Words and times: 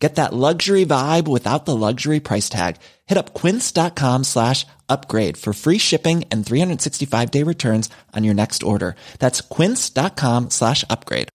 Get 0.00 0.14
that 0.14 0.32
luxury 0.32 0.86
vibe 0.86 1.28
without 1.28 1.66
the 1.66 1.76
luxury 1.76 2.20
price 2.20 2.48
tag. 2.48 2.76
Hit 3.06 3.18
up 3.18 3.34
quince.com 3.34 4.24
slash 4.24 4.66
upgrade 4.88 5.36
for 5.36 5.52
free 5.52 5.76
shipping 5.76 6.24
and 6.30 6.44
365 6.44 7.30
day 7.30 7.42
returns 7.42 7.90
on 8.16 8.24
your 8.24 8.34
next 8.34 8.62
order. 8.62 8.96
That's 9.18 9.42
quince.com 9.42 10.50
slash 10.50 10.84
upgrade. 10.88 11.28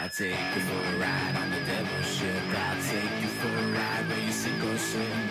I'll 0.00 0.08
take 0.10 0.30
you 0.30 0.60
for 0.62 0.78
a 0.78 0.98
ride 1.00 1.36
on 1.36 1.50
the 1.50 1.60
devil's 1.66 2.06
ship. 2.14 2.42
I'll 2.54 2.82
take 2.84 3.20
you 3.20 3.28
for 3.28 3.48
a 3.48 3.72
ride 3.72 4.08
where 4.08 4.20
you 4.20 4.30
sink 4.30 4.64
or 4.64 4.78
swim. 4.78 5.26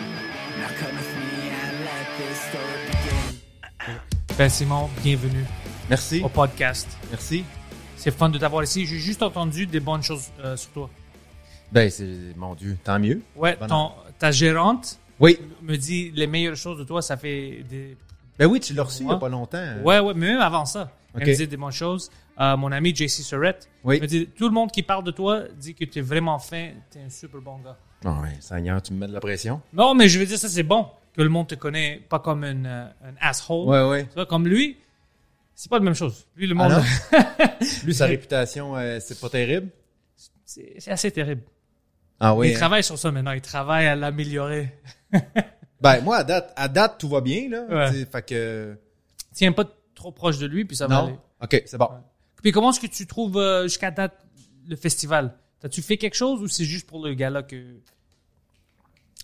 Now 0.60 0.68
come 0.76 0.96
with 0.98 1.16
me 1.16 1.50
and 1.50 1.86
let 1.86 2.18
this 2.18 2.42
story 2.42 2.82
begin. 2.88 4.02
Ben 4.38 4.50
Simon, 4.50 4.90
bienvenue 5.02 5.46
Merci. 5.90 6.22
au 6.24 6.30
podcast. 6.30 6.88
Merci. 7.10 7.44
C'est 7.96 8.12
fun 8.12 8.30
de 8.30 8.38
t'avoir 8.38 8.64
ici. 8.64 8.86
J'ai 8.86 8.98
juste 8.98 9.24
entendu 9.24 9.66
des 9.66 9.80
bonnes 9.80 10.04
choses 10.04 10.28
euh, 10.44 10.56
sur 10.56 10.70
toi. 10.72 10.90
Ben, 11.72 11.90
c'est, 11.90 12.34
mon 12.36 12.56
Dieu, 12.56 12.78
tant 12.84 13.00
mieux. 13.00 13.22
Ouais, 13.36 13.58
ton, 13.68 13.92
ta 14.20 14.32
gérante 14.32 15.00
Oui. 15.20 15.40
me 15.62 15.76
dit 15.76 16.12
les 16.14 16.28
meilleures 16.28 16.56
choses 16.56 16.78
de 16.78 16.84
toi. 16.84 17.02
Ça 17.02 17.18
fait 17.18 17.64
des. 17.70 17.98
Ben 18.38 18.46
oui, 18.46 18.60
tu 18.60 18.74
l'as 18.74 18.84
reçu 18.84 19.02
il 19.02 19.08
n'y 19.08 19.14
a 19.14 19.18
pas 19.18 19.30
longtemps. 19.30 19.64
Ouais, 19.84 20.00
ouais, 20.00 20.14
mais 20.16 20.28
même 20.34 20.42
avant 20.42 20.66
ça, 20.66 20.92
elle 21.16 21.24
Ok. 21.24 21.28
me 21.30 21.34
dit 21.36 21.48
des 21.48 21.58
bonnes 21.58 21.72
choses. 21.72 22.12
Euh, 22.40 22.56
mon 22.56 22.72
ami 22.72 22.96
JC 22.96 23.10
Surrett 23.24 23.68
Oui. 23.84 24.00
me 24.00 24.06
dit 24.06 24.28
tout 24.28 24.46
le 24.48 24.54
monde 24.54 24.72
qui 24.72 24.84
parle 24.84 25.04
de 25.04 25.10
toi 25.12 25.42
dit 25.58 25.74
que 25.74 25.86
tu 25.86 25.98
es 26.00 26.02
vraiment 26.04 26.38
fin, 26.38 26.70
tu 26.92 27.00
es 27.00 27.02
un 27.02 27.10
super 27.10 27.42
bon 27.42 27.58
gars. 27.58 27.78
Ah 28.06 28.20
ouais, 28.22 28.38
Seigneur, 28.40 28.80
tu 28.82 28.94
me 28.94 29.00
mets 29.00 29.08
de 29.08 29.14
la 29.14 29.20
pression. 29.20 29.60
Non, 29.74 29.96
mais 29.96 30.08
je 30.08 30.20
veux 30.20 30.26
dire, 30.28 30.38
ça 30.38 30.48
c'est 30.48 30.62
bon 30.62 30.86
que 31.16 31.24
le 31.24 31.30
monde 31.30 31.48
te 31.48 31.56
connaît 31.56 32.00
pas 32.10 32.20
comme 32.20 32.44
un, 32.44 32.64
euh, 32.66 32.88
un 33.04 33.14
asshole. 33.28 33.68
Ouais, 33.68 33.90
ouais. 33.90 34.04
Tu 34.06 34.14
vois, 34.14 34.28
comme 34.28 34.48
lui, 34.48 34.78
c'est 35.58 35.70
pas 35.70 35.80
la 35.80 35.86
même 35.86 35.96
chose. 35.96 36.28
Lui, 36.36 36.46
le 36.46 36.56
Ah 36.60 36.70
monde, 36.70 36.84
Lui, 37.84 37.96
sa 37.96 38.06
réputation, 38.06 38.78
euh, 38.78 39.00
c'est 39.02 39.20
pas 39.20 39.28
terrible? 39.28 39.72
c'est 40.46 40.92
assez 40.92 41.10
terrible. 41.10 41.42
Ah 42.20 42.36
oui. 42.36 42.50
il 42.50 42.54
hein? 42.54 42.58
travaille 42.58 42.84
sur 42.84 42.98
ça 42.98 43.12
maintenant. 43.12 43.32
Il 43.32 43.42
travaille 43.42 43.88
à 43.88 43.96
l'améliorer. 43.96 44.72
Ben, 45.80 46.02
moi, 46.02 46.18
à 46.18 46.24
date, 46.24 46.54
à 46.56 46.68
date, 46.68 46.98
tout 46.98 47.08
va 47.08 47.22
bien, 47.22 47.50
là. 47.52 47.66
Ouais. 47.70 48.06
Fait 48.12 48.26
que. 48.26 48.80
Tiens 49.32 49.52
pas 49.52 49.64
trop 49.94 50.12
proche 50.12 50.40
de 50.40 50.48
lui, 50.48 50.66
puis 50.66 50.76
ça 50.76 50.88
va 50.88 51.04
aller. 51.04 51.12
Non. 51.12 51.20
OK, 51.44 51.64
c'est 51.68 51.78
bon. 51.78 51.88
Puis 52.42 52.52
comment 52.52 52.72
est-ce 52.72 52.80
que 52.80 52.88
tu 52.88 53.06
trouves 53.06 53.38
euh, 53.38 53.62
jusqu'à 53.66 53.92
date 53.92 54.26
le 54.68 54.76
festival? 54.76 55.36
T'as-tu 55.60 55.84
fait 55.84 55.98
quelque 55.98 56.16
chose 56.16 56.42
ou 56.42 56.48
c'est 56.48 56.66
juste 56.66 56.88
pour 56.88 57.06
le 57.06 57.14
gala 57.14 57.44
que... 57.44 57.76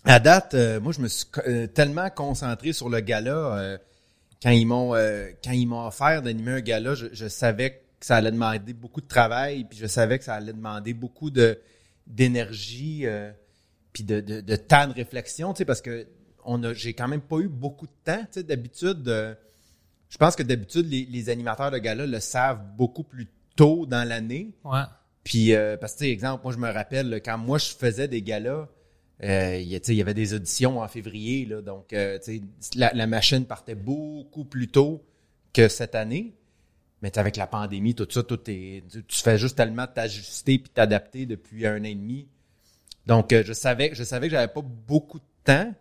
À 0.04 0.20
date, 0.20 0.54
euh, 0.54 0.80
moi, 0.80 0.92
je 0.92 1.00
me 1.00 1.08
suis 1.08 1.26
tellement 1.74 2.08
concentré 2.08 2.72
sur 2.72 2.88
le 2.88 3.00
gala. 3.00 3.80
Quand 4.44 4.50
ils 4.50 4.66
m'ont 4.66 4.94
euh, 4.94 5.30
quand 5.42 5.52
ils 5.52 5.64
m'ont 5.66 5.86
offert 5.86 6.20
d'animer 6.20 6.52
un 6.52 6.60
gala, 6.60 6.94
je, 6.94 7.06
je 7.12 7.26
savais 7.28 7.70
que 7.98 8.06
ça 8.06 8.16
allait 8.16 8.30
demander 8.30 8.74
beaucoup 8.74 9.00
de 9.00 9.08
travail, 9.08 9.64
puis 9.64 9.78
je 9.78 9.86
savais 9.86 10.18
que 10.18 10.24
ça 10.24 10.34
allait 10.34 10.52
demander 10.52 10.92
beaucoup 10.92 11.30
de 11.30 11.58
d'énergie, 12.06 13.06
euh, 13.06 13.32
puis 13.94 14.04
de, 14.04 14.20
de, 14.20 14.42
de 14.42 14.56
temps 14.56 14.86
de 14.86 14.92
réflexion, 14.92 15.54
tu 15.54 15.58
sais, 15.58 15.64
parce 15.64 15.80
que 15.80 16.06
on 16.44 16.62
a 16.62 16.74
j'ai 16.74 16.92
quand 16.92 17.08
même 17.08 17.22
pas 17.22 17.38
eu 17.38 17.48
beaucoup 17.48 17.86
de 17.86 17.92
temps, 18.04 18.20
tu 18.24 18.40
sais, 18.40 18.42
d'habitude. 18.42 19.08
euh, 19.08 19.34
je 20.10 20.18
pense 20.18 20.36
que 20.36 20.42
d'habitude 20.42 20.90
les, 20.90 21.06
les 21.06 21.30
animateurs 21.30 21.70
de 21.70 21.78
gala 21.78 22.06
le 22.06 22.20
savent 22.20 22.62
beaucoup 22.76 23.02
plus 23.02 23.28
tôt 23.56 23.86
dans 23.86 24.06
l'année. 24.06 24.54
Ouais. 24.62 24.82
Puis, 25.24 25.54
parce 25.80 25.94
que, 25.94 25.98
tu 26.00 26.04
sais, 26.04 26.10
exemple, 26.10 26.42
moi, 26.44 26.52
je 26.52 26.58
me 26.58 26.70
rappelle, 26.70 27.22
quand 27.24 27.38
moi, 27.38 27.56
je 27.56 27.70
faisais 27.70 28.08
des 28.08 28.20
galas, 28.20 28.68
euh, 29.24 29.58
il 29.58 29.94
y 29.94 30.00
avait 30.02 30.14
des 30.14 30.34
auditions 30.34 30.80
en 30.80 30.88
février, 30.88 31.46
donc, 31.46 31.92
euh, 31.94 32.18
la, 32.74 33.06
machine 33.06 33.46
partait 33.46 33.74
beaucoup 33.74 34.44
plus 34.44 34.68
tôt 34.68 35.02
que 35.52 35.68
cette 35.68 35.94
année. 35.94 36.34
Mais 37.00 37.16
avec 37.18 37.36
la 37.36 37.46
pandémie, 37.46 37.94
tout 37.94 38.06
ça, 38.10 38.22
tout 38.22 38.40
est, 38.48 38.82
tu, 39.08 39.22
fais 39.22 39.38
juste 39.38 39.56
tellement 39.56 39.86
t'ajuster 39.86 40.58
puis 40.58 40.70
t'adapter 40.72 41.26
depuis 41.26 41.66
un 41.66 41.80
an 41.80 41.84
et 41.84 41.94
demi. 41.94 42.28
Donc, 43.06 43.32
euh, 43.32 43.42
je 43.44 43.52
savais, 43.52 43.90
je 43.94 44.02
savais 44.04 44.28
que 44.28 44.32
j'avais 44.32 44.52
pas 44.52 44.62
beaucoup 44.62 45.18
de 45.18 45.24
temps. 45.44 45.74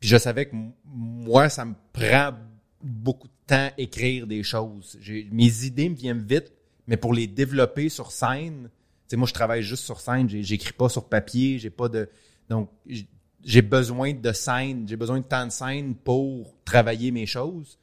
Puis 0.00 0.08
je 0.08 0.16
savais 0.16 0.46
que 0.46 0.56
moi, 0.84 1.48
ça 1.48 1.64
me 1.64 1.74
prend 1.92 2.32
beaucoup 2.82 3.28
de 3.28 3.32
temps 3.46 3.70
écrire 3.78 4.26
des 4.26 4.42
choses. 4.42 4.98
Mes 5.30 5.64
idées 5.64 5.88
me 5.88 5.94
viennent 5.94 6.24
vite, 6.24 6.52
mais 6.86 6.96
pour 6.96 7.14
les 7.14 7.26
développer 7.26 7.88
sur 7.88 8.12
scène, 8.12 8.68
moi, 9.16 9.28
je 9.28 9.34
travaille 9.34 9.62
juste 9.62 9.84
sur 9.84 10.00
scène. 10.00 10.28
J'écris 10.28 10.72
pas 10.72 10.88
sur 10.88 11.08
papier. 11.08 11.58
J'ai 11.58 11.70
pas 11.70 11.88
de, 11.88 12.08
donc, 12.48 12.68
j'ai 13.44 13.62
besoin 13.62 14.12
de 14.14 14.32
scène. 14.32 14.86
J'ai 14.88 14.96
besoin 14.96 15.20
de 15.20 15.24
temps 15.24 15.46
de 15.46 15.52
scène 15.52 15.94
pour 15.94 16.54
travailler 16.64 17.10
mes 17.10 17.26
choses. 17.26 17.78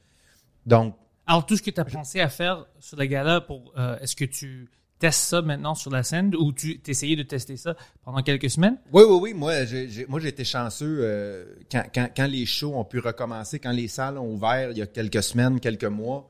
Donc, 0.66 0.96
Alors, 1.28 1.46
tout 1.46 1.56
ce 1.56 1.62
que 1.62 1.72
tu 1.72 1.80
as 1.80 1.86
pensé 1.86 2.20
à 2.20 2.30
faire 2.30 2.66
sur 2.80 2.98
le 2.98 3.06
gala, 3.06 3.42
pour, 3.42 3.74
euh, 3.78 3.98
est-ce 4.00 4.16
que 4.16 4.26
tu 4.26 4.70
testes 5.00 5.22
ça 5.30 5.42
maintenant 5.42 5.74
sur 5.74 5.90
la 5.90 6.04
scène 6.04 6.36
ou 6.36 6.54
tu 6.54 6.80
essayais 6.88 7.16
de 7.16 7.24
tester 7.24 7.58
ça 7.58 7.76
pendant 8.04 8.22
quelques 8.22 8.50
semaines? 8.52 8.78
Oui, 8.94 9.04
oui, 9.08 9.18
oui. 9.22 9.34
Moi, 9.34 9.66
j'ai, 9.66 10.06
moi, 10.08 10.20
j'ai 10.20 10.28
été 10.30 10.44
chanceux 10.44 11.00
euh, 11.02 11.46
quand, 11.72 11.84
quand, 11.94 12.10
quand 12.16 12.28
les 12.28 12.46
shows 12.46 12.76
ont 12.76 12.86
pu 12.86 13.00
recommencer, 13.00 13.58
quand 13.60 13.72
les 13.72 13.88
salles 13.88 14.18
ont 14.20 14.32
ouvert 14.32 14.72
il 14.72 14.78
y 14.78 14.82
a 14.82 14.88
quelques 14.88 15.24
semaines, 15.24 15.60
quelques 15.60 15.86
mois. 15.86 16.30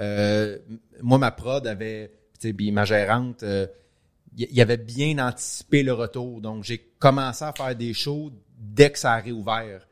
euh, 0.00 0.58
moi, 1.02 1.18
ma 1.18 1.30
prod 1.30 1.64
avait, 1.66 2.08
tu 2.40 2.48
sais, 2.48 2.52
puis 2.52 2.72
ma 2.72 2.84
gérante, 2.84 3.44
il 4.36 4.52
y, 4.52 4.60
avait 4.60 4.76
bien 4.76 5.18
anticipé 5.18 5.82
le 5.82 5.92
retour. 5.92 6.40
Donc, 6.40 6.64
j'ai 6.64 6.78
commencé 6.98 7.44
à 7.44 7.52
faire 7.52 7.74
des 7.74 7.92
shows 7.92 8.30
dès 8.58 8.90
que 8.90 8.98
ça 8.98 9.14
a 9.14 9.20
réouvert. 9.20 9.86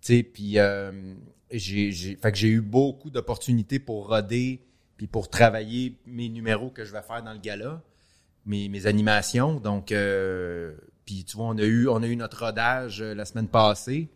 Tu 0.00 0.16
sais, 0.16 0.22
puis 0.22 0.58
euh, 0.58 1.14
j'ai, 1.50 1.90
j'ai, 1.92 2.16
fait 2.16 2.32
que 2.32 2.38
j'ai 2.38 2.48
eu 2.48 2.60
beaucoup 2.60 3.10
d'opportunités 3.10 3.78
pour 3.78 4.08
roder 4.08 4.60
puis 4.96 5.06
pour 5.06 5.30
travailler 5.30 5.96
mes 6.06 6.28
numéros 6.28 6.70
que 6.70 6.84
je 6.84 6.92
vais 6.92 7.02
faire 7.02 7.22
dans 7.22 7.32
le 7.32 7.38
gala 7.38 7.82
mes, 8.46 8.68
mes 8.68 8.86
animations. 8.86 9.60
Donc, 9.60 9.92
euh, 9.92 10.74
puis 11.04 11.24
tu 11.24 11.36
vois, 11.36 11.46
on 11.46 11.58
a 11.58 11.62
eu, 11.62 11.88
on 11.88 12.02
a 12.02 12.06
eu 12.06 12.16
notre 12.16 12.44
rodage 12.44 13.00
euh, 13.00 13.14
la 13.14 13.24
semaine 13.24 13.48
passée 13.48 14.08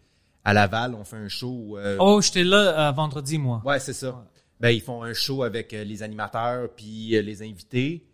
à 0.44 0.52
Laval. 0.52 0.94
On 0.94 1.04
fait 1.04 1.16
un 1.16 1.28
show. 1.28 1.76
euh, 1.78 1.96
Oh, 2.00 2.20
j'étais 2.20 2.44
là 2.44 2.88
euh, 2.88 2.92
vendredi, 2.92 3.38
moi. 3.38 3.62
Ouais, 3.64 3.78
c'est 3.78 3.92
ça. 3.92 4.24
Ben, 4.60 4.70
ils 4.70 4.80
font 4.80 5.02
un 5.02 5.12
show 5.12 5.42
avec 5.42 5.72
les 5.72 6.02
animateurs 6.02 6.70
puis 6.74 7.08
les 7.10 7.42
invités. 7.42 8.06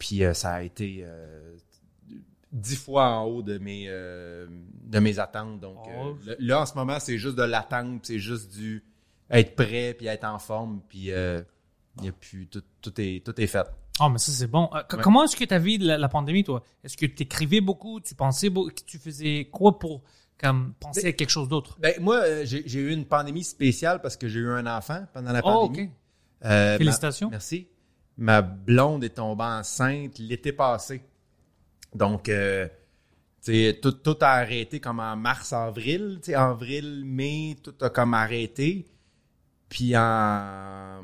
Puis 0.00 0.24
euh, 0.24 0.34
ça 0.34 0.54
a 0.54 0.62
été 0.62 1.02
euh, 1.04 1.54
dix 2.52 2.74
fois 2.76 3.06
en 3.10 3.24
haut 3.26 3.42
de 3.42 3.58
mes 3.58 3.84
euh, 3.88 4.46
de 4.84 4.98
mes 4.98 5.18
attentes. 5.20 5.60
Donc 5.60 5.78
Oh. 5.86 6.16
le- 6.26 6.36
là, 6.40 6.62
en 6.62 6.66
ce 6.66 6.74
moment, 6.74 6.98
c'est 6.98 7.18
juste 7.18 7.36
de 7.36 7.44
l'attente, 7.44 8.06
c'est 8.06 8.18
juste 8.18 8.52
du 8.52 8.82
être 9.30 9.54
prêt 9.54 9.94
puis 9.96 10.06
être 10.08 10.24
en 10.24 10.38
forme. 10.40 10.80
Puis 10.88 10.98
il 10.98 11.04
y 12.02 12.08
a 12.08 12.12
plus 12.18 12.48
tout, 12.48 12.62
tout 12.80 13.00
est 13.00 13.24
tout 13.24 13.40
est 13.40 13.46
fait. 13.46 13.66
Oh, 14.02 14.08
mais 14.08 14.18
ça, 14.18 14.32
c'est 14.32 14.46
bon. 14.46 14.68
Euh, 14.72 14.78
Ouais. 14.78 15.02
Comment 15.02 15.24
est-ce 15.24 15.36
que 15.36 15.44
tu 15.44 15.52
as 15.54 15.58
vu 15.58 15.76
la, 15.76 15.98
la 15.98 16.08
pandémie, 16.08 16.42
toi? 16.42 16.64
Est-ce 16.82 16.96
que 16.96 17.04
tu 17.06 17.22
écrivais 17.24 17.60
beaucoup? 17.60 18.00
Tu 18.00 18.14
pensais 18.14 18.48
beaucoup? 18.48 18.70
Tu 18.86 18.98
faisais 18.98 19.48
quoi 19.52 19.78
pour 19.78 20.02
comme, 20.38 20.72
penser 20.80 21.08
à 21.08 21.12
quelque 21.12 21.28
chose 21.28 21.48
d'autre? 21.50 21.76
Ben, 21.78 21.92
moi, 22.00 22.16
euh, 22.24 22.42
j'ai 22.46 22.80
eu 22.80 22.90
une 22.92 23.04
pandémie 23.04 23.44
spéciale 23.44 24.00
parce 24.00 24.16
que 24.16 24.26
j'ai 24.26 24.38
eu 24.40 24.48
un 24.48 24.66
enfant 24.66 25.04
pendant 25.12 25.32
la 25.32 25.40
Oh, 25.44 25.66
pandémie. 25.68 25.90
Euh, 26.46 26.78
Félicitations. 26.78 27.26
ma- 27.26 27.32
merci. 27.32 27.68
Ma 28.20 28.42
blonde 28.42 29.02
est 29.02 29.16
tombée 29.16 29.44
enceinte 29.44 30.18
l'été 30.18 30.52
passé. 30.52 31.02
Donc, 31.94 32.28
euh, 32.28 32.68
tout, 33.80 33.92
tout 33.92 34.16
a 34.20 34.28
arrêté 34.28 34.78
comme 34.78 35.00
en 35.00 35.16
mars, 35.16 35.54
avril. 35.54 36.20
Mai, 37.06 37.56
tout 37.62 37.74
a 37.80 37.88
comme 37.88 38.12
arrêté. 38.12 38.84
Puis 39.70 39.96
en, 39.96 41.02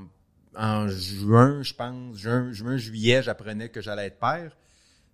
juin, 0.88 1.62
je 1.62 1.72
pense, 1.72 2.18
juin, 2.18 2.76
juillet, 2.76 3.22
j'apprenais 3.22 3.70
que 3.70 3.80
j'allais 3.80 4.08
être 4.08 4.18
père. 4.18 4.54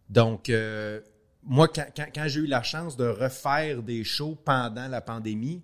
Donc, 0.08 0.50
euh, 0.50 1.00
moi, 1.44 1.68
quand, 1.68 1.86
quand 2.12 2.26
j'ai 2.26 2.40
eu 2.40 2.46
la 2.46 2.64
chance 2.64 2.96
de 2.96 3.06
refaire 3.06 3.80
des 3.80 4.02
shows 4.02 4.36
pendant 4.44 4.88
la 4.88 5.00
pandémie, 5.00 5.62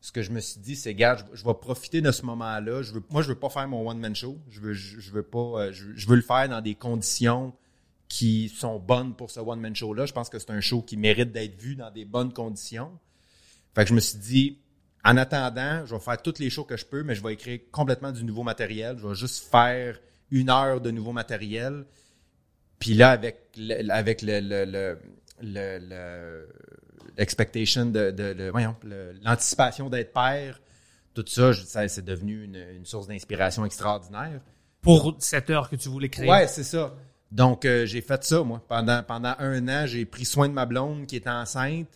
ce 0.00 0.12
que 0.12 0.22
je 0.22 0.30
me 0.30 0.40
suis 0.40 0.60
dit, 0.60 0.76
c'est, 0.76 0.94
gars, 0.94 1.16
je, 1.16 1.36
je 1.36 1.44
vais 1.44 1.54
profiter 1.54 2.00
de 2.00 2.10
ce 2.10 2.24
moment-là. 2.24 2.82
Je 2.82 2.92
veux, 2.92 3.02
moi, 3.10 3.22
je 3.22 3.28
veux 3.28 3.38
pas 3.38 3.50
faire 3.50 3.68
mon 3.68 3.88
one-man 3.88 4.14
show. 4.14 4.38
Je 4.48 4.60
veux, 4.60 4.72
je, 4.72 4.98
je 4.98 5.10
veux 5.10 5.22
pas, 5.22 5.38
euh, 5.38 5.72
je, 5.72 5.94
je 5.94 6.06
veux 6.08 6.16
le 6.16 6.22
faire 6.22 6.48
dans 6.48 6.60
des 6.62 6.74
conditions 6.74 7.52
qui 8.08 8.48
sont 8.48 8.78
bonnes 8.78 9.14
pour 9.14 9.30
ce 9.30 9.40
one-man 9.40 9.76
show-là. 9.76 10.06
Je 10.06 10.12
pense 10.12 10.30
que 10.30 10.38
c'est 10.38 10.50
un 10.50 10.60
show 10.60 10.82
qui 10.82 10.96
mérite 10.96 11.32
d'être 11.32 11.54
vu 11.60 11.76
dans 11.76 11.90
des 11.90 12.04
bonnes 12.04 12.32
conditions. 12.32 12.90
Fait 13.74 13.84
que 13.84 13.90
je 13.90 13.94
me 13.94 14.00
suis 14.00 14.18
dit, 14.18 14.58
en 15.04 15.16
attendant, 15.16 15.84
je 15.86 15.94
vais 15.94 16.00
faire 16.00 16.20
toutes 16.20 16.38
les 16.38 16.50
shows 16.50 16.64
que 16.64 16.76
je 16.76 16.86
peux, 16.86 17.02
mais 17.02 17.14
je 17.14 17.22
vais 17.22 17.34
écrire 17.34 17.60
complètement 17.70 18.10
du 18.10 18.24
nouveau 18.24 18.42
matériel. 18.42 18.96
Je 18.98 19.06
vais 19.06 19.14
juste 19.14 19.50
faire 19.50 20.00
une 20.30 20.50
heure 20.50 20.80
de 20.80 20.90
nouveau 20.90 21.12
matériel. 21.12 21.84
Puis 22.78 22.94
là, 22.94 23.10
avec 23.10 23.50
le, 23.56 23.90
avec 23.90 24.22
le, 24.22 24.40
le, 24.40 24.64
le, 24.64 24.98
le- 25.42 25.78
le- 25.78 26.48
l'expectation 27.18 27.86
de, 27.86 28.50
voyons, 28.50 28.76
l'anticipation 29.22 29.88
d'être 29.90 30.12
père, 30.12 30.60
tout 31.14 31.24
ça, 31.26 31.52
je- 31.52 31.62
ça 31.64 31.86
c'est 31.88 32.04
devenu 32.04 32.44
une, 32.44 32.56
une 32.76 32.86
source 32.86 33.06
d'inspiration 33.08 33.64
extraordinaire. 33.64 34.40
Pour 34.82 35.14
cette 35.18 35.50
heure 35.50 35.68
que 35.68 35.76
tu 35.76 35.88
voulais 35.88 36.08
créer. 36.08 36.28
Ouais, 36.30 36.46
c'est 36.46 36.64
ça. 36.64 36.94
Donc, 37.30 37.64
euh, 37.64 37.84
j'ai 37.86 38.00
fait 38.00 38.24
ça, 38.24 38.42
moi. 38.42 38.62
Pendant, 38.68 39.02
pendant 39.02 39.34
un 39.38 39.68
an, 39.68 39.86
j'ai 39.86 40.04
pris 40.06 40.24
soin 40.24 40.48
de 40.48 40.54
ma 40.54 40.66
blonde 40.66 41.06
qui 41.06 41.16
était 41.16 41.28
enceinte. 41.30 41.86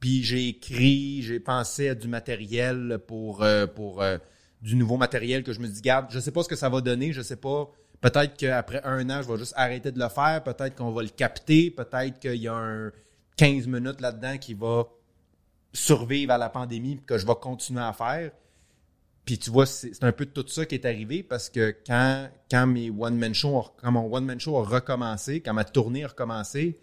Puis 0.00 0.22
j'ai 0.22 0.48
écrit, 0.48 1.22
j'ai 1.22 1.40
pensé 1.40 1.88
à 1.88 1.94
du 1.94 2.06
matériel 2.08 2.98
pour, 3.06 3.42
euh, 3.42 3.66
pour 3.66 4.02
euh, 4.02 4.18
du 4.60 4.76
nouveau 4.76 4.98
matériel 4.98 5.42
que 5.42 5.52
je 5.54 5.60
me 5.60 5.66
dis, 5.66 5.80
garde, 5.80 6.06
je 6.10 6.20
sais 6.20 6.30
pas 6.30 6.42
ce 6.42 6.48
que 6.48 6.56
ça 6.56 6.68
va 6.68 6.82
donner, 6.82 7.12
je 7.14 7.22
sais 7.22 7.36
pas. 7.36 7.70
Peut-être 8.02 8.36
qu'après 8.36 8.82
un 8.84 9.08
an, 9.08 9.22
je 9.22 9.32
vais 9.32 9.38
juste 9.38 9.54
arrêter 9.56 9.90
de 9.90 9.98
le 9.98 10.08
faire. 10.10 10.42
Peut-être 10.44 10.74
qu'on 10.76 10.92
va 10.92 11.02
le 11.02 11.08
capter. 11.08 11.70
Peut-être 11.70 12.18
qu'il 12.20 12.36
y 12.36 12.46
a 12.48 12.54
un 12.54 12.92
15 13.36 13.66
minutes 13.66 14.00
là-dedans 14.00 14.38
qui 14.38 14.54
va 14.54 14.88
survivre 15.72 16.32
à 16.32 16.38
la 16.38 16.48
pandémie 16.48 17.00
que 17.06 17.18
je 17.18 17.26
vais 17.26 17.34
continuer 17.40 17.82
à 17.82 17.92
faire. 17.92 18.30
Puis 19.24 19.38
tu 19.38 19.50
vois, 19.50 19.66
c'est 19.66 20.04
un 20.04 20.12
peu 20.12 20.24
tout 20.24 20.46
ça 20.46 20.64
qui 20.66 20.76
est 20.76 20.84
arrivé 20.84 21.22
parce 21.22 21.50
que 21.50 21.76
quand, 21.86 22.30
quand 22.50 22.66
mes 22.66 22.90
one-man 22.90 23.34
mon 23.84 24.14
one-man 24.14 24.38
show 24.38 24.56
a 24.56 24.62
recommencé, 24.62 25.40
quand 25.40 25.52
ma 25.52 25.64
tournée 25.64 26.04
a 26.04 26.08
recommencé, 26.08 26.78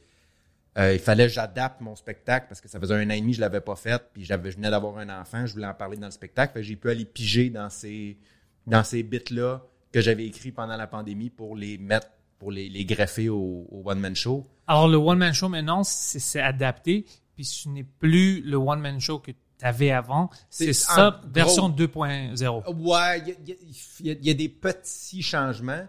euh, 0.77 0.93
il 0.93 0.99
fallait 0.99 1.27
que 1.27 1.33
j'adapte 1.33 1.81
mon 1.81 1.95
spectacle 1.95 2.47
parce 2.49 2.59
que 2.59 2.67
ça 2.67 2.79
faisait 2.79 2.95
un 2.95 3.07
an 3.09 3.13
et 3.13 3.21
demi 3.21 3.31
que 3.31 3.37
je 3.37 3.41
l'avais 3.41 3.61
pas 3.61 3.75
fait, 3.75 4.01
puis 4.11 4.25
je 4.25 4.33
venais 4.33 4.71
d'avoir 4.71 4.97
un 4.97 5.21
enfant, 5.21 5.45
je 5.45 5.53
voulais 5.53 5.67
en 5.67 5.73
parler 5.73 5.97
dans 5.97 6.07
le 6.07 6.11
spectacle, 6.11 6.61
j'ai 6.61 6.75
pu 6.75 6.89
aller 6.89 7.05
piger 7.05 7.49
dans 7.49 7.69
ces, 7.69 8.17
dans 8.65 8.83
ces 8.83 9.03
bits-là 9.03 9.65
que 9.91 10.01
j'avais 10.01 10.25
écrits 10.25 10.51
pendant 10.51 10.75
la 10.75 10.87
pandémie 10.87 11.29
pour 11.29 11.55
les 11.55 11.77
mettre, 11.77 12.07
pour 12.43 12.51
les, 12.51 12.67
les 12.67 12.83
greffer 12.83 13.29
au, 13.29 13.65
au 13.71 13.81
one-man 13.89 14.15
show. 14.15 14.45
Alors, 14.67 14.89
le 14.89 14.97
one-man 14.97 15.33
show 15.33 15.47
maintenant, 15.47 15.83
c'est 15.85 16.41
adapté, 16.41 17.05
puis 17.35 17.45
ce 17.45 17.69
n'est 17.69 17.83
plus 17.85 18.41
le 18.41 18.57
one-man 18.57 18.99
show 18.99 19.19
que 19.19 19.31
tu 19.31 19.37
avais 19.61 19.91
avant. 19.91 20.29
C'est 20.49 20.73
ça, 20.73 21.21
version 21.33 21.69
gros. 21.69 21.85
2.0. 21.87 22.75
Ouais, 22.75 23.19
il 23.19 24.05
y 24.05 24.11
a, 24.11 24.13
y 24.13 24.29
y 24.29 24.35
des 24.35 24.49
petits 24.49 25.21
changements, 25.21 25.87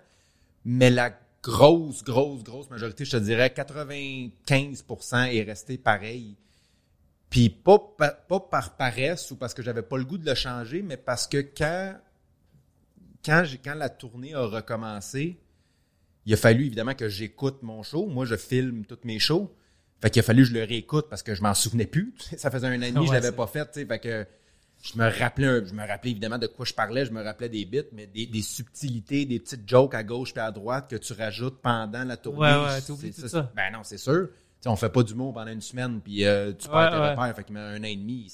mais 0.64 0.90
la 0.90 1.12
grosse, 1.42 2.04
grosse, 2.04 2.44
grosse 2.44 2.70
majorité, 2.70 3.04
je 3.04 3.10
te 3.10 3.16
dirais 3.16 3.48
95% 3.54 5.34
est 5.34 5.42
resté 5.42 5.76
pareil. 5.76 6.36
Puis 7.30 7.48
pas, 7.50 7.78
pa- 7.98 8.12
pas 8.12 8.38
par 8.40 8.76
paresse 8.76 9.30
ou 9.32 9.36
parce 9.36 9.54
que 9.54 9.62
j'avais 9.62 9.82
pas 9.82 9.96
le 9.98 10.04
goût 10.04 10.18
de 10.18 10.26
le 10.26 10.34
changer, 10.36 10.82
mais 10.82 10.96
parce 10.96 11.26
que 11.26 11.38
quand, 11.38 11.94
quand, 13.24 13.42
quand 13.64 13.74
la 13.74 13.88
tournée 13.88 14.34
a 14.34 14.46
recommencé, 14.46 15.36
il 16.26 16.32
a 16.34 16.36
fallu 16.36 16.66
évidemment 16.66 16.94
que 16.94 17.08
j'écoute 17.08 17.58
mon 17.62 17.82
show. 17.82 18.06
Moi, 18.06 18.24
je 18.24 18.36
filme 18.36 18.84
toutes 18.86 19.04
mes 19.04 19.18
shows. 19.18 19.54
Fait 20.00 20.10
qu'il 20.10 20.20
a 20.20 20.22
fallu 20.22 20.42
que 20.42 20.48
je 20.50 20.54
le 20.54 20.64
réécoute 20.64 21.06
parce 21.08 21.22
que 21.22 21.34
je 21.34 21.42
m'en 21.42 21.54
souvenais 21.54 21.86
plus. 21.86 22.14
Ça 22.36 22.50
faisait 22.50 22.66
un 22.66 22.78
an 22.78 22.82
et 22.82 22.90
demi 22.92 23.00
que 23.00 23.06
je 23.06 23.10
Ouais, 23.10 23.20
l'avais 23.20 23.32
pas 23.36 23.46
fait. 23.46 23.72
Fait 23.86 23.98
que 23.98 24.26
je 24.82 24.98
me 24.98 25.08
rappelais 25.18 25.46
un- 25.46 25.64
je 25.64 25.72
me 25.72 25.86
rappelais 25.86 26.10
évidemment 26.10 26.36
de 26.38 26.46
quoi 26.46 26.64
je 26.66 26.74
parlais, 26.74 27.06
je 27.06 27.10
me 27.12 27.22
rappelais 27.22 27.48
des 27.48 27.64
bits, 27.64 27.82
mais 27.92 28.06
des, 28.06 28.26
des 28.26 28.42
subtilités, 28.42 29.24
des 29.24 29.38
petites 29.40 29.66
jokes 29.68 29.94
à 29.94 30.02
gauche 30.02 30.32
et 30.36 30.40
à 30.40 30.50
droite 30.50 30.90
que 30.90 30.96
tu 30.96 31.12
rajoutes 31.14 31.60
pendant 31.62 32.04
la 32.04 32.16
tournée. 32.18 32.40
Ouais, 32.40 32.64
ouais, 32.66 32.80
t'oublies 32.82 33.12
c'est- 33.12 33.22
tout 33.22 33.28
c'est- 33.28 33.34
ça. 33.36 33.50
Ben 33.56 33.72
non, 33.72 33.80
c'est 33.82 33.96
sûr. 33.98 34.28
Tu 34.30 34.34
sais, 34.62 34.68
on 34.68 34.76
fait 34.76 34.90
pas 34.90 35.02
d'humour 35.02 35.32
pendant 35.32 35.50
une 35.52 35.60
semaine, 35.62 36.00
puis 36.02 36.24
euh, 36.26 36.52
tu 36.52 36.68
perds 36.68 36.76
Ouais, 36.76 36.90
tes 36.90 36.96
ouais. 36.96 37.10
repères. 37.12 37.36
Fait 37.36 37.44
qu'il 37.44 37.54
met 37.54 37.60
un 37.60 37.80
an 37.80 37.84
et 37.84 37.96
demi. 37.96 38.30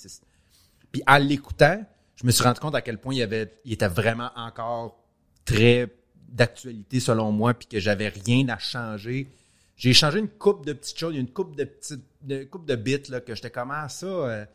Puis 0.92 1.02
en 1.06 1.18
l'écoutant, 1.18 1.84
je 2.16 2.26
me 2.26 2.30
suis 2.32 2.42
rendu 2.42 2.58
compte 2.60 2.74
à 2.74 2.82
quel 2.82 2.98
point 2.98 3.14
il, 3.14 3.22
avait, 3.22 3.52
il 3.64 3.72
était 3.72 3.88
vraiment 3.88 4.30
encore 4.36 5.04
très 5.44 5.88
d'actualité 6.30 7.00
selon 7.00 7.32
moi, 7.32 7.54
puis 7.54 7.66
que 7.68 7.80
j'avais 7.80 8.08
rien 8.08 8.48
à 8.48 8.58
changer. 8.58 9.28
J'ai 9.76 9.92
changé 9.92 10.18
une 10.18 10.28
coupe 10.28 10.66
de 10.66 10.72
petites 10.72 10.98
choses, 10.98 11.16
une 11.16 11.30
coupe 11.30 11.56
de 11.56 11.64
petites, 11.64 12.04
de 12.22 12.44
coupe 12.44 12.66
de 12.66 12.76
bits 12.76 13.08
là, 13.08 13.20
que 13.20 13.34
j'étais 13.34 13.50
comment 13.50 13.88
ça. 13.88 14.06
euh, 14.06 14.44
tu 14.44 14.50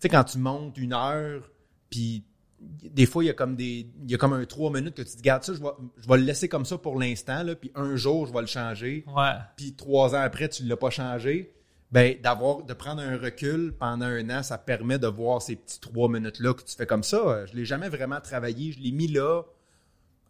sais, 0.00 0.08
quand 0.08 0.24
tu 0.24 0.38
montes 0.38 0.76
une 0.76 0.92
heure, 0.92 1.48
puis 1.88 2.24
des 2.60 3.06
fois, 3.06 3.22
il 3.22 3.28
y 3.28 3.30
a 3.30 3.34
comme 3.34 3.56
des. 3.56 3.86
Il 4.04 4.10
y 4.10 4.14
a 4.14 4.18
comme 4.18 4.32
un 4.32 4.44
trois 4.44 4.70
minutes 4.72 4.94
que 4.94 5.02
tu 5.02 5.16
te 5.16 5.22
gardes 5.22 5.42
ça, 5.44 5.52
je 5.54 5.60
vais, 5.60 5.68
je 5.98 6.08
vais 6.08 6.16
le 6.16 6.24
laisser 6.24 6.48
comme 6.48 6.64
ça 6.64 6.78
pour 6.78 6.98
l'instant, 6.98 7.42
là, 7.42 7.54
puis 7.54 7.70
un 7.74 7.94
jour, 7.96 8.26
je 8.26 8.32
vais 8.32 8.40
le 8.40 8.46
changer 8.46 9.04
Ouais. 9.14 9.32
puis 9.56 9.74
trois 9.74 10.14
ans 10.14 10.20
après, 10.20 10.48
tu 10.48 10.64
ne 10.64 10.68
l'as 10.68 10.76
pas 10.76 10.90
changé, 10.90 11.54
ben, 11.92 12.16
d'avoir, 12.22 12.62
de 12.64 12.72
prendre 12.74 13.02
un 13.02 13.16
recul 13.18 13.72
pendant 13.78 14.06
un 14.06 14.30
an, 14.30 14.42
ça 14.42 14.58
permet 14.58 14.98
de 14.98 15.06
voir 15.06 15.40
ces 15.42 15.54
petits 15.56 15.78
trois 15.78 16.08
minutes-là 16.08 16.54
que 16.54 16.62
tu 16.62 16.74
fais 16.74 16.86
comme 16.86 17.02
ça. 17.04 17.46
Je 17.46 17.54
l'ai 17.54 17.64
jamais 17.64 17.88
vraiment 17.88 18.20
travaillé. 18.20 18.72
Je 18.72 18.80
l'ai 18.80 18.90
mis 18.90 19.06
là 19.08 19.42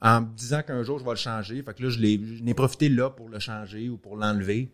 en 0.04 0.20
me 0.20 0.26
disant 0.36 0.62
qu'un 0.62 0.82
jour, 0.84 0.98
je 1.00 1.04
vais 1.04 1.10
le 1.10 1.16
changer. 1.16 1.62
Fait 1.62 1.74
que 1.74 1.82
là, 1.82 1.88
je 1.88 1.98
l'ai, 1.98 2.54
profité 2.54 2.88
là 2.88 3.10
pour 3.10 3.28
le 3.28 3.38
changer 3.40 3.88
ou 3.88 3.96
pour 3.96 4.16
l'enlever. 4.16 4.70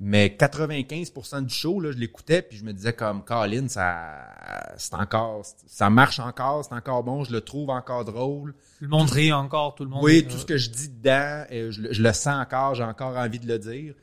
Mais 0.00 0.34
95% 0.36 1.44
du 1.44 1.54
show, 1.54 1.80
là, 1.80 1.92
je 1.92 1.98
l'écoutais 1.98 2.42
puis 2.42 2.56
je 2.58 2.64
me 2.64 2.72
disais 2.72 2.92
comme 2.92 3.24
Colin, 3.24 3.68
ça, 3.68 4.28
c'est 4.76 4.94
encore, 4.94 5.44
ça 5.66 5.90
marche 5.90 6.18
encore, 6.18 6.64
c'est 6.64 6.74
encore 6.74 7.04
bon, 7.04 7.22
je 7.24 7.32
le 7.32 7.40
trouve 7.40 7.70
encore 7.70 8.04
drôle. 8.04 8.52
Tout 8.78 8.84
le 8.84 8.88
monde 8.88 9.10
rit 9.10 9.32
encore, 9.32 9.74
tout 9.74 9.84
le 9.84 9.90
monde. 9.90 10.02
Oui, 10.02 10.24
euh, 10.26 10.30
tout 10.30 10.38
ce 10.38 10.46
que 10.46 10.56
je 10.56 10.70
dis 10.70 10.88
dedans, 10.88 11.44
euh, 11.52 11.70
je, 11.70 11.82
le- 11.82 11.92
je 11.92 12.02
le 12.02 12.12
sens 12.12 12.40
encore, 12.40 12.74
j'ai 12.74 12.82
encore 12.84 13.16
envie 13.16 13.38
de 13.38 13.46
le 13.46 13.58
dire. 13.60 13.94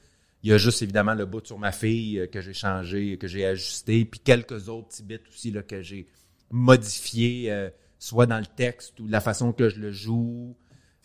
Il 0.44 0.50
y 0.50 0.54
a 0.54 0.58
juste 0.58 0.82
évidemment 0.82 1.16
le 1.16 1.26
bout 1.26 1.46
sur 1.46 1.60
ma 1.60 1.74
fille 1.74 2.20
euh, 2.20 2.28
que 2.28 2.40
j'ai 2.40 2.54
changé, 2.54 3.18
que 3.18 3.28
j'ai 3.28 3.46
ajusté, 3.46 4.06
puis 4.06 4.22
quelques 4.22 4.70
autres 4.70 4.88
petits 4.88 5.04
bits 5.04 5.20
aussi 5.30 5.52
là, 5.52 5.64
que 5.64 5.82
j'ai 5.82 6.08
modifiés, 6.50 7.52
euh, 7.52 7.70
soit 8.00 8.26
dans 8.26 8.40
le 8.40 8.46
texte 8.46 9.00
ou 9.00 9.08
la 9.08 9.22
façon 9.22 9.52
que 9.54 9.70
je 9.70 9.80
le 9.80 9.92
joue, 9.92 10.56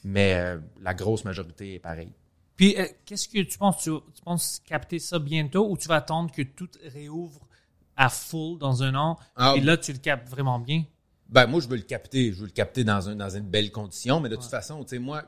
mais 0.04 0.34
euh, 0.34 0.58
la 0.80 0.94
grosse 0.94 1.24
majorité 1.24 1.74
est 1.74 1.78
pareille. 1.80 2.12
Puis, 2.56 2.76
euh, 2.78 2.86
qu'est-ce 3.04 3.28
que 3.28 3.40
tu 3.42 3.58
penses? 3.58 3.82
Tu, 3.82 3.90
tu 3.90 4.22
penses 4.24 4.62
capter 4.64 5.00
ça 5.00 5.18
bientôt 5.18 5.68
ou 5.68 5.76
tu 5.76 5.88
vas 5.88 5.96
attendre 5.96 6.30
que 6.30 6.42
tout 6.42 6.68
réouvre 6.84 7.40
à 7.96 8.08
full 8.08 8.58
dans 8.58 8.82
un 8.84 8.94
an? 8.94 9.18
Ah, 9.34 9.54
et 9.56 9.60
là, 9.60 9.76
tu 9.76 9.92
le 9.92 9.98
captes 9.98 10.28
vraiment 10.28 10.60
bien? 10.60 10.84
Ben, 11.28 11.46
moi, 11.46 11.60
je 11.60 11.66
veux 11.66 11.76
le 11.76 11.82
capter. 11.82 12.32
Je 12.32 12.38
veux 12.40 12.46
le 12.46 12.52
capter 12.52 12.84
dans, 12.84 13.08
un, 13.08 13.16
dans 13.16 13.30
une 13.30 13.48
belle 13.48 13.72
condition. 13.72 14.20
Mais 14.20 14.28
de 14.28 14.36
toute 14.36 14.44
façon, 14.44 14.84
tu 14.84 14.90
sais, 14.90 14.98
moi, 15.00 15.24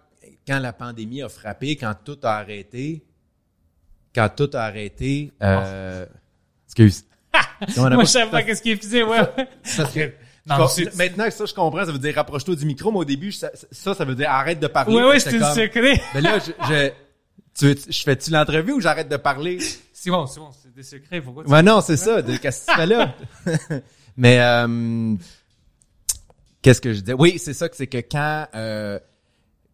quand 0.46 0.60
la 0.60 0.72
pandémie 0.72 1.20
a 1.22 1.28
frappé, 1.28 1.74
quand 1.76 1.94
tout 2.04 2.18
a 2.22 2.36
arrêté, 2.36 3.04
quand 4.14 4.28
tout 4.28 4.50
a 4.54 4.60
arrêté, 4.60 5.32
euh, 5.42 6.06
excuse. 6.66 7.04
On 7.76 7.84
a 7.84 7.90
Moi, 7.90 7.96
pas- 7.98 8.04
je 8.04 8.10
savais 8.10 8.30
pas 8.30 8.42
qu'est-ce 8.44 8.62
qu'il 8.62 8.76
faisait, 8.78 9.02
ouais. 9.02 9.20
Non, 10.46 10.68
c'est- 10.68 10.94
maintenant, 10.96 11.28
ça, 11.30 11.44
je 11.44 11.54
comprends. 11.54 11.84
Ça 11.84 11.92
veut 11.92 11.98
dire 11.98 12.14
rapproche-toi 12.14 12.54
du 12.56 12.66
micro, 12.66 12.92
mais 12.92 12.98
au 12.98 13.04
début, 13.04 13.32
ça, 13.32 13.50
ça, 13.72 13.94
ça 13.94 14.04
veut 14.04 14.14
dire 14.14 14.30
arrête 14.30 14.60
de 14.60 14.66
parler. 14.68 14.94
Ouais, 14.94 15.18
J'étais 15.18 15.30
c'était 15.32 15.38
comme, 15.44 15.54
secret. 15.54 16.00
Ben 16.14 16.20
là, 16.22 16.38
je, 16.38 16.52
je, 16.68 17.74
tu, 17.74 17.80
je 17.90 18.02
fais-tu 18.02 18.30
l'entrevue 18.30 18.72
ou 18.72 18.80
j'arrête 18.80 19.08
de 19.08 19.16
parler? 19.16 19.58
C'est 19.92 20.10
bon, 20.10 20.26
c'est 20.26 20.38
bon, 20.40 20.50
c'est 20.62 20.72
des 20.72 20.82
secrets. 20.84 21.20
Pourquoi 21.20 21.44
tu... 21.44 21.50
Ouais, 21.50 21.62
non, 21.62 21.80
c'est 21.80 21.96
ça. 21.96 22.22
Qu'est-ce 22.22 22.66
que 22.66 22.70
tu 22.70 22.76
fais 22.76 22.86
là? 22.86 23.14
Mais 24.16 24.38
euh, 24.40 25.14
qu'est-ce 26.62 26.80
que 26.80 26.92
je 26.92 27.00
disais? 27.00 27.14
Oui, 27.18 27.38
c'est 27.38 27.54
ça 27.54 27.68
que 27.68 27.76
c'est 27.76 27.86
que 27.86 27.98
quand, 27.98 28.46
euh, 28.54 28.98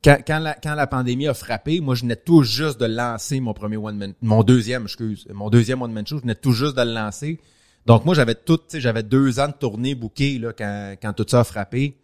quand, 0.03 0.19
quand, 0.27 0.39
la, 0.39 0.55
quand 0.55 0.75
la 0.75 0.87
pandémie 0.87 1.29
a 1.29 1.35
frappé, 1.35 1.81
moi, 1.81 1.95
je 1.95 2.03
venais 2.03 2.17
tout 2.17 2.43
juste 2.43 2.81
de 2.81 2.87
lancer 2.87 3.41
mon 3.41 3.53
premier 3.53 3.77
one 3.77 3.97
man, 3.97 4.15
mon 4.23 4.43
deuxième, 4.43 4.85
excuse, 4.85 5.27
mon 5.33 5.51
deuxième 5.51 5.83
one 5.83 5.93
man 5.93 6.07
show, 6.07 6.17
je 6.17 6.23
venais 6.23 6.35
tout 6.35 6.53
juste 6.53 6.77
de 6.77 6.83
le 6.83 6.93
lancer. 6.93 7.39
Donc 7.87 8.05
moi, 8.05 8.15
j'avais 8.15 8.35
tout, 8.35 8.61
j'avais 8.73 9.03
deux 9.03 9.41
ans 9.41 9.49
de 9.49 9.53
tournée 9.53 9.95
bouquée 9.95 10.39
là 10.39 10.53
quand, 10.53 10.95
quand 11.01 11.13
tout 11.13 11.27
ça 11.29 11.41
a 11.41 11.45
frappé. 11.45 11.97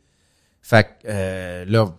Fait 0.61 0.85
que 0.85 0.89
euh, 1.07 1.65
là, 1.67 1.95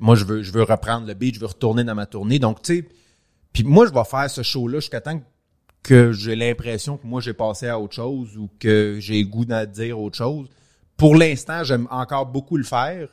moi, 0.00 0.14
je 0.14 0.24
veux, 0.24 0.42
je 0.42 0.52
veux 0.52 0.62
reprendre 0.62 1.06
le 1.06 1.14
beat, 1.14 1.34
je 1.34 1.40
veux 1.40 1.46
retourner 1.46 1.84
dans 1.84 1.94
ma 1.94 2.06
tournée. 2.06 2.38
Donc, 2.38 2.62
tu 2.62 2.76
sais, 2.76 2.88
puis 3.52 3.64
moi, 3.64 3.86
je 3.86 3.92
vais 3.92 4.04
faire 4.04 4.30
ce 4.30 4.42
show-là 4.42 4.80
jusqu'à 4.80 5.00
temps 5.00 5.20
que 5.82 6.12
j'ai 6.12 6.36
l'impression 6.36 6.96
que 6.96 7.06
moi, 7.06 7.20
j'ai 7.20 7.32
passé 7.32 7.68
à 7.68 7.78
autre 7.78 7.94
chose 7.94 8.36
ou 8.36 8.48
que 8.58 8.98
j'ai 9.00 9.22
goût 9.24 9.44
de 9.44 9.64
dire 9.66 10.00
autre 10.00 10.16
chose. 10.16 10.48
Pour 10.96 11.14
l'instant, 11.14 11.62
j'aime 11.64 11.86
encore 11.90 12.26
beaucoup 12.26 12.56
le 12.56 12.64
faire. 12.64 13.08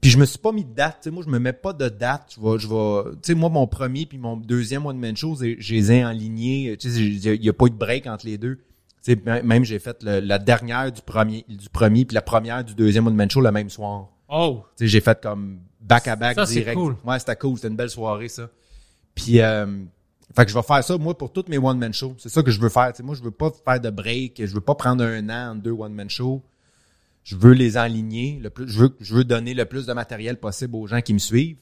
Puis 0.00 0.10
je 0.10 0.18
me 0.18 0.24
suis 0.24 0.38
pas 0.38 0.52
mis 0.52 0.64
de 0.64 0.72
date. 0.72 0.98
Tu 1.02 1.04
sais, 1.04 1.10
moi, 1.10 1.22
je 1.24 1.30
me 1.30 1.38
mets 1.38 1.52
pas 1.52 1.72
de 1.72 1.88
date. 1.88 2.34
Je 2.36 2.40
vais, 2.40 2.58
je 2.58 2.68
vais, 2.68 3.10
tu 3.16 3.18
sais, 3.22 3.34
moi, 3.34 3.48
mon 3.48 3.66
premier 3.66 4.06
puis 4.06 4.18
mon 4.18 4.36
deuxième 4.36 4.86
one 4.86 4.98
man 4.98 5.16
show, 5.16 5.36
je 5.36 5.74
les 5.74 5.92
ai 5.92 6.04
enlignés. 6.04 6.76
Tu 6.78 6.90
sais, 6.90 7.00
il 7.00 7.44
y 7.44 7.48
a 7.48 7.52
pas 7.52 7.66
eu 7.66 7.70
de 7.70 7.76
break 7.76 8.06
entre 8.06 8.26
les 8.26 8.38
deux. 8.38 8.60
Tu 9.04 9.14
sais, 9.14 9.42
même- 9.42 9.64
j'ai 9.64 9.78
fait 9.78 10.02
le- 10.02 10.20
la 10.20 10.38
dernière 10.38 10.92
du 10.92 11.00
premier, 11.02 11.44
du 11.48 11.68
premier 11.70 12.04
puis 12.04 12.14
la 12.14 12.22
première 12.22 12.62
du 12.64 12.74
deuxième 12.74 13.06
one 13.06 13.14
man 13.14 13.30
show 13.30 13.40
le 13.40 13.50
même 13.50 13.70
soir. 13.70 14.08
Oh, 14.28 14.64
j'ai 14.78 15.00
fait 15.00 15.20
comme 15.22 15.60
back 15.80 16.06
à 16.08 16.16
back 16.16 16.36
direct. 16.60 16.76
cool. 16.78 16.96
Ouais, 17.04 17.18
c'était 17.18 17.36
cool, 17.36 17.56
c'était 17.56 17.68
une 17.68 17.76
belle 17.76 17.90
soirée 17.90 18.28
ça. 18.28 18.48
Puis 19.14 19.40
euh, 19.40 19.66
fait 20.36 20.44
que 20.44 20.50
je 20.50 20.56
vais 20.56 20.62
faire 20.62 20.84
ça 20.84 20.96
moi 20.98 21.16
pour 21.16 21.32
toutes 21.32 21.48
mes 21.48 21.58
one 21.58 21.78
man 21.78 21.92
shows. 21.94 22.14
C'est 22.18 22.28
ça 22.28 22.42
que 22.42 22.50
je 22.50 22.60
veux 22.60 22.68
faire, 22.68 22.92
tu 22.92 22.98
sais, 22.98 23.02
moi 23.02 23.14
je 23.14 23.22
veux 23.22 23.30
pas 23.30 23.50
faire 23.64 23.80
de 23.80 23.90
break, 23.90 24.40
je 24.44 24.52
veux 24.54 24.60
pas 24.60 24.74
prendre 24.74 25.02
un 25.02 25.28
an 25.30 25.52
en 25.52 25.54
deux 25.54 25.72
one 25.72 25.94
man 25.94 26.08
shows. 26.10 26.42
Je 27.24 27.36
veux 27.36 27.52
les 27.52 27.76
enligner, 27.78 28.38
le 28.42 28.50
plus 28.50 28.68
je 28.68 28.78
veux 28.80 28.96
je 29.00 29.14
veux 29.14 29.24
donner 29.24 29.54
le 29.54 29.64
plus 29.64 29.86
de 29.86 29.92
matériel 29.94 30.36
possible 30.38 30.76
aux 30.76 30.86
gens 30.86 31.00
qui 31.00 31.14
me 31.14 31.18
suivent. 31.18 31.56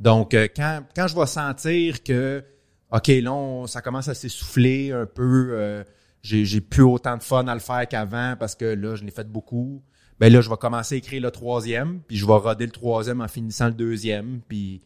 Donc 0.00 0.34
euh, 0.34 0.48
quand 0.54 0.80
quand 0.96 1.06
je 1.08 1.14
vais 1.14 1.26
sentir 1.26 2.02
que 2.02 2.42
OK, 2.90 3.08
là 3.08 3.32
on- 3.32 3.66
ça 3.66 3.80
commence 3.82 4.08
à 4.08 4.14
s'essouffler 4.14 4.92
un 4.92 5.06
peu 5.06 5.50
euh, 5.52 5.84
j'ai 6.24 6.60
plus 6.60 6.82
autant 6.82 7.16
de 7.16 7.22
fun 7.22 7.46
à 7.46 7.54
le 7.54 7.60
faire 7.60 7.86
qu'avant 7.86 8.34
parce 8.38 8.54
que 8.54 8.64
là 8.64 8.96
je 8.96 9.04
l'ai 9.04 9.12
fait 9.12 9.30
beaucoup 9.30 9.82
ben 10.20 10.32
là, 10.32 10.40
je 10.40 10.48
vais 10.48 10.56
commencer 10.56 10.94
à 10.94 10.98
écrire 10.98 11.20
le 11.20 11.30
troisième, 11.30 12.00
puis 12.06 12.16
je 12.16 12.26
vais 12.26 12.34
roder 12.34 12.66
le 12.66 12.72
troisième 12.72 13.20
en 13.20 13.28
finissant 13.28 13.66
le 13.66 13.74
deuxième, 13.74 14.40
puis 14.46 14.80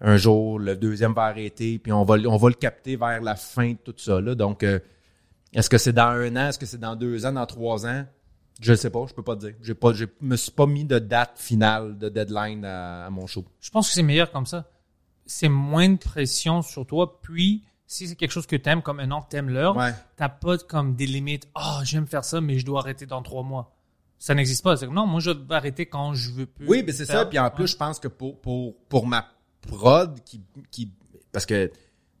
un 0.00 0.16
jour, 0.16 0.58
le 0.58 0.76
deuxième 0.76 1.12
va 1.12 1.24
arrêter, 1.24 1.78
puis 1.78 1.92
on 1.92 2.04
va, 2.04 2.16
on 2.26 2.36
va 2.36 2.48
le 2.48 2.54
capter 2.54 2.96
vers 2.96 3.20
la 3.20 3.36
fin 3.36 3.72
de 3.72 3.76
tout 3.76 3.94
ça. 3.98 4.20
Là. 4.20 4.34
Donc, 4.34 4.62
euh, 4.62 4.78
est-ce 5.52 5.68
que 5.68 5.76
c'est 5.76 5.92
dans 5.92 6.08
un 6.08 6.34
an, 6.36 6.48
est-ce 6.48 6.58
que 6.58 6.64
c'est 6.64 6.80
dans 6.80 6.96
deux 6.96 7.26
ans, 7.26 7.32
dans 7.32 7.44
trois 7.44 7.86
ans? 7.86 8.06
Je 8.60 8.74
sais 8.74 8.90
pas, 8.90 9.04
je 9.08 9.14
peux 9.14 9.22
pas 9.22 9.36
te 9.36 9.40
dire. 9.46 9.54
J'ai 9.62 9.74
pas, 9.74 9.92
je 9.92 10.06
me 10.20 10.36
suis 10.36 10.52
pas 10.52 10.66
mis 10.66 10.84
de 10.84 10.98
date 10.98 11.32
finale, 11.36 11.98
de 11.98 12.08
deadline 12.08 12.64
à, 12.64 13.06
à 13.06 13.10
mon 13.10 13.26
show. 13.26 13.44
Je 13.60 13.70
pense 13.70 13.88
que 13.88 13.94
c'est 13.94 14.02
meilleur 14.02 14.30
comme 14.30 14.46
ça. 14.46 14.70
C'est 15.26 15.48
moins 15.48 15.88
de 15.88 15.96
pression 15.96 16.62
sur 16.62 16.86
toi. 16.86 17.20
Puis, 17.22 17.64
si 17.92 18.06
c'est 18.06 18.14
quelque 18.14 18.30
chose 18.30 18.46
que 18.46 18.54
t'aimes, 18.54 18.82
comme 18.82 19.00
un 19.00 19.10
an, 19.10 19.20
t'aimes 19.20 19.48
l'heure, 19.50 19.76
Ouais. 19.76 19.92
t'as 20.16 20.28
pas 20.28 20.56
comme 20.58 20.94
des 20.94 21.06
limites. 21.06 21.48
Ah, 21.56 21.80
j'aime 21.82 22.06
faire 22.06 22.24
ça, 22.24 22.40
mais 22.40 22.56
je 22.56 22.64
dois 22.64 22.78
arrêter 22.80 23.04
dans 23.04 23.20
trois 23.20 23.42
mois. 23.42 23.74
Ça 24.16 24.32
n'existe 24.34 24.62
pas. 24.62 24.76
C'est 24.76 24.86
comme, 24.86 24.94
non, 24.94 25.06
moi, 25.06 25.18
je 25.18 25.30
vais 25.32 25.54
arrêter 25.56 25.86
quand 25.86 26.14
je 26.14 26.30
veux 26.30 26.46
plus. 26.46 26.68
Oui, 26.68 26.84
mais 26.86 26.92
c'est 26.92 27.04
ça. 27.06 27.26
Puis 27.26 27.38
en 27.40 27.50
plus, 27.50 27.66
je 27.66 27.76
pense 27.76 27.98
que 27.98 28.06
pour, 28.06 28.40
pour, 28.40 28.76
pour 28.88 29.08
ma 29.08 29.26
prod, 29.62 30.20
qui, 30.24 30.40
qui, 30.70 30.92
parce 31.32 31.46
que, 31.46 31.66
tu 31.66 31.72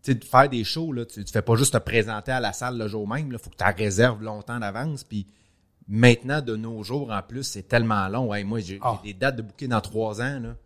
sais, 0.02 0.14
de 0.16 0.24
faire 0.24 0.48
des 0.48 0.64
shows, 0.64 0.92
là, 0.92 1.04
tu, 1.06 1.24
tu 1.24 1.32
fais 1.32 1.42
pas 1.42 1.54
juste 1.54 1.74
te 1.74 1.78
présenter 1.78 2.32
à 2.32 2.40
la 2.40 2.52
salle 2.52 2.76
le 2.76 2.88
jour 2.88 3.06
même, 3.06 3.30
il 3.30 3.38
faut 3.38 3.50
que 3.50 3.56
tu 3.56 3.64
réserves 3.82 4.22
longtemps 4.24 4.58
d'avance. 4.58 5.04
Puis 5.04 5.26
maintenant, 5.86 6.40
de 6.40 6.56
nos 6.56 6.82
jours, 6.82 7.12
en 7.12 7.22
plus, 7.22 7.44
c'est 7.44 7.68
tellement 7.68 8.08
long. 8.08 8.26
Ouais, 8.30 8.42
moi, 8.42 8.58
j'ai 8.60 8.80
Ah. 8.82 8.98
des 9.04 9.14
dates 9.14 9.36
de 9.36 9.42
booker 9.42 9.68
dans 9.68 9.80
trois 9.80 10.20
ans, 10.20 10.40
là. 10.40 10.56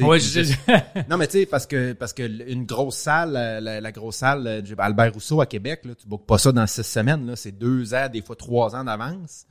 Ouais, 0.00 0.20
je- 0.20 0.40
non, 1.10 1.16
mais 1.16 1.26
tu 1.26 1.40
sais, 1.40 1.46
parce 1.46 1.66
que, 1.66 1.92
parce 1.92 2.12
que 2.12 2.22
une 2.50 2.64
grosse 2.64 2.96
salle, 2.96 3.32
la, 3.32 3.80
la- 3.80 3.92
grosse 3.92 4.16
salle, 4.16 4.46
euh, 4.46 4.62
Albert 4.78 5.12
Rousseau 5.14 5.40
à 5.40 5.46
Québec, 5.46 5.80
là, 5.84 5.94
tu 5.94 6.06
bookes 6.06 6.26
pas 6.26 6.38
ça 6.38 6.52
dans 6.52 6.66
six 6.66 6.84
semaines, 6.84 7.26
là. 7.26 7.36
C'est 7.36 7.52
deux 7.52 7.92
ans, 7.94 8.08
des 8.10 8.22
fois 8.22 8.36
trois 8.36 8.74
ans 8.76 8.84
d'avance. 8.84 9.46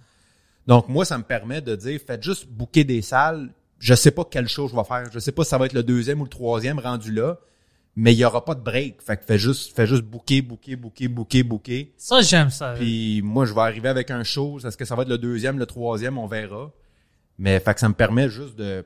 Donc, 0.65 0.87
moi, 0.87 1.03
ça 1.05 1.17
me 1.17 1.23
permet 1.23 1.61
de 1.61 1.75
dire, 1.75 1.99
faites 2.05 2.23
juste 2.23 2.47
booker 2.47 2.83
des 2.83 3.01
salles. 3.01 3.49
Je 3.79 3.93
sais 3.93 4.11
pas 4.11 4.23
quelle 4.25 4.47
chose 4.47 4.71
je 4.71 4.75
vais 4.75 4.83
faire. 4.83 5.05
Je 5.11 5.19
sais 5.19 5.31
pas 5.31 5.43
si 5.43 5.49
ça 5.49 5.57
va 5.57 5.65
être 5.65 5.73
le 5.73 5.83
deuxième 5.83 6.19
ou 6.21 6.23
le 6.23 6.29
troisième 6.29 6.79
rendu 6.79 7.11
là, 7.11 7.37
mais 7.95 8.13
il 8.13 8.17
y 8.19 8.25
aura 8.25 8.43
pas 8.45 8.55
de 8.55 8.61
break. 8.61 9.01
Fait 9.01 9.17
que 9.17 9.25
fais 9.25 9.37
juste, 9.37 9.75
fais 9.75 9.87
juste 9.87 10.03
booker, 10.03 10.41
booker, 10.41 10.75
booker, 10.75 11.07
booker, 11.07 11.43
booker. 11.43 11.93
Ça, 11.97 12.21
j'aime 12.21 12.49
ça. 12.49 12.73
Puis 12.77 13.21
moi, 13.23 13.45
je 13.45 13.53
vais 13.53 13.61
arriver 13.61 13.89
avec 13.89 14.11
un 14.11 14.23
show. 14.23 14.59
Est-ce 14.59 14.77
que 14.77 14.85
ça 14.85 14.95
va 14.95 15.03
être 15.03 15.09
le 15.09 15.17
deuxième, 15.17 15.57
le 15.59 15.65
troisième, 15.65 16.17
on 16.17 16.27
verra. 16.27 16.71
Mais 17.37 17.59
fait 17.59 17.73
que 17.73 17.79
ça 17.79 17.89
me 17.89 17.93
permet 17.93 18.29
juste 18.29 18.55
de 18.57 18.85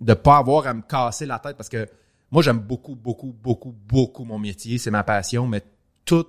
de 0.00 0.14
pas 0.14 0.36
avoir 0.38 0.66
à 0.66 0.74
me 0.74 0.82
casser 0.82 1.26
la 1.26 1.38
tête 1.38 1.56
parce 1.56 1.68
que 1.68 1.86
moi, 2.30 2.42
j'aime 2.42 2.58
beaucoup, 2.58 2.94
beaucoup, 2.96 3.32
beaucoup, 3.42 3.72
beaucoup 3.86 4.24
mon 4.24 4.38
métier. 4.38 4.78
C'est 4.78 4.90
ma 4.90 5.04
passion, 5.04 5.46
mais 5.46 5.62
tout, 6.04 6.26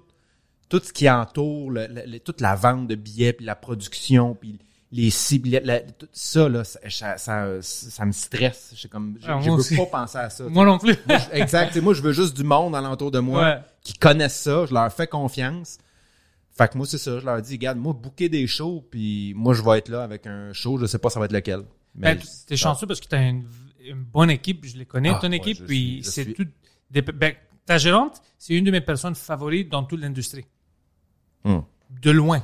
tout 0.70 0.80
ce 0.84 0.94
qui 0.94 1.10
entoure, 1.10 1.72
le- 1.72 1.88
le- 1.88 2.04
le- 2.06 2.20
toute 2.20 2.40
la 2.42 2.56
vente 2.56 2.88
de 2.88 2.96
billets, 2.96 3.34
puis 3.34 3.46
la 3.46 3.56
production, 3.56 4.36
puis 4.36 4.60
les 4.92 5.10
cibles, 5.10 5.60
tout 5.98 6.08
ça, 6.14 6.48
là, 6.48 6.64
ça, 6.64 6.80
ça, 6.88 7.18
ça, 7.18 7.48
ça 7.62 8.06
me 8.06 8.12
stresse. 8.14 8.74
Je, 8.76 8.88
comme, 8.88 9.18
je, 9.22 9.28
Ah, 9.28 9.40
je 9.42 9.50
veux 9.50 9.56
aussi. 9.58 9.76
pas 9.76 9.86
penser 9.88 10.18
à 10.20 10.30
ça. 10.30 10.46
Moi 10.46 10.66
non 10.66 10.78
plus. 10.78 10.96
Moi, 11.08 11.18
je- 11.18 11.36
exact. 11.38 11.76
Moi, 11.82 11.94
je 11.94 12.02
veux 12.02 12.14
juste 12.14 12.38
du 12.38 12.44
monde 12.44 12.74
alentour 12.76 13.12
de 13.12 13.20
moi 13.20 13.42
Ouais. 13.42 13.58
qui 13.82 13.94
connaissent 13.96 14.40
ça. 14.40 14.66
Je 14.66 14.74
leur 14.74 14.92
fais 14.94 15.08
confiance. 15.08 15.78
Fait 16.52 16.72
que 16.72 16.78
moi, 16.78 16.88
c'est 16.88 16.98
ça. 16.98 17.20
Je 17.20 17.26
leur 17.26 17.42
dis, 17.42 17.54
regarde, 17.56 17.78
moi, 17.80 17.94
booker 17.94 18.30
des 18.30 18.48
shows, 18.48 18.84
puis 18.90 19.34
moi, 19.36 19.54
je 19.54 19.62
vais 19.62 19.80
être 19.80 19.90
là 19.90 20.04
avec 20.04 20.26
un 20.26 20.54
show. 20.54 20.78
Je 20.78 20.86
sais 20.86 21.00
pas 21.00 21.10
ça 21.10 21.20
va 21.20 21.26
être 21.26 21.34
lequel. 21.34 21.64
Ben, 21.98 22.20
t'es 22.46 22.56
chanceux 22.58 22.86
parce 22.88 23.00
que 23.00 23.08
t'as 23.08 23.22
une, 23.28 23.48
une 23.80 24.04
bonne 24.04 24.30
équipe. 24.30 24.66
Je 24.66 24.78
les 24.78 24.86
connais, 24.86 25.10
Ah, 25.10 25.20
ton 25.22 25.32
équipe. 25.32 25.66
puis 25.66 26.02
c'est 26.04 26.24
suis- 26.24 26.34
tout. 26.34 26.48
Des, 26.92 27.02
ben, 27.02 27.34
ta 27.66 27.78
gérante, 27.78 28.22
c'est 28.38 28.54
une 28.54 28.66
de 28.66 28.72
mes 28.72 28.82
personnes 28.82 29.16
favorites 29.16 29.70
dans 29.70 29.84
toute 29.84 30.00
l'industrie. 30.00 30.46
Hum. 31.44 31.64
De 31.90 32.12
loin. 32.12 32.44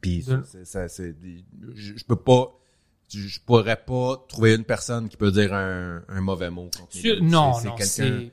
Puis 0.00 0.22
De- 0.24 0.42
c'est- 0.44 0.64
ça, 0.64 0.88
c'est 0.88 1.12
des- 1.20 1.44
je, 1.74 1.96
je 1.96 2.04
peux 2.04 2.16
pas, 2.16 2.52
je, 3.12 3.38
pourrais 3.40 3.76
pas 3.76 4.24
trouver 4.28 4.54
une 4.54 4.64
personne 4.64 5.08
qui 5.08 5.16
peut 5.16 5.30
dire 5.32 5.52
un, 5.52 6.02
un 6.08 6.20
mauvais 6.20 6.50
mot. 6.50 6.70
Sur- 6.90 7.22
non, 7.22 7.52
non, 7.52 7.60
quelqu'un- 7.74 7.84
c'est. 7.84 8.32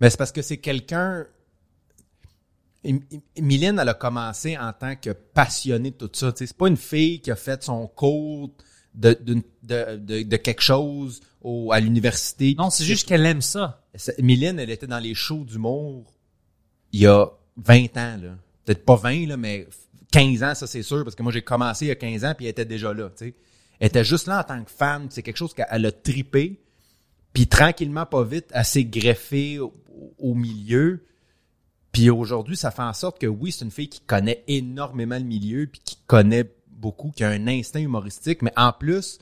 Mais 0.00 0.10
c'est 0.10 0.16
parce 0.16 0.32
que 0.32 0.42
c'est 0.42 0.58
quelqu'un. 0.58 1.26
Mylène, 3.40 3.78
elle 3.80 3.88
a 3.88 3.94
commencé 3.94 4.56
en 4.56 4.72
tant 4.72 4.94
que 4.94 5.10
passionnée 5.10 5.90
de 5.90 5.96
tout 6.06 6.10
ça. 6.12 6.32
Tu 6.32 6.46
C'est 6.46 6.56
pas 6.56 6.68
une 6.68 6.76
fille 6.76 7.20
qui 7.20 7.30
a 7.32 7.36
fait 7.36 7.62
son 7.64 7.86
cours 7.88 8.52
de, 8.96 9.16
de, 9.20 9.42
de, 9.62 10.22
de 10.22 10.36
quelque 10.36 10.62
chose 10.62 11.20
au, 11.42 11.70
à 11.72 11.80
l'université. 11.80 12.54
Non, 12.58 12.70
c'est 12.70 12.84
juste 12.84 13.06
qu'elle 13.06 13.24
aime 13.26 13.42
ça. 13.42 13.84
Mylène, 14.18 14.58
elle 14.58 14.70
était 14.70 14.86
dans 14.86 14.98
les 14.98 15.14
shows 15.14 15.44
d'humour 15.44 16.12
il 16.92 17.00
y 17.00 17.06
a 17.06 17.26
20 17.58 17.84
ans. 17.96 18.18
là. 18.22 18.36
Peut-être 18.64 18.84
pas 18.84 18.96
20, 18.96 19.26
là, 19.28 19.36
mais 19.36 19.66
15 20.12 20.42
ans, 20.42 20.54
ça 20.54 20.66
c'est 20.66 20.82
sûr, 20.82 21.04
parce 21.04 21.14
que 21.14 21.22
moi 21.22 21.32
j'ai 21.32 21.42
commencé 21.42 21.84
il 21.86 21.88
y 21.88 21.92
a 21.92 21.96
15 21.96 22.24
ans, 22.24 22.34
puis 22.34 22.46
elle 22.46 22.50
était 22.50 22.64
déjà 22.64 22.92
là. 22.92 23.10
tu 23.10 23.26
sais. 23.26 23.34
Elle 23.78 23.88
était 23.88 24.04
juste 24.04 24.26
là 24.26 24.40
en 24.40 24.44
tant 24.44 24.64
que 24.64 24.70
fan. 24.70 25.06
C'est 25.10 25.22
quelque 25.22 25.36
chose 25.36 25.52
qu'elle 25.52 25.84
a 25.84 25.92
tripé. 25.92 26.62
Puis 27.34 27.46
tranquillement, 27.46 28.06
pas 28.06 28.24
vite, 28.24 28.46
elle 28.52 28.64
s'est 28.64 28.84
greffée 28.84 29.58
au, 29.58 29.74
au 30.18 30.34
milieu. 30.34 31.04
Puis 31.92 32.08
aujourd'hui, 32.08 32.56
ça 32.56 32.70
fait 32.70 32.82
en 32.82 32.94
sorte 32.94 33.20
que 33.20 33.26
oui, 33.26 33.52
c'est 33.52 33.64
une 33.64 33.70
fille 33.70 33.88
qui 33.88 34.00
connaît 34.00 34.42
énormément 34.48 35.18
le 35.18 35.24
milieu, 35.24 35.66
puis 35.66 35.82
qui 35.84 35.96
connaît 36.06 36.50
beaucoup, 36.76 37.10
qui 37.10 37.24
a 37.24 37.28
un 37.28 37.46
instinct 37.46 37.80
humoristique, 37.80 38.42
mais 38.42 38.52
en 38.56 38.72
plus, 38.72 39.18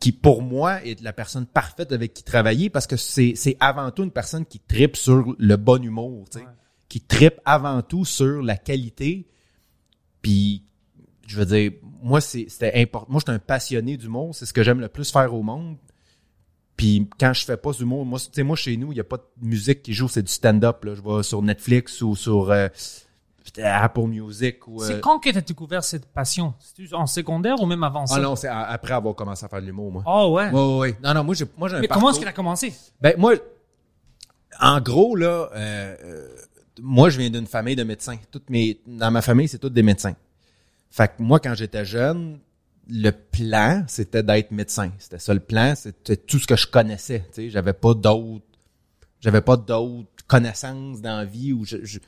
qui 0.00 0.12
pour 0.12 0.42
moi 0.42 0.82
est 0.84 1.00
la 1.02 1.12
personne 1.12 1.46
parfaite 1.46 1.92
avec 1.92 2.14
qui 2.14 2.22
travailler 2.22 2.70
parce 2.70 2.86
que 2.86 2.96
c'est 2.96 3.34
c'est 3.36 3.56
avant 3.60 3.90
tout 3.90 4.02
une 4.02 4.10
personne 4.10 4.46
qui 4.46 4.58
tripe 4.58 4.96
sur 4.96 5.36
le 5.38 5.56
bon 5.56 5.84
humour, 5.84 6.26
tu 6.30 6.38
sais, 6.38 6.44
qui 6.88 7.02
tripe 7.02 7.38
avant 7.44 7.82
tout 7.82 8.06
sur 8.06 8.42
la 8.42 8.56
qualité. 8.56 9.28
Puis 10.22 10.64
je 11.26 11.36
veux 11.36 11.44
dire, 11.44 11.72
moi 12.02 12.22
c'est 12.22 12.46
c'était 12.48 12.80
important. 12.80 13.12
Moi, 13.12 13.20
je 13.20 13.30
suis 13.30 13.36
un 13.36 13.38
passionné 13.38 13.98
d'humour, 13.98 14.34
c'est 14.34 14.46
ce 14.46 14.54
que 14.54 14.62
j'aime 14.62 14.80
le 14.80 14.88
plus 14.88 15.12
faire 15.12 15.32
au 15.34 15.42
monde. 15.42 15.76
Puis 16.76 17.06
quand 17.18 17.34
je 17.34 17.44
fais 17.44 17.58
pas 17.58 17.72
d'humour, 17.72 18.06
moi, 18.06 18.18
tu 18.18 18.28
sais, 18.32 18.42
moi 18.42 18.56
chez 18.56 18.78
nous, 18.78 18.92
il 18.92 18.96
y 18.96 19.00
a 19.00 19.04
pas 19.04 19.18
de 19.18 19.46
musique 19.46 19.82
qui 19.82 19.92
joue, 19.92 20.08
c'est 20.08 20.22
du 20.22 20.32
stand-up. 20.32 20.82
Là. 20.82 20.94
Je 20.94 21.02
vais 21.02 21.22
sur 21.22 21.42
Netflix 21.42 22.00
ou 22.00 22.16
sur 22.16 22.50
euh, 22.50 22.68
Apple 23.58 24.02
Music 24.06 24.66
ou. 24.68 24.82
euh, 24.82 24.86
C'est 24.86 25.00
quand 25.00 25.18
que 25.18 25.30
tu 25.30 25.36
as 25.38 25.40
découvert 25.40 25.82
cette 25.84 26.06
passion? 26.06 26.54
C'est 26.58 26.92
en 26.94 27.06
secondaire 27.06 27.60
ou 27.60 27.66
même 27.66 27.82
avant 27.84 28.06
ça? 28.06 28.14
Ah 28.16 28.20
non, 28.20 28.36
c'est 28.36 28.48
après 28.48 28.92
avoir 28.94 29.14
commencé 29.14 29.44
à 29.44 29.48
faire 29.48 29.60
de 29.60 29.66
l'humour, 29.66 29.90
moi. 29.92 30.02
Oh, 30.06 30.32
ouais? 30.36 30.50
Ouais, 30.50 30.60
ouais, 30.60 30.78
ouais. 30.78 30.96
Non, 31.02 31.14
non, 31.14 31.24
moi 31.24 31.34
j'ai, 31.34 31.44
moi 31.56 31.68
j'ai 31.68 31.76
un 31.76 31.80
Mais 31.80 31.88
comment 31.88 32.10
est-ce 32.10 32.18
qu'elle 32.20 32.28
a 32.28 32.32
commencé? 32.32 32.72
Ben 33.00 33.14
moi, 33.18 33.34
en 34.60 34.80
gros 34.80 35.16
là, 35.16 35.48
euh, 35.54 35.96
euh, 36.04 36.28
moi 36.80 37.10
je 37.10 37.18
viens 37.18 37.30
d'une 37.30 37.46
famille 37.46 37.76
de 37.76 37.84
médecins. 37.84 38.18
Toutes 38.30 38.50
mes, 38.50 38.80
dans 38.86 39.10
ma 39.10 39.22
famille 39.22 39.48
c'est 39.48 39.58
toutes 39.58 39.72
des 39.74 39.82
médecins. 39.82 40.14
Fait 40.90 41.08
que 41.08 41.22
moi 41.22 41.40
quand 41.40 41.54
j'étais 41.54 41.84
jeune, 41.84 42.38
le 42.88 43.10
plan 43.10 43.84
c'était 43.86 44.22
d'être 44.22 44.50
médecin. 44.50 44.90
C'était 44.98 45.18
ça 45.18 45.32
le 45.34 45.40
plan, 45.40 45.74
c'était 45.76 46.16
tout 46.16 46.38
ce 46.38 46.46
que 46.46 46.56
je 46.56 46.66
connaissais. 46.66 47.20
Tu 47.32 47.42
sais, 47.42 47.50
j'avais 47.50 47.72
pas 47.72 47.94
d'autres, 47.94 48.44
j'avais 49.20 49.40
pas 49.40 49.56
d'autres 49.56 50.08
connaissances 50.26 51.00
dans 51.00 51.16
la 51.18 51.24
vie 51.24 51.52
où 51.52 51.64
je, 51.64 51.78
je- 51.84 51.98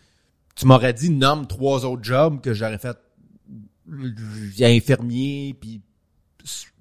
tu 0.54 0.66
m'aurais 0.66 0.92
dit 0.92 1.10
nomme 1.10 1.46
trois 1.46 1.84
autres 1.84 2.04
jobs 2.04 2.40
que 2.40 2.52
j'aurais 2.54 2.78
fait 2.78 2.96
infirmier 4.60 5.56
puis 5.58 5.80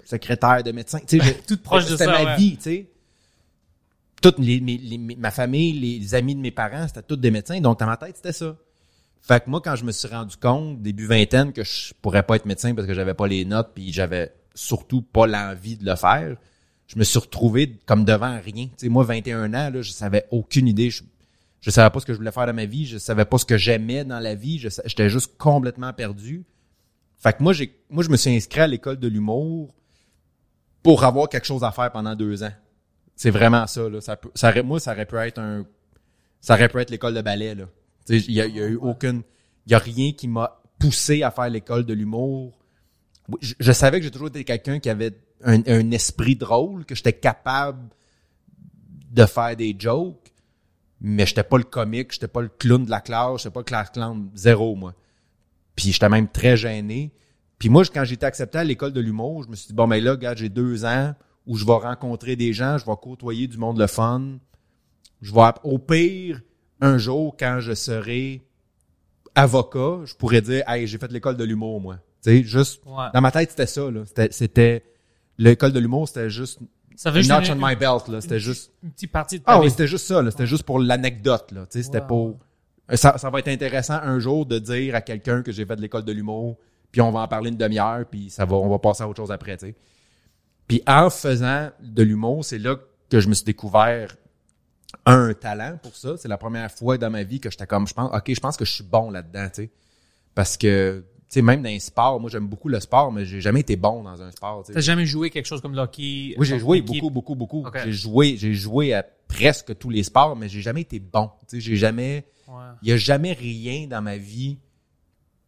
secrétaire 0.06 0.64
de 0.64 0.72
médecin. 0.72 1.00
Tu 1.08 1.20
sais, 1.20 1.26
je- 1.26 1.34
Toute 1.48 1.64
proche 1.64 1.86
de 1.86 1.92
c'était 1.92 2.06
ma 2.08 2.24
ouais. 2.24 2.36
vie, 2.38 2.58
tu 2.58 2.64
sais. 2.64 2.88
Toutes 4.22 4.40
les, 4.40 4.60
mes- 4.62 4.78
les- 4.78 4.98
ma 4.98 5.32
famille, 5.32 5.74
les 5.74 6.14
amis 6.16 6.36
de 6.36 6.42
mes 6.42 6.52
parents, 6.52 6.88
c'était 6.88 7.02
tous 7.02 7.16
des 7.16 7.32
médecins. 7.32 7.60
Donc, 7.60 7.80
dans 7.80 7.86
ma 7.88 7.98
tête, 7.98 8.18
c'était 8.18 8.34
ça. 8.34 8.56
Fait 9.22 9.44
que 9.44 9.50
moi, 9.50 9.62
quand 9.64 9.76
je 9.76 9.84
me 9.86 9.92
suis 9.92 10.08
rendu 10.08 10.36
compte, 10.38 10.82
début 10.82 11.06
vingtaine, 11.08 11.54
que 11.54 11.64
je 11.64 11.94
pourrais 12.02 12.24
pas 12.24 12.36
être 12.36 12.46
médecin 12.46 12.74
parce 12.76 12.88
que 12.88 12.94
j'avais 12.94 13.14
pas 13.14 13.28
les 13.28 13.46
notes 13.46 13.72
puis 13.74 13.92
j'avais 13.94 14.34
surtout 14.54 15.02
pas 15.02 15.28
l'envie 15.28 15.78
de 15.78 15.86
le 15.86 15.96
faire, 15.96 16.36
je 16.88 17.00
me 17.00 17.04
suis 17.04 17.20
retrouvé 17.20 17.78
comme 17.86 18.04
devant 18.04 18.40
rien. 18.44 18.66
Tu 18.66 18.72
sais, 18.78 18.90
moi, 18.90 19.04
21 19.04 19.54
ans, 19.54 19.70
là, 19.70 19.82
je 19.82 19.92
savais 19.92 20.26
aucune 20.32 20.68
idée. 20.68 20.90
Je, 20.90 21.04
je 21.62 21.70
savais 21.70 21.92
pas 21.92 22.00
ce 22.00 22.06
que 22.06 22.14
je 22.14 22.18
voulais 22.18 22.32
faire 22.32 22.48
de 22.48 22.52
ma 22.52 22.66
vie. 22.66 22.88
Je 22.88 22.98
savais 22.98 23.26
pas 23.26 23.38
ce 23.38 23.46
que 23.46 23.58
j'aimais 23.58 24.04
dans 24.04 24.20
la 24.20 24.34
vie. 24.34 24.58
J'étais 24.58 25.10
juste 25.10 25.38
complètement 25.38 25.94
perdu. 25.94 26.44
Fait 27.20 27.34
que 27.34 27.44
moi, 27.44 27.54
j'ai, 27.54 27.80
moi, 27.90 28.04
je 28.04 28.10
me 28.10 28.18
suis 28.18 28.36
inscrit 28.36 28.62
à 28.62 28.68
l'école 28.68 28.98
de 28.98 29.08
l'humour 29.08 29.76
pour 30.82 31.04
avoir 31.04 31.30
quelque 31.30 31.46
chose 31.46 31.64
à 31.64 31.72
faire 31.72 31.92
pendant 31.92 32.16
deux 32.16 32.42
ans. 32.42 32.52
C'est 33.16 33.30
vraiment 33.30 33.68
ça, 33.68 33.88
là. 33.88 34.02
Ça 34.02 34.16
peut, 34.16 34.32
ça 34.34 34.64
moi, 34.64 34.80
ça 34.80 34.94
aurait 34.94 35.06
pu 35.06 35.16
être 35.18 35.38
un, 35.38 35.64
ça 36.40 36.56
aurait 36.56 36.68
pu 36.68 36.80
être 36.80 36.90
l'école 36.90 37.14
de 37.14 37.22
ballet, 37.22 37.54
là. 37.54 37.66
Tu 38.08 38.20
sais, 38.20 38.26
il 38.28 38.32
y 38.32 38.38
y 38.38 38.42
a 38.42 38.48
eu 38.68 38.78
aucune, 38.78 39.22
il 39.68 39.72
y 39.72 39.76
a 39.76 39.78
rien 39.78 40.14
qui 40.14 40.28
m'a 40.28 40.60
poussé 40.80 41.22
à 41.22 41.30
faire 41.30 41.50
l'école 41.52 41.86
de 41.86 41.94
l'humour. 41.94 42.58
Je, 43.40 43.54
je 43.60 43.72
savais 43.72 44.00
que 44.00 44.04
j'ai 44.06 44.12
toujours 44.12 44.30
été 44.30 44.44
quelqu'un 44.44 44.80
qui 44.80 44.90
avait 44.90 45.14
un, 45.44 45.62
un 45.68 45.92
esprit 45.92 46.36
drôle, 46.36 46.86
que 46.86 46.96
j'étais 46.96 47.14
capable 47.14 47.88
de 49.12 49.26
faire 49.26 49.56
des 49.56 49.76
jokes, 49.78 50.31
mais 51.02 51.26
j'étais 51.26 51.44
pas 51.44 51.58
le 51.58 51.64
comique, 51.64 52.12
j'étais 52.14 52.28
pas 52.28 52.42
le 52.42 52.48
clown 52.50 52.86
de 52.86 52.90
la 52.92 53.02
classe, 53.02 53.40
j'étais 53.42 53.50
pas 53.54 53.62
le 53.62 53.66
class 53.66 53.90
clown 53.90 54.30
zéro, 54.36 54.76
moi. 54.76 54.94
Puis 55.76 55.92
j'étais 55.92 56.10
même 56.10 56.28
très 56.28 56.56
gêné. 56.56 57.12
Puis 57.58 57.70
moi, 57.70 57.84
quand 57.92 58.04
j'étais 58.06 58.26
accepté 58.26 58.60
à 58.60 58.64
l'école 58.64 58.94
de 58.94 59.02
l'humour, 59.02 59.44
je 59.44 59.50
me 59.50 59.56
suis 59.56 59.68
dit, 59.68 59.74
bon, 59.74 59.88
mais 59.88 60.00
là, 60.00 60.12
regarde, 60.12 60.38
j'ai 60.38 60.50
deux 60.50 60.86
ans 60.86 61.14
où 61.48 61.58
je 61.58 61.66
vais 61.66 61.74
rencontrer 61.74 62.36
des 62.36 62.54
gens, 62.54 62.78
je 62.78 62.86
vais 62.86 62.92
côtoyer 63.02 63.48
du 63.48 63.58
monde 63.58 63.80
le 63.80 63.88
fun. 63.88 64.38
Je 65.22 65.34
vais, 65.34 65.42
au 65.64 65.80
pire, 65.80 66.42
un 66.82 66.98
jour, 66.98 67.36
quand 67.38 67.60
je 67.62 67.74
serai 67.74 68.44
avocat, 69.36 70.02
je 70.06 70.14
pourrais 70.16 70.42
dire, 70.42 70.64
hey, 70.68 70.88
j'ai 70.88 70.98
fait 70.98 71.12
l'école 71.12 71.38
de 71.38 71.44
l'humour, 71.44 71.82
moi. 71.82 71.96
Tu 72.24 72.30
sais, 72.30 72.44
juste, 72.44 72.82
Ouais. 72.86 73.06
dans 73.14 73.22
ma 73.22 73.32
tête, 73.32 73.52
c'était 73.52 73.66
ça, 73.68 73.90
là. 73.90 74.04
C'était, 74.06 74.28
c'était, 74.32 74.84
l'école 75.38 75.72
de 75.72 75.80
l'humour, 75.80 76.08
c'était 76.08 76.30
juste, 76.30 76.60
Ça 77.02 77.10
veut 77.10 77.24
notch 77.24 77.50
on 77.50 77.56
my 77.56 77.76
belt, 77.76 78.10
là. 78.10 78.22
C'était 78.22 78.40
juste, 78.40 78.72
une 78.84 78.92
petite 78.92 79.12
partie 79.12 79.40
de 79.40 79.44
ah 79.48 79.60
oui, 79.60 79.72
c'était 79.72 79.88
juste 79.88 80.06
ça, 80.06 80.22
là. 80.22 80.30
C'était 80.30 80.46
juste 80.46 80.62
pour 80.62 80.78
l'anecdote, 80.78 81.52
là. 81.52 81.62
Tu 81.62 81.80
sais, 81.80 81.84
c'était 81.84 82.02
pour. 82.02 82.38
Ça, 82.94 83.18
ça 83.18 83.32
va 83.32 83.40
être 83.40 83.48
intéressant 83.48 83.96
un 83.96 84.20
jour 84.20 84.46
de 84.46 84.60
dire 84.60 84.94
à 84.94 85.02
quelqu'un 85.02 85.42
que 85.42 85.52
j'ai 85.52 85.66
fait 85.66 85.76
de 85.76 85.82
l'école 85.82 86.06
de 86.06 86.12
l'humour, 86.12 86.60
puis 86.92 87.02
on 87.02 87.10
va 87.10 87.22
en 87.22 87.28
parler 87.28 87.50
une 87.50 87.58
demi-heure, 87.58 88.06
puis 88.06 88.30
ça 88.30 88.46
va, 88.46 88.56
on 88.56 88.70
va 88.70 88.78
passer 88.78 89.02
à 89.02 89.10
autre 89.10 89.18
chose 89.18 89.32
après, 89.32 89.58
tu 89.58 89.70
sais. 89.70 89.76
Puis 90.68 90.84
en 90.86 91.10
faisant 91.10 91.72
de 91.82 92.04
l'humour, 92.04 92.46
c'est 92.46 92.60
là 92.60 92.76
que 93.10 93.20
je 93.20 93.30
me 93.30 93.34
suis 93.34 93.46
découvert 93.46 94.16
un 95.08 95.34
talent 95.34 95.80
pour 95.82 95.96
ça. 95.96 96.18
C'est 96.18 96.28
la 96.28 96.38
première 96.38 96.72
fois 96.72 97.00
dans 97.00 97.10
ma 97.10 97.24
vie 97.24 97.40
que 97.40 97.50
j'étais 97.50 97.66
comme, 97.66 97.88
je 97.88 97.96
pense, 97.96 98.16
ok, 98.16 98.32
je 98.32 98.40
pense 98.40 98.58
que 98.58 98.66
je 98.66 98.74
suis 98.74 98.84
bon 98.84 99.10
là-dedans, 99.10 99.48
tu 99.48 99.64
sais. 99.64 99.72
Parce 100.36 100.56
que, 100.56 101.04
sais, 101.34 101.42
même 101.42 101.62
dans 101.62 101.70
les 101.70 101.80
sports, 101.80 102.20
moi 102.20 102.30
j'aime 102.30 102.48
beaucoup 102.48 102.68
le 102.70 102.80
sport, 102.80 103.12
mais 103.12 103.26
j'ai 103.26 103.42
jamais 103.42 103.62
été 103.62 103.76
bon 103.76 104.04
dans 104.04 104.22
un 104.22 104.32
sport. 104.32 104.64
T'as 104.72 104.80
jamais 104.82 105.06
joué 105.06 105.30
quelque 105.30 105.46
chose 105.46 105.62
comme 105.62 105.76
l'hockey? 105.76 106.36
Oui, 106.38 106.46
j'ai 106.46 106.60
joué 106.60 106.80
équipe? 106.80 107.02
beaucoup, 107.02 107.10
beaucoup, 107.10 107.36
beaucoup. 107.36 107.66
J'ai 107.84 107.92
joué, 107.94 108.36
j'ai 108.38 108.54
joué 108.54 108.94
à 108.94 109.04
presque 109.28 109.78
tous 109.78 109.90
les 109.90 110.04
sports, 110.04 110.36
mais 110.36 110.50
j'ai 110.50 110.62
jamais 110.62 110.82
été 110.82 111.00
bon. 111.00 111.30
Tu 111.48 111.56
sais, 111.58 111.62
j'ai 111.62 111.76
jamais, 111.78 112.26
Ouais. 112.48 112.56
il 112.82 112.90
y 112.90 112.92
a 112.92 112.98
jamais 112.98 113.32
rien 113.34 113.88
dans 113.88 114.02
ma 114.02 114.18
vie 114.18 114.58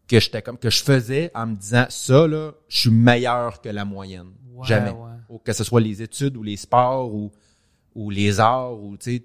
que 0.08 0.20
j'étais 0.20 0.42
comme 0.42 0.58
que 0.58 0.70
je 0.70 0.84
faisais 0.84 1.32
en 1.36 1.48
me 1.48 1.56
disant 1.56 1.86
ça 1.90 2.28
là, 2.28 2.52
je 2.70 2.78
suis 2.80 2.92
meilleur 2.92 3.62
que 3.62 3.70
la 3.70 3.84
moyenne. 3.86 4.32
Ouais, 4.54 4.66
jamais. 4.68 4.92
ouais. 4.92 5.12
Ou 5.30 5.40
que 5.40 5.52
ce 5.54 5.64
soit 5.64 5.82
les 5.82 6.02
études 6.02 6.38
ou 6.38 6.44
les 6.44 6.58
sports 6.58 7.14
ou 7.14 7.32
ou 7.96 8.10
les 8.10 8.40
arts 8.40 8.82
ou 8.82 8.96
tu 8.98 9.18
sais. 9.18 9.24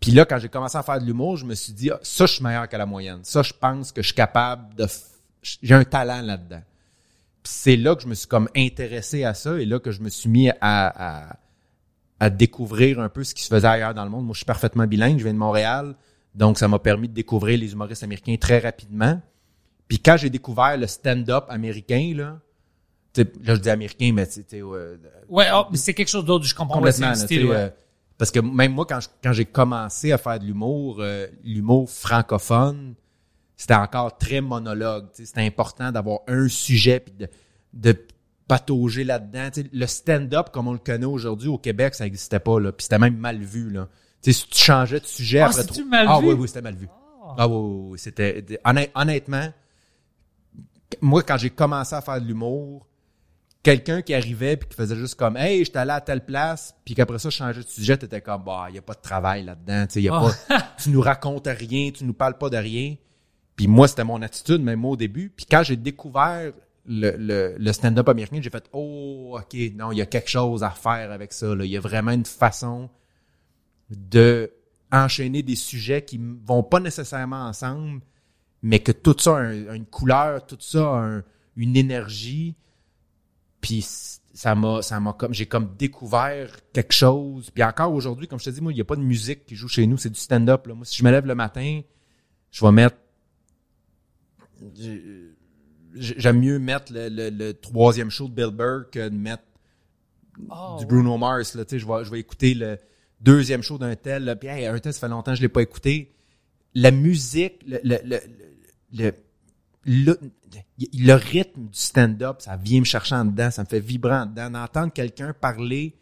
Puis 0.00 0.10
là 0.12 0.24
quand 0.24 0.38
j'ai 0.38 0.48
commencé 0.48 0.76
à 0.78 0.82
faire 0.82 1.00
de 1.00 1.04
l'humour, 1.06 1.36
je 1.36 1.44
me 1.44 1.54
suis 1.54 1.72
dit 1.72 1.90
ah, 1.90 1.98
ça 2.02 2.26
je 2.26 2.34
suis 2.34 2.44
meilleur 2.44 2.68
que 2.68 2.76
la 2.76 2.86
moyenne. 2.86 3.20
Ça 3.22 3.42
je 3.42 3.52
pense 3.52 3.92
que 3.92 4.02
je 4.02 4.06
suis 4.08 4.14
capable 4.14 4.74
de 4.74 4.86
j'ai 5.62 5.74
un 5.74 5.84
talent 5.84 6.20
là-dedans. 6.22 6.62
C'est 7.44 7.76
là 7.76 7.94
que 7.94 8.02
je 8.02 8.08
me 8.08 8.14
suis 8.14 8.26
comme 8.26 8.48
intéressé 8.56 9.24
à 9.24 9.34
ça 9.34 9.58
et 9.60 9.64
là 9.64 9.78
que 9.78 9.92
je 9.92 10.00
me 10.00 10.08
suis 10.08 10.28
mis 10.28 10.50
à, 10.50 10.54
à, 11.30 11.36
à 12.18 12.30
découvrir 12.30 12.98
un 13.00 13.08
peu 13.08 13.22
ce 13.24 13.34
qui 13.34 13.42
se 13.44 13.48
faisait 13.48 13.68
ailleurs 13.68 13.94
dans 13.94 14.04
le 14.04 14.10
monde. 14.10 14.24
Moi, 14.24 14.32
je 14.34 14.38
suis 14.38 14.44
parfaitement 14.46 14.86
bilingue, 14.86 15.18
je 15.18 15.24
viens 15.24 15.32
de 15.34 15.38
Montréal, 15.38 15.94
donc 16.34 16.58
ça 16.58 16.66
m'a 16.66 16.78
permis 16.80 17.08
de 17.08 17.14
découvrir 17.14 17.58
les 17.58 17.72
humoristes 17.72 18.02
américains 18.02 18.36
très 18.40 18.58
rapidement. 18.58 19.20
Puis 19.86 20.00
quand 20.00 20.16
j'ai 20.16 20.30
découvert 20.30 20.76
le 20.76 20.88
stand-up 20.88 21.44
américain, 21.48 22.12
là, 22.16 22.40
là 23.16 23.54
je 23.54 23.60
dis 23.60 23.70
américain, 23.70 24.10
mais 24.12 24.26
tu 24.26 24.42
sais, 24.46 24.60
euh, 24.60 24.96
Ouais, 25.28 25.46
oh, 25.54 25.66
mais 25.70 25.76
c'est 25.78 25.94
quelque 25.94 26.08
chose 26.08 26.24
d'autre, 26.24 26.44
je 26.44 26.54
comprends. 26.54 26.78
Complètement. 26.78 27.14
euh, 27.52 27.70
parce 28.18 28.32
que 28.32 28.40
même 28.40 28.72
moi, 28.72 28.86
quand 28.88 28.98
je- 28.98 29.08
quand 29.22 29.32
j'ai 29.32 29.44
commencé 29.44 30.10
à 30.10 30.18
faire 30.18 30.40
de 30.40 30.44
l'humour, 30.46 30.96
euh, 30.98 31.28
l'humour 31.44 31.88
francophone, 31.88 32.94
c'était 33.56 33.74
encore 33.74 34.18
très 34.18 34.40
monologue. 34.40 35.08
tu 35.10 35.22
sais. 35.22 35.26
C'était 35.26 35.46
important 35.46 35.90
d'avoir 35.92 36.20
un 36.28 36.48
sujet 36.48 37.00
puis 37.00 37.14
de, 37.14 37.28
de 37.72 38.06
patauger 38.48 39.02
là-dedans. 39.04 39.48
Le 39.72 39.86
stand-up, 39.86 40.50
comme 40.52 40.68
on 40.68 40.72
le 40.72 40.78
connaît 40.78 41.06
aujourd'hui 41.06 41.48
au 41.48 41.58
Québec, 41.58 41.94
ça 41.94 42.04
n'existait 42.04 42.38
pas. 42.40 42.60
Là. 42.60 42.72
Puis 42.72 42.84
c'était 42.84 42.98
même 42.98 43.16
mal 43.16 43.38
vu. 43.42 43.70
Là. 43.70 43.88
Si 44.22 44.46
tu 44.48 44.58
changeais 44.58 45.00
de 45.00 45.06
sujet 45.06 45.40
Ah, 45.40 45.46
après 45.50 45.64
trop- 45.64 45.84
mal 45.84 46.06
ah, 46.08 46.20
vu? 46.20 46.28
oui, 46.28 46.34
oui, 46.34 46.48
c'était 46.48 46.62
mal 46.62 46.74
vu. 46.76 46.88
Ah 47.38 47.48
oui, 47.48 47.54
oui, 47.56 47.88
oui. 47.92 47.98
C'était. 47.98 48.44
honnêt- 48.64 48.90
honnêtement, 48.94 49.52
moi, 51.00 51.22
quand 51.22 51.36
j'ai 51.36 51.50
commencé 51.50 51.94
à 51.94 52.00
faire 52.00 52.20
de 52.20 52.26
l'humour, 52.26 52.86
quelqu'un 53.62 54.02
qui 54.02 54.14
arrivait 54.14 54.56
puis 54.56 54.68
qui 54.68 54.76
faisait 54.76 54.94
juste 54.96 55.16
comme 55.16 55.36
Hey, 55.36 55.64
j'étais 55.64 55.78
allé 55.80 55.90
à 55.90 56.00
telle 56.00 56.24
place, 56.24 56.74
puis 56.84 56.94
qu'après 56.94 57.18
ça, 57.18 57.30
je 57.30 57.36
changeais 57.36 57.62
de 57.62 57.66
sujet, 57.68 57.96
t'étais 57.96 58.20
comme 58.20 58.44
Bah, 58.44 58.68
y 58.72 58.78
a 58.78 58.82
pas 58.82 58.94
de 58.94 59.00
travail 59.00 59.44
là-dedans, 59.44 59.86
tu 59.86 59.94
sais, 59.94 60.02
y 60.02 60.08
a 60.08 60.14
Ah. 60.14 60.30
pas. 60.48 60.60
tu 60.82 60.90
nous 60.90 61.00
racontes 61.00 61.48
rien, 61.48 61.90
tu 61.90 62.04
nous 62.04 62.14
parles 62.14 62.38
pas 62.38 62.48
de 62.50 62.56
rien. 62.56 62.94
Puis 63.56 63.66
moi, 63.68 63.88
c'était 63.88 64.04
mon 64.04 64.20
attitude, 64.22 64.60
même 64.62 64.80
moi 64.80 64.92
au 64.92 64.96
début. 64.96 65.30
Puis 65.34 65.46
quand 65.50 65.62
j'ai 65.62 65.76
découvert 65.76 66.52
le, 66.86 67.16
le, 67.16 67.56
le 67.58 67.72
stand-up 67.72 68.08
américain, 68.08 68.38
j'ai 68.42 68.50
fait 68.50 68.68
Oh, 68.72 69.38
ok, 69.40 69.56
non, 69.74 69.92
il 69.92 69.98
y 69.98 70.02
a 70.02 70.06
quelque 70.06 70.28
chose 70.30 70.62
à 70.62 70.70
faire 70.70 71.10
avec 71.10 71.32
ça. 71.32 71.54
Il 71.58 71.66
y 71.66 71.76
a 71.76 71.80
vraiment 71.80 72.12
une 72.12 72.26
façon 72.26 72.90
de 73.90 74.50
enchaîner 74.92 75.42
des 75.42 75.56
sujets 75.56 76.02
qui 76.04 76.20
vont 76.44 76.62
pas 76.62 76.80
nécessairement 76.80 77.46
ensemble, 77.46 78.00
mais 78.62 78.78
que 78.80 78.92
tout 78.92 79.16
ça 79.18 79.36
a, 79.36 79.40
un- 79.40 79.68
a 79.68 79.74
une 79.74 79.86
couleur, 79.86 80.46
tout 80.46 80.56
ça 80.60 80.80
a 80.80 80.98
un- 80.98 81.24
une 81.56 81.76
énergie. 81.76 82.54
Puis 83.60 83.84
ça 84.34 84.54
m'a, 84.54 84.82
ça 84.82 85.00
m'a 85.00 85.12
comme, 85.14 85.32
j'ai 85.32 85.46
comme 85.46 85.74
découvert 85.76 86.50
quelque 86.72 86.92
chose. 86.92 87.50
Puis 87.50 87.64
encore 87.64 87.92
aujourd'hui, 87.92 88.28
comme 88.28 88.38
je 88.38 88.44
te 88.44 88.50
dis, 88.50 88.60
moi, 88.60 88.70
il 88.72 88.76
n'y 88.76 88.80
a 88.80 88.84
pas 88.84 88.96
de 88.96 89.00
musique 89.02 89.46
qui 89.46 89.56
joue 89.56 89.68
chez 89.68 89.86
nous, 89.86 89.96
c'est 89.96 90.10
du 90.10 90.20
stand-up. 90.20 90.66
là. 90.66 90.74
Moi, 90.74 90.84
si 90.84 90.96
je 90.96 91.04
me 91.04 91.10
lève 91.10 91.26
le 91.26 91.34
matin, 91.34 91.80
je 92.50 92.64
vais 92.64 92.72
mettre. 92.72 92.96
J'ai- 94.74 95.32
J'aime 95.98 96.40
mieux 96.40 96.58
mettre 96.58 96.92
le, 96.92 97.08
le- 97.08 97.30
le 97.30 97.54
troisième 97.54 98.10
show 98.10 98.28
de 98.28 98.34
Bill 98.34 98.50
Burr 98.54 98.90
que 98.90 99.08
de 99.08 99.14
mettre 99.16 99.44
Oh, 100.50 100.76
du 100.78 100.84
Bruno 100.84 101.16
Mars. 101.16 101.54
Là, 101.54 101.64
je, 101.70 101.76
vais, 101.76 102.04
je 102.04 102.10
vais 102.10 102.20
écouter 102.20 102.52
le 102.52 102.76
deuxième 103.22 103.62
show 103.62 103.78
d'un 103.78 103.96
tel. 103.96 104.24
Là, 104.24 104.36
puis, 104.36 104.48
hey, 104.48 104.66
un 104.66 104.78
tel, 104.78 104.92
ça 104.92 105.00
fait 105.00 105.08
longtemps 105.08 105.30
que 105.32 105.36
je 105.38 105.42
l'ai 105.42 105.48
pas 105.48 105.62
écouté. 105.62 106.12
La 106.74 106.90
musique, 106.90 107.62
le, 107.66 107.80
le, 107.82 107.96
le, 108.04 108.18
le, 108.92 109.12
le, 109.86 110.18
le- 110.20 110.86
le 110.92 111.12
rythme 111.14 111.62
du 111.68 111.78
stand-up, 111.78 112.42
ça 112.42 112.56
vient 112.56 112.80
me 112.80 112.84
chercher 112.84 113.14
en 113.14 113.24
dedans, 113.24 113.50
ça 113.50 113.62
me 113.62 113.66
fait 113.66 113.80
vibrer 113.80 114.14
en 114.16 114.26
dedans. 114.26 114.50
D'entendre 114.50 114.92
quelqu'un 114.92 115.32
parler 115.32 115.96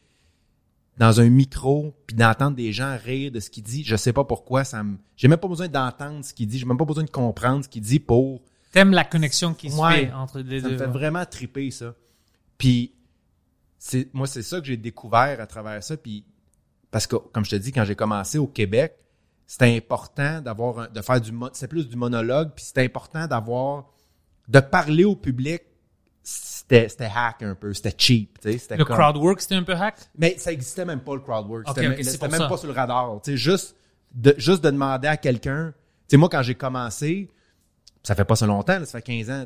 dans 0.99 1.21
un 1.21 1.29
micro, 1.29 1.95
puis 2.09 2.17
d'entendre 2.17 2.57
des 2.57 2.73
gens 2.73 2.97
rire 3.01 3.31
de 3.31 3.39
ce 3.39 3.51
qu'il 3.51 3.63
dit, 3.63 3.85
je 3.85 3.95
sais 3.95 4.13
pas 4.13 4.25
pourquoi, 4.25 4.65
ça 4.65 4.83
me... 4.83 4.97
J'ai 5.17 5.29
même 5.29 5.39
pas 5.39 5.47
besoin 5.49 5.69
d'entendre 5.69 6.25
ce 6.25 6.35
qu'il 6.35 6.49
dit, 6.49 6.59
j'ai 6.59 6.67
même 6.67 6.79
pas 6.79 6.85
besoin 6.85 7.05
de 7.05 7.11
comprendre 7.11 7.63
ce 7.65 7.69
qu'il 7.69 7.83
dit 7.83 8.01
pour 8.01 8.43
T'aimes 8.75 8.93
la 8.93 9.05
connexion 9.05 9.55
qui 9.55 9.71
se 9.71 9.77
Ouais. 9.81 10.07
fait 10.07 10.13
entre 10.13 10.41
les 10.41 10.61
ça 10.61 10.69
deux. 10.69 10.75
me 10.75 10.79
fait 10.79 10.87
vraiment 10.87 11.25
triper, 11.25 11.71
ça. 11.71 11.95
Puis, 12.59 12.93
c'est, 13.79 14.09
moi, 14.13 14.27
c'est 14.27 14.43
ça 14.43 14.61
que 14.61 14.67
j'ai 14.67 14.77
découvert 14.77 15.41
à 15.41 15.47
travers 15.47 15.83
ça. 15.83 15.97
Puis, 15.97 16.25
parce 16.91 17.07
que, 17.07 17.17
comme 17.17 17.45
je 17.45 17.51
te 17.51 17.57
dis, 17.57 17.73
quand 17.73 17.85
j'ai 17.85 17.95
commencé 17.97 18.37
au 18.39 18.47
Québec, 18.47 18.97
c'était 19.47 19.77
important 19.77 20.41
d'avoir, 20.41 20.91
de 20.91 21.01
faire 21.03 21.21
du, 21.21 21.33
c'est 21.53 21.69
plus 21.69 21.89
du 21.89 21.97
monologue, 21.97 22.51
puis 22.55 22.65
c'était 22.65 22.85
important 22.85 23.27
d'avoir, 23.27 23.87
de 24.49 24.61
parler 24.61 25.05
au 25.05 25.17
public. 25.17 25.63
C'était, 26.23 26.89
c'était 26.89 27.11
hack 27.15 27.43
un 27.43 27.55
peu, 27.55 27.75
c'était 27.75 27.95
cheap, 27.99 28.41
tu 28.41 28.51
sais. 28.53 28.59
C'était 28.59 28.77
Le 28.79 28.85
comme- 28.87 28.97
crowd 28.97 29.17
work, 29.19 29.41
c'était 29.43 29.57
un 29.57 29.63
peu 29.63 29.75
hack? 29.75 29.97
mais 30.17 30.37
ça 30.39 30.51
existait 30.53 30.87
même 30.87 31.01
pas 31.01 31.15
le 31.15 31.21
crowd 31.21 31.47
work. 31.47 31.69
Ok, 31.69 31.75
C'était 31.77 31.89
ok, 31.89 31.95
même- 31.97 32.03
c'était 32.05 32.31
ça. 32.31 32.49
pas 32.49 32.57
sur 32.57 32.67
le 32.69 32.73
radar. 32.73 33.21
Juste 33.27 33.77
de, 34.15 34.35
juste 34.39 34.65
de 34.65 34.71
demander 34.71 35.09
à 35.09 35.17
quelqu'un. 35.19 35.75
Tu 35.77 35.83
sais, 36.09 36.17
moi, 36.17 36.29
quand 36.31 36.43
j'ai 36.43 36.55
commencé, 36.55 37.31
ça 38.05 38.15
fait 38.15 38.25
pas 38.25 38.37
si 38.37 38.45
longtemps, 38.45 38.79
là, 38.79 38.85
ça 38.87 38.99
fait 39.01 39.25
15 39.25 39.31
ans, 39.31 39.45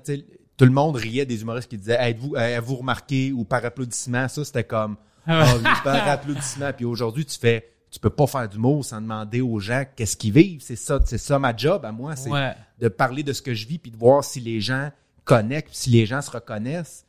tout 0.56 0.64
le 0.64 0.70
monde 0.70 0.96
riait 0.96 1.24
des 1.24 1.40
humoristes 1.40 1.70
qui 1.70 1.78
disaient 1.78 1.96
Êtes-vous 1.98 2.34
avez-vous 2.36 2.76
remarqué 2.76 3.32
ou 3.32 3.44
par 3.44 3.64
applaudissement, 3.64 4.28
ça 4.28 4.44
c'était 4.44 4.64
comme 4.64 4.96
Ah 5.26 5.44
ouais. 5.54 5.60
Ah, 5.64 5.80
par 5.84 6.08
applaudissement. 6.08 6.72
Puis 6.72 6.84
aujourd'hui, 6.84 7.24
tu 7.24 7.38
fais 7.38 7.70
tu 7.90 7.98
peux 8.00 8.10
pas 8.10 8.26
faire 8.26 8.46
du 8.48 8.58
mot 8.58 8.82
sans 8.82 9.00
demander 9.00 9.40
aux 9.40 9.58
gens 9.60 9.84
qu'est-ce 9.96 10.16
qu'ils 10.16 10.32
vivent. 10.34 10.60
C'est 10.60 10.76
ça, 10.76 11.00
c'est 11.06 11.16
ça 11.16 11.38
ma 11.38 11.56
job 11.56 11.86
à 11.86 11.92
moi, 11.92 12.16
c'est 12.16 12.28
Ouais. 12.30 12.52
de 12.78 12.88
parler 12.88 13.22
de 13.22 13.32
ce 13.32 13.40
que 13.40 13.54
je 13.54 13.66
vis 13.66 13.78
puis 13.78 13.90
de 13.90 13.96
voir 13.96 14.24
si 14.24 14.40
les 14.40 14.60
gens 14.60 14.90
connectent, 15.24 15.70
si 15.72 15.88
les 15.90 16.04
gens 16.04 16.20
se 16.20 16.30
reconnaissent. 16.30 17.06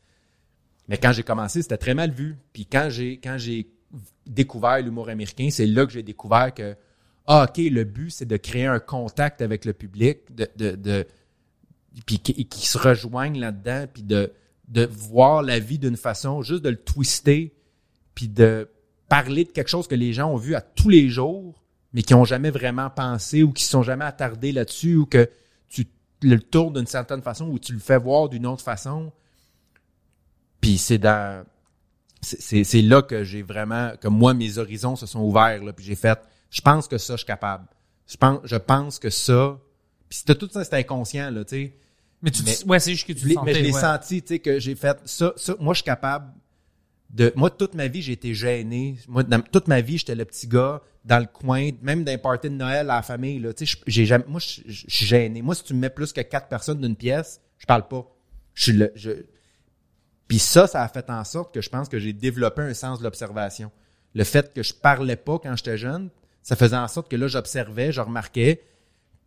Mais 0.88 0.98
quand 0.98 1.12
j'ai 1.12 1.24
commencé, 1.24 1.62
c'était 1.62 1.78
très 1.78 1.94
mal 1.96 2.12
vu. 2.12 2.38
Puis 2.54 2.66
quand 2.66 2.88
j'ai 2.90 3.20
quand 3.20 3.38
j'ai 3.38 3.70
découvert 4.26 4.80
l'humour 4.82 5.10
américain, 5.10 5.50
c'est 5.52 5.66
là 5.66 5.86
que 5.86 5.92
j'ai 5.92 6.04
découvert 6.04 6.54
que 6.54 6.76
ah 7.28 7.46
ok, 7.50 7.58
le 7.58 7.84
but 7.84 8.12
c'est 8.12 8.26
de 8.26 8.38
créer 8.38 8.66
un 8.68 8.80
contact 8.80 9.42
avec 9.42 9.66
le 9.66 9.74
public, 9.74 10.34
de 10.34 10.48
de, 10.56 10.76
de 10.76 11.08
puis 12.06 12.20
qui, 12.20 12.46
qui 12.46 12.68
se 12.68 12.78
rejoignent 12.78 13.40
là-dedans, 13.40 13.86
puis 13.92 14.04
de 14.04 14.32
de 14.70 14.86
voir 14.86 15.42
la 15.42 15.60
vie 15.60 15.80
d'une 15.80 15.98
façon, 15.98 16.42
juste 16.44 16.64
de 16.64 16.70
le 16.70 16.78
twister, 16.78 17.54
puis 18.14 18.28
de 18.28 18.70
parler 19.08 19.44
de 19.44 19.50
quelque 19.50 19.68
chose 19.68 19.88
que 19.88 19.96
les 19.96 20.14
gens 20.14 20.32
ont 20.32 20.38
vu 20.38 20.56
à 20.56 20.62
tous 20.62 20.90
les 20.90 21.10
jours, 21.10 21.64
mais 21.94 22.04
qui 22.04 22.14
ont 22.14 22.26
jamais 22.26 22.52
vraiment 22.52 22.90
pensé 22.90 23.42
ou 23.42 23.52
qui 23.52 23.64
se 23.64 23.72
sont 23.72 23.82
jamais 23.82 24.06
attardés 24.06 24.52
là-dessus 24.52 24.96
ou 24.96 25.06
que 25.06 25.30
tu 25.70 25.88
le 26.28 26.42
tournes 26.42 26.74
d'une 26.74 26.86
certaine 26.86 27.22
façon 27.22 27.48
ou 27.48 27.60
tu 27.60 27.72
le 27.72 27.80
fais 27.80 27.98
voir 27.98 28.28
d'une 28.28 28.46
autre 28.46 28.62
façon. 28.62 29.14
Puis 30.60 30.78
c'est 30.78 30.98
dans 30.98 31.46
c'est 32.22 32.82
là 32.82 33.02
que 33.02 33.24
j'ai 33.24 33.42
vraiment 33.42 33.94
que 33.96 34.10
moi 34.10 34.34
mes 34.34 34.58
horizons 34.58 34.98
se 34.98 35.06
sont 35.06 35.22
ouverts 35.22 35.64
là, 35.64 35.72
puis 35.72 35.86
j'ai 35.86 35.96
fait 35.96 36.20
je 36.52 36.60
pense 36.60 36.90
que 36.90 36.98
ça 36.98 37.14
je 37.14 37.20
suis 37.20 37.26
capable. 37.26 37.66
Je 38.06 38.18
pense 38.18 38.42
je 38.44 38.58
pense 38.58 39.00
que 39.00 39.10
ça 39.10 39.58
puis 40.10 40.18
c'était 40.20 40.36
tout 40.36 40.50
ça 40.52 40.64
c'était 40.64 40.78
inconscient 40.78 41.30
là, 41.32 41.46
tu 41.46 41.56
sais. 41.56 41.76
Mais 42.22 42.32
tu, 42.32 42.44
Mais- 42.44 42.66
ouais, 42.66 42.80
c'est 42.80 42.92
juste 42.92 43.08
que 43.08 43.14
tu 43.14 43.20
Je 43.22 43.28
l'ai- 43.30 43.36
le 43.36 43.42
mais 43.46 43.54
je 43.54 43.58
sentais, 43.60 43.68
l'ai 43.70 43.74
ouais. 43.74 43.80
senti, 43.82 44.22
tu 44.22 44.28
sais, 44.28 44.40
que 44.40 44.60
j'ai 44.60 44.76
fait 44.76 44.98
ça, 45.06 45.32
ça. 45.38 45.56
Moi, 45.60 45.74
je 45.74 45.78
suis 45.78 45.86
capable 45.86 46.34
de. 47.12 47.32
Moi, 47.38 47.50
toute 47.50 47.76
ma 47.76 47.88
vie, 47.88 48.02
j'ai 48.02 48.12
été 48.12 48.34
gêné. 48.34 48.98
Moi, 49.08 49.24
dans- 49.24 49.40
toute 49.40 49.70
ma 49.70 49.80
vie, 49.80 49.98
j'étais 49.98 50.16
le 50.16 50.26
petit 50.26 50.46
gars 50.48 50.82
dans 51.06 51.20
le 51.20 51.28
coin, 51.28 51.70
même 51.82 52.04
les 52.04 52.18
parties 52.18 52.50
de 52.50 52.56
Noël 52.56 52.90
à 52.90 52.96
la 52.98 53.02
famille. 53.04 53.40
Là, 53.40 53.54
tu 53.54 53.66
sais, 53.66 53.78
j'ai 53.88 54.06
jamais. 54.06 54.26
Moi, 54.28 54.42
je 54.42 54.62
suis 54.70 55.06
gêné. 55.06 55.42
Moi, 55.42 55.56
si 55.56 55.64
tu 55.64 55.74
me 55.74 55.80
mets 55.80 55.90
plus 55.90 56.12
que 56.12 56.20
quatre 56.20 56.50
personnes 56.50 56.82
d'une 56.82 56.98
pièce, 56.98 57.40
je 57.58 57.66
parle 57.66 57.88
pas. 57.88 58.06
Je 58.54 58.64
suis 58.64 58.74
le. 58.74 58.92
Je... 58.96 59.12
Puis 60.28 60.40
ça, 60.40 60.68
ça 60.68 60.84
a 60.84 60.88
fait 60.90 61.10
en 61.10 61.24
sorte 61.24 61.54
que 61.54 61.62
je 61.62 61.70
pense 61.70 61.88
que 61.90 62.00
j'ai 62.00 62.12
développé 62.14 62.62
un 62.62 62.74
sens 62.74 63.00
de 63.00 63.04
l'observation. 63.06 63.72
Le 64.14 64.24
fait 64.26 64.54
que 64.54 64.62
je 64.62 64.74
parlais 64.74 65.16
pas 65.16 65.40
quand 65.40 65.56
j'étais 65.56 65.78
jeune, 65.78 66.10
ça 66.44 66.56
faisait 66.58 66.76
en 66.76 66.88
sorte 66.88 67.10
que 67.10 67.16
là, 67.16 67.28
j'observais, 67.28 67.92
je 67.92 68.02
remarquais, 68.02 68.62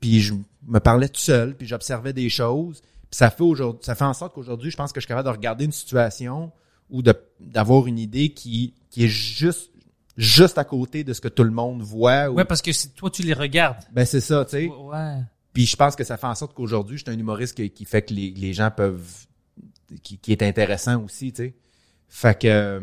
puis 0.03 0.21
je 0.21 0.35
me 0.67 0.79
parlais 0.81 1.09
tout 1.09 1.21
seul, 1.21 1.57
puis 1.57 1.67
j'observais 1.67 2.13
des 2.13 2.29
choses. 2.29 2.83
Puis 2.83 3.17
ça 3.19 3.31
fait 3.31 3.43
aujourd'hui, 3.43 3.81
ça 3.85 3.95
fait 3.95 4.05
en 4.05 4.13
sorte 4.13 4.35
qu'aujourd'hui, 4.35 4.71
je 4.71 4.77
pense 4.77 4.93
que 4.93 5.01
je 5.01 5.05
suis 5.05 5.09
capable 5.09 5.29
de 5.29 5.33
regarder 5.35 5.65
une 5.65 5.73
situation 5.73 6.53
ou 6.91 7.01
de 7.01 7.15
d'avoir 7.41 7.87
une 7.87 7.99
idée 7.99 8.29
qui 8.35 8.75
qui 8.91 9.05
est 9.05 9.09
juste 9.09 9.71
juste 10.19 10.59
à 10.59 10.65
côté 10.65 11.05
de 11.05 11.15
ce 11.15 11.23
que 11.23 11.29
tout 11.29 11.45
le 11.45 11.51
monde 11.51 11.81
voit. 11.81 12.29
ou- 12.29 12.35
Ouais, 12.35 12.45
parce 12.45 12.61
que 12.61 12.71
c'est- 12.73 12.95
toi, 12.95 13.09
tu 13.11 13.23
les 13.23 13.33
regardes. 13.33 13.79
Ben 13.93 14.05
c'est 14.05 14.21
ça, 14.21 14.45
tu 14.45 14.51
sais. 14.51 14.67
Ouais. 14.69 15.17
Puis 15.55 15.65
je 15.67 15.77
pense 15.77 15.97
que 15.97 16.05
ça 16.05 16.17
fait 16.19 16.27
en 16.27 16.35
sorte 16.35 16.53
qu'aujourd'hui, 16.55 16.99
je 16.99 17.05
suis 17.05 17.11
un 17.11 17.19
humoriste 17.19 17.55
qui, 17.57 17.71
qui 17.71 17.85
fait 17.87 18.03
que 18.03 18.13
les, 18.13 18.31
les 18.33 18.53
gens 18.53 18.71
peuvent. 18.71 19.27
Qui, 20.03 20.19
qui 20.19 20.33
est 20.33 20.43
intéressant 20.43 21.03
aussi, 21.03 21.33
tu 21.33 21.43
sais. 21.45 21.55
Fait 22.09 22.39
que. 22.39 22.47
euh, 22.49 22.81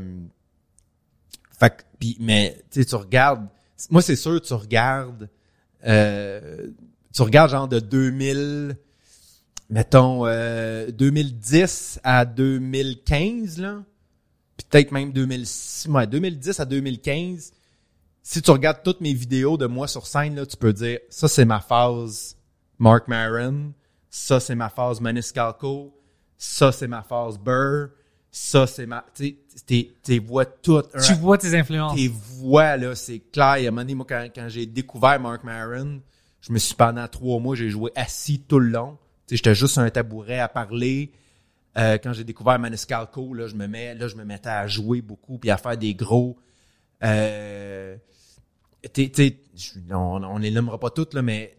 Fait 1.60 1.70
que. 1.72 1.84
Puis, 2.00 2.18
mais, 2.20 2.56
tu 2.72 2.82
sais, 2.82 2.86
tu 2.86 2.96
regardes. 2.96 3.48
Moi, 3.90 4.02
c'est 4.02 4.16
sûr, 4.16 4.40
tu 4.42 4.54
regardes. 4.54 5.30
euh, 5.86 6.68
tu 7.14 7.22
regardes 7.22 7.52
genre 7.52 7.68
de 7.68 7.80
2000. 7.80 8.78
Mettons, 9.70 10.26
euh, 10.26 10.90
2010 10.92 12.00
à 12.04 12.26
2015, 12.26 13.60
là. 13.60 13.84
Puis 14.58 14.68
peut-être 14.70 14.92
même 14.92 15.12
2006, 15.12 15.88
ouais, 15.90 16.08
2010 16.08 16.60
à 16.60 16.66
2015 16.66 17.54
si 18.30 18.44
tu 18.44 18.52
regardes 18.52 18.84
toutes 18.84 19.02
mes 19.02 19.14
vidéos 19.14 19.58
de 19.58 19.66
moi 19.66 19.88
sur 19.88 20.06
scène, 20.06 20.36
là, 20.36 20.46
tu 20.46 20.56
peux 20.56 20.72
dire 20.72 21.00
ça 21.10 21.28
c'est 21.28 21.46
ma 21.46 21.60
phase 21.60 22.38
Mark 22.78 23.08
Maron, 23.08 23.74
ça 24.08 24.40
c'est 24.40 24.54
ma 24.54 24.70
phase 24.70 25.02
Maniscalco, 25.02 25.92
ça 26.38 26.72
c'est 26.72 26.88
ma 26.88 27.02
phase 27.02 27.40
Burr, 27.40 27.90
ça 28.32 28.68
c'est 28.68 28.86
ma. 28.86 29.04
Tu 29.16 29.36
sais, 29.56 30.20
voix 30.20 30.46
toutes. 30.46 30.92
Tu 31.04 31.14
vois 31.16 31.40
tes 31.40 31.58
influences. 31.58 31.96
Tes 31.96 32.08
voix, 32.08 32.78
là, 32.78 32.94
c'est 32.94 33.20
clair. 33.20 33.58
Il 33.58 33.64
y 33.64 33.66
a 33.66 33.70
un 33.70 33.72
moment 33.72 33.82
donné, 33.82 33.96
moi, 33.96 34.06
quand, 34.08 34.28
quand 34.36 34.48
j'ai 34.48 34.68
découvert 34.68 35.20
Mark 35.20 35.44
Maron, 35.44 36.00
je 36.42 36.52
me 36.54 36.58
suis 36.58 36.76
pendant 36.76 37.08
trois 37.08 37.40
mois, 37.40 37.56
j'ai 37.56 37.70
joué 37.70 37.92
assis 37.96 38.40
tout 38.40 38.60
le 38.60 38.70
long. 38.70 38.98
J'étais 39.30 39.54
juste 39.56 39.74
sur 39.74 39.82
un 39.82 39.90
tabouret 39.90 40.40
à 40.40 40.48
parler. 40.48 41.12
Euh, 41.78 41.98
quand 42.02 42.14
j'ai 42.14 42.24
découvert 42.24 42.58
Maniscalco, 42.60 43.34
là, 43.34 43.48
je 43.48 43.56
me 43.56 43.68
mets, 43.68 43.94
là, 43.94 44.08
je 44.08 44.16
me 44.16 44.24
mettais 44.26 44.50
à 44.50 44.68
jouer 44.68 45.02
beaucoup 45.02 45.38
puis 45.38 45.50
à 45.52 45.58
faire 45.58 45.78
des 45.78 45.94
gros. 45.94 46.38
Euh, 47.04 47.96
t'sais, 48.92 49.38
je- 49.56 49.94
on, 49.94 50.24
on 50.24 50.38
les 50.38 50.52
nommera 50.52 50.80
pas 50.80 50.90
toutes 50.90 51.14
là, 51.14 51.22
mais 51.22 51.56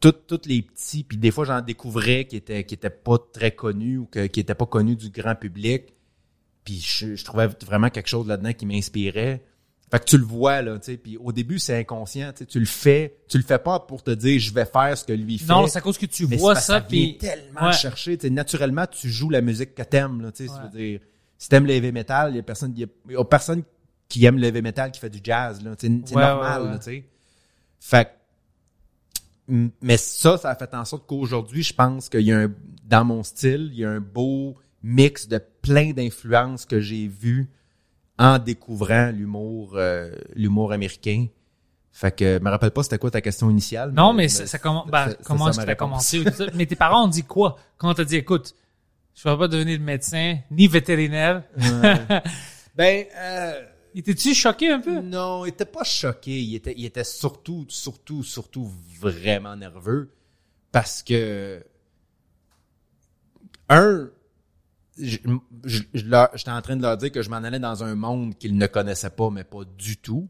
toutes, 0.00 0.26
toutes 0.26 0.46
les 0.46 0.62
petits, 0.62 1.04
puis 1.04 1.16
des 1.16 1.30
fois 1.30 1.44
j'en 1.44 1.60
découvrais 1.60 2.24
qui 2.24 2.36
étaient 2.36 2.64
qui 2.64 2.74
étaient 2.74 2.90
pas 2.90 3.18
très 3.32 3.52
connus 3.52 3.98
ou 3.98 4.06
que, 4.06 4.26
qui 4.26 4.40
étaient 4.40 4.54
pas 4.54 4.66
connus 4.66 4.96
du 4.96 5.10
grand 5.10 5.34
public. 5.34 5.92
Puis 6.64 6.80
je, 6.80 7.16
je 7.16 7.24
trouvais 7.24 7.48
vraiment 7.66 7.90
quelque 7.90 8.08
chose 8.08 8.26
là-dedans 8.28 8.52
qui 8.52 8.66
m'inspirait. 8.66 9.42
Fait 9.92 9.98
que 10.00 10.04
tu 10.06 10.16
le 10.16 10.24
vois 10.24 10.62
là, 10.62 10.78
tu 10.78 10.86
sais. 10.86 10.96
Puis 10.96 11.18
au 11.18 11.32
début 11.32 11.58
c'est 11.58 11.78
inconscient, 11.78 12.32
tu 12.32 12.38
sais, 12.38 12.46
tu 12.46 12.58
le 12.58 12.64
fais, 12.64 13.14
tu 13.28 13.36
le 13.36 13.44
fais 13.44 13.58
pas 13.58 13.78
pour 13.78 14.02
te 14.02 14.10
dire 14.10 14.40
je 14.40 14.52
vais 14.52 14.64
faire 14.64 14.96
ce 14.96 15.04
que 15.04 15.12
lui 15.12 15.36
fait. 15.38 15.52
Non, 15.52 15.66
c'est 15.66 15.76
à 15.78 15.80
cause 15.82 15.98
que 15.98 16.06
tu 16.06 16.26
Mais 16.26 16.36
vois 16.38 16.54
ça, 16.56 16.80
puis 16.80 17.18
tellement 17.18 17.66
Ouais. 17.66 17.72
chercher. 17.74 18.16
Tu 18.16 18.26
sais, 18.26 18.30
naturellement, 18.30 18.86
tu 18.86 19.08
joues 19.10 19.28
la 19.28 19.42
musique 19.42 19.74
que 19.74 19.82
t'aimes. 19.82 20.22
Là, 20.22 20.32
tu 20.32 20.46
sais, 20.46 20.50
Ouais. 20.52 20.70
dire, 20.72 21.00
si 21.36 21.48
t'aimes 21.50 21.66
le 21.66 21.74
heavy 21.74 21.92
metal, 21.92 22.32
il 22.32 22.36
y 22.36 22.38
a 22.38 22.42
personne, 22.42 22.72
y 22.76 22.84
a, 22.84 22.86
y 23.10 23.16
a 23.16 23.24
personne 23.24 23.62
qui 24.08 24.24
aime 24.24 24.38
le 24.38 24.46
heavy 24.46 24.62
metal 24.62 24.90
qui 24.92 24.98
fait 24.98 25.10
du 25.10 25.20
jazz. 25.22 25.62
Là, 25.62 25.74
c'est 25.78 25.88
Ouais, 25.90 26.22
normal. 26.22 26.78
tu 26.78 26.84
sais. 26.84 27.04
Fait 27.78 28.08
que, 29.48 29.68
mais 29.82 29.96
ça, 29.98 30.38
ça 30.38 30.50
a 30.50 30.54
fait 30.54 30.72
en 30.74 30.84
sorte 30.86 31.06
qu'aujourd'hui, 31.06 31.62
je 31.62 31.74
pense 31.74 32.08
qu'il 32.08 32.20
y 32.22 32.32
a 32.32 32.38
un, 32.38 32.52
dans 32.84 33.04
mon 33.04 33.22
style, 33.22 33.70
il 33.72 33.80
y 33.80 33.84
a 33.84 33.90
un 33.90 34.00
beau 34.00 34.56
mix 34.82 35.28
de 35.28 35.38
plein 35.60 35.92
d'influences 35.92 36.64
que 36.64 36.80
j'ai 36.80 37.08
vues 37.08 37.50
en 38.18 38.38
découvrant 38.38 39.10
l'humour, 39.10 39.72
euh, 39.74 40.12
l'humour 40.34 40.72
américain. 40.72 41.26
Fait 41.94 42.14
que, 42.14 42.38
je 42.38 42.42
me 42.44 42.48
rappelle 42.50 42.70
pas 42.70 42.82
c'était 42.82 42.98
quoi 42.98 43.10
ta 43.10 43.20
question 43.20 43.50
initiale. 43.50 43.92
Non, 43.92 44.12
mais 44.12 44.28
ça, 44.28 44.46
ça 44.46 44.58
commen- 44.58 44.88
ben, 44.90 45.14
comment 45.24 45.48
est-ce 45.50 45.60
que 45.60 45.66
t'as 45.66 45.74
commencé? 45.74 46.24
Mais 46.54 46.64
tes 46.66 46.76
parents 46.76 47.04
ont 47.04 47.08
dit 47.08 47.22
quoi? 47.24 47.58
Quand 47.76 47.92
t'as 47.94 48.04
dit, 48.04 48.16
écoute, 48.16 48.54
je 49.14 49.28
vais 49.28 49.36
pas 49.36 49.48
devenir 49.48 49.78
médecin, 49.80 50.38
ni 50.50 50.66
vétérinaire? 50.68 51.42
Ben, 52.74 53.04
euh, 53.14 53.62
Étais-tu 53.94 54.34
choqué 54.34 54.70
un 54.70 54.80
peu? 54.80 55.00
non, 55.02 55.44
il 55.44 55.50
était 55.50 55.66
pas 55.66 55.84
choqué. 55.84 56.40
Il 56.40 56.54
était, 56.54 56.72
il 56.74 56.86
était 56.86 57.04
surtout, 57.04 57.66
surtout, 57.68 58.22
surtout 58.22 58.70
vraiment 58.98 59.54
nerveux 59.54 60.10
parce 60.70 61.02
que 61.02 61.62
un, 63.68 64.08
je- 64.98 65.18
je- 65.64 65.82
je 65.94 66.04
j'étais 66.34 66.50
en 66.50 66.62
train 66.62 66.76
de 66.76 66.82
leur 66.82 66.96
dire 66.96 67.10
que 67.12 67.22
je 67.22 67.30
m'en 67.30 67.36
allais 67.36 67.58
dans 67.58 67.82
un 67.84 67.94
monde 67.94 68.36
qu'ils 68.36 68.56
ne 68.56 68.66
connaissaient 68.66 69.10
pas, 69.10 69.30
mais 69.30 69.44
pas 69.44 69.64
du 69.78 69.96
tout. 69.96 70.28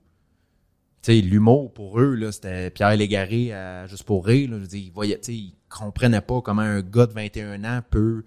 Tu 1.03 1.12
sais, 1.14 1.20
l'humour 1.20 1.72
pour 1.75 1.98
eux, 2.01 2.14
là, 2.14 2.31
c'était 2.31 2.70
Pierre 2.70 2.96
Légaré 2.96 3.53
à 3.53 3.87
Juste 3.88 4.05
pour 4.05 4.25
rire. 4.25 4.51
Là, 4.53 4.59
je 4.61 4.66
dire, 4.66 4.85
ils 4.85 4.92
voyaient, 4.92 5.18
tu 5.18 5.33
sais, 5.33 5.35
ils 5.35 5.55
comprenaient 5.68 6.20
pas 6.20 6.40
comment 6.42 6.62
un 6.62 6.81
gars 6.81 7.07
de 7.07 7.12
21 7.12 7.64
ans 7.64 7.81
peut 7.90 8.22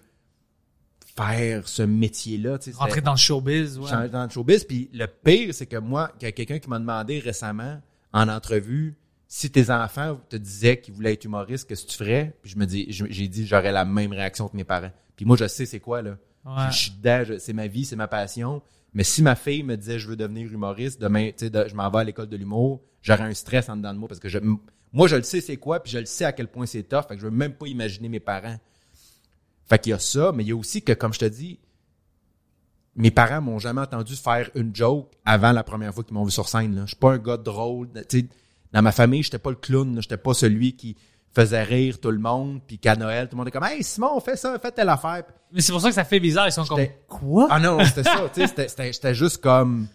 faire 1.16 1.68
ce 1.68 1.84
métier-là. 1.84 2.58
tu 2.60 2.72
sais, 2.72 2.78
Rentrer 2.78 3.02
dans 3.02 3.12
le 3.14 3.18
showbiz, 3.18 3.78
ouais. 3.80 4.10
dans 4.10 4.24
le 4.26 4.30
showbiz. 4.30 4.66
Puis 4.66 4.90
le 4.94 5.08
pire, 5.08 5.54
c'est 5.54 5.66
que 5.68 5.78
moi, 5.78 6.12
il 6.20 6.24
y 6.26 6.28
a 6.28 6.32
quelqu'un 6.34 6.60
qui 6.60 6.70
m'a 6.70 6.80
demandé 6.80 7.20
récemment 7.20 7.82
en 8.12 8.28
entrevue 8.28 8.98
si 9.28 9.50
tes 9.50 9.70
enfants 9.72 10.20
te 10.30 10.36
disaient 10.36 10.80
qu'ils 10.80 10.94
voulaient 10.94 11.14
être 11.14 11.24
humoristes, 11.26 11.68
qu'est-ce 11.68 11.86
que 11.86 11.92
tu 11.92 11.98
ferais? 11.98 12.36
Puis 12.42 12.52
je 12.52 12.58
me 12.58 12.66
dis, 12.66 12.86
j'ai 12.90 13.28
dit 13.28 13.46
j'aurais 13.48 13.72
la 13.72 13.86
même 13.86 14.12
réaction 14.12 14.48
que 14.50 14.56
mes 14.58 14.64
parents. 14.66 14.92
Puis 15.16 15.26
moi, 15.26 15.38
je 15.38 15.48
sais 15.48 15.66
c'est 15.66 15.80
quoi, 15.80 16.02
là. 16.02 16.18
Ouais. 16.46 16.72
Je, 16.72 16.78
suis 16.78 16.92
dedans, 16.92 17.24
c'est 17.40 17.54
ma 17.54 17.68
vie, 17.68 17.86
c'est 17.86 17.96
ma 17.96 18.08
passion. 18.08 18.62
Mais 18.94 19.04
si 19.04 19.22
ma 19.22 19.36
fille 19.36 19.64
me 19.64 19.76
disait 19.76 20.00
je 20.00 20.08
veux 20.08 20.16
devenir 20.16 20.52
humoriste, 20.52 21.02
demain, 21.02 21.30
tu 21.30 21.46
sais, 21.46 21.50
de- 21.50 21.66
je 21.68 21.76
m'en 21.76 21.90
vais 21.90 22.00
à 22.00 22.04
l'école 22.04 22.30
de 22.30 22.38
l'humour, 22.38 22.82
j'aurais 23.02 23.24
un 23.24 23.34
stress 23.34 23.68
en 23.70 23.78
dedans 23.78 23.94
de 23.94 24.00
moi 24.00 24.08
parce 24.08 24.20
que 24.20 24.30
je, 24.30 24.40
moi, 24.94 25.08
je 25.08 25.16
le 25.16 25.24
sais 25.24 25.42
c'est 25.42 25.58
quoi, 25.58 25.82
puis 25.82 25.92
je 25.92 25.98
le 26.00 26.06
sais 26.06 26.26
à 26.26 26.32
quel 26.32 26.48
point 26.48 26.66
c'est 26.66 26.84
tough. 26.84 27.08
Fait 27.08 27.16
que 27.16 27.22
je 27.22 27.26
veux 27.26 27.32
même 27.32 27.54
pas 27.54 27.68
imaginer 27.68 28.10
mes 28.10 28.20
parents. 28.20 28.58
Fait 29.68 29.80
qu'il 29.80 29.90
y 29.90 29.94
a 29.94 30.00
ça, 30.00 30.32
mais 30.34 30.44
il 30.44 30.48
y 30.48 30.52
a 30.52 30.56
aussi 30.56 30.82
que, 30.84 30.94
comme 30.94 31.14
je 31.14 31.20
te 31.20 31.26
dis, 31.26 31.60
mes 32.96 33.12
parents 33.12 33.42
m'ont 33.42 33.60
jamais 33.60 33.82
entendu 33.82 34.16
faire 34.16 34.50
une 34.56 34.74
joke 34.74 35.12
avant 35.26 35.52
la 35.52 35.64
première 35.64 35.94
fois 35.94 36.04
qu'ils 36.04 36.14
m'ont 36.14 36.24
vu 36.24 36.32
sur 36.32 36.48
scène. 36.48 36.76
Là. 36.76 36.84
Je 36.84 36.90
suis 36.90 36.96
pas 36.96 37.14
un 37.14 37.18
gars 37.18 37.38
drôle. 37.38 37.90
Tu 38.08 38.20
sais, 38.20 38.28
dans 38.72 38.82
ma 38.82 38.92
famille, 38.92 39.24
j'étais 39.24 39.40
pas 39.40 39.50
le 39.50 39.58
clown. 39.58 40.02
J'étais 40.02 40.18
pas 40.18 40.34
celui 40.34 40.74
qui 40.74 40.96
faisait 41.36 41.64
rire 41.64 42.00
tout 42.00 42.12
le 42.12 42.20
monde. 42.20 42.62
Puis 42.66 42.80
qu'à 42.80 42.96
Noël, 42.96 43.28
tout 43.28 43.36
le 43.36 43.38
monde 43.40 43.48
est 43.50 43.52
comme 43.52 43.64
Hey 43.64 43.84
Simon, 43.84 44.12
on 44.16 44.20
fait 44.20 44.38
ça, 44.38 44.54
on 44.56 44.60
fait 44.60 44.72
telle 44.72 44.90
affaire. 44.90 45.24
Mais 45.52 45.62
c'est 45.62 45.72
pour 45.72 45.82
ça 45.82 45.90
que 45.90 45.96
ça 45.96 46.06
fait 46.06 46.20
bizarre. 46.20 46.48
Ils 46.48 46.52
sont 46.52 46.66
comme, 46.66 46.86
quoi? 47.08 47.48
Ah 47.50 47.60
non, 47.60 47.84
c'était 47.84 48.04
ça. 48.04 48.30
tu 48.34 48.48
sais, 48.48 48.92
j'étais 48.92 49.14
juste 49.14 49.42
comme. 49.42 49.88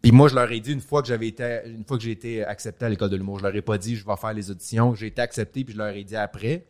Puis 0.00 0.12
moi, 0.12 0.28
je 0.28 0.34
leur 0.34 0.50
ai 0.50 0.60
dit 0.60 0.72
une 0.72 0.80
fois 0.80 1.02
que 1.02 1.08
j'avais 1.08 1.28
été, 1.28 1.60
une 1.66 1.84
fois 1.84 1.98
que 1.98 2.02
j'ai 2.02 2.12
été 2.12 2.42
accepté 2.44 2.86
à 2.86 2.88
l'école 2.88 3.10
de 3.10 3.16
l'humour, 3.16 3.38
je 3.38 3.44
leur 3.44 3.54
ai 3.54 3.60
pas 3.60 3.76
dit 3.76 3.96
je 3.96 4.06
vais 4.06 4.16
faire 4.16 4.32
les 4.32 4.50
auditions. 4.50 4.94
J'ai 4.94 5.08
été 5.08 5.20
accepté 5.20 5.64
puis 5.64 5.74
je 5.74 5.78
leur 5.78 5.88
ai 5.94 6.04
dit 6.04 6.16
après. 6.16 6.66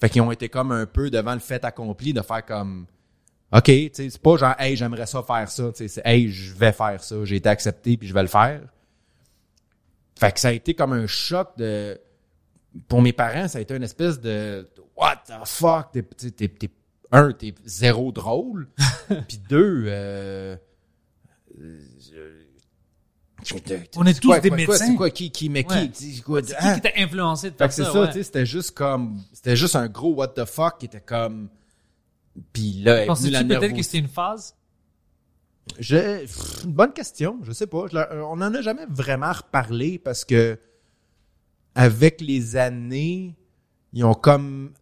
Fait 0.00 0.10
qu'ils 0.10 0.22
ont 0.22 0.32
été 0.32 0.48
comme 0.48 0.72
un 0.72 0.86
peu 0.86 1.10
devant 1.10 1.34
le 1.34 1.38
fait 1.40 1.64
accompli 1.64 2.12
de 2.12 2.22
faire 2.22 2.44
comme 2.44 2.86
OK, 3.52 3.64
tu 3.64 3.90
sais, 3.92 4.10
c'est 4.10 4.20
pas 4.20 4.36
genre 4.36 4.54
hey, 4.58 4.76
j'aimerais 4.76 5.06
ça 5.06 5.22
faire 5.22 5.48
ça, 5.48 5.70
tu 5.70 5.76
sais, 5.76 5.88
c'est 5.88 6.02
hey, 6.04 6.30
je 6.30 6.52
vais 6.54 6.72
faire 6.72 7.02
ça, 7.02 7.24
j'ai 7.24 7.36
été 7.36 7.48
accepté 7.48 7.96
puis 7.96 8.08
je 8.08 8.12
vais 8.12 8.22
le 8.22 8.28
faire. 8.28 8.60
Fait 10.18 10.32
que 10.32 10.40
ça 10.40 10.48
a 10.48 10.52
été 10.52 10.74
comme 10.74 10.92
un 10.92 11.06
choc 11.06 11.56
de 11.56 11.98
pour 12.88 13.02
mes 13.02 13.12
parents, 13.12 13.48
ça 13.48 13.58
a 13.58 13.60
été 13.60 13.74
une 13.74 13.82
espèce 13.82 14.20
de 14.20 14.68
what 14.96 15.22
the 15.26 15.32
fuck, 15.46 15.92
t'es 15.92 16.02
t'es- 16.02 16.30
t'es- 16.30 16.48
t'es- 16.48 16.70
un, 17.12 17.32
t'es 17.32 17.54
zéro 17.64 18.10
drôle, 18.12 18.68
puis 19.28 19.38
deux, 19.48 19.84
euh, 19.86 20.56
euh, 21.60 21.80
On 23.96 24.04
est 24.06 24.20
tous 24.20 24.28
quoi, 24.28 24.40
des 24.40 24.48
quoi, 24.48 24.56
quoi, 24.58 24.66
médecins. 24.66 24.86
C'est 24.86 24.94
quoi 24.96 25.10
qui 25.10 25.30
qui 25.30 25.48
mais 25.48 25.64
Ouais. 25.70 25.88
qui 25.90 26.14
c'est 26.14 26.22
quoi, 26.22 26.40
C'est 26.42 26.56
hein? 26.56 26.74
qui 26.74 26.80
t'a 26.80 26.90
influencé 26.96 27.50
de 27.50 27.52
Fait 27.56 27.58
faire 27.58 27.68
que 27.68 27.74
c'est 27.74 27.84
ça? 27.84 27.92
ça, 27.92 28.00
ouais. 28.00 28.06
tu 28.08 28.12
sais, 28.14 28.22
c'était 28.24 28.46
juste 28.46 28.72
comme 28.72 29.20
c'était 29.32 29.56
juste 29.56 29.76
un 29.76 29.88
gros 29.88 30.14
what 30.14 30.28
the 30.28 30.44
fuck 30.44 30.78
qui 30.78 30.86
était 30.86 31.00
comme 31.00 31.48
puis 32.52 32.82
là 32.82 33.04
est 33.04 33.08
venue 33.14 33.30
la 33.30 33.44
peut-être 33.44 33.74
que 33.76 33.82
c'était 33.82 33.98
une 33.98 34.08
phase? 34.08 34.54
Je, 35.80 36.20
pff, 36.20 36.64
une 36.64 36.72
bonne 36.72 36.92
question, 36.92 37.38
je 37.42 37.52
sais 37.52 37.66
pas. 37.66 37.86
Je 37.90 37.98
on 38.22 38.40
en 38.40 38.54
a 38.54 38.60
jamais 38.62 38.86
vraiment 38.88 39.32
reparlé 39.32 39.98
parce 39.98 40.24
que 40.24 40.58
avec 41.76 42.20
les 42.20 42.56
années, 42.56 43.36
ils 43.92 44.04
ont 44.04 44.14
comme, 44.14 44.72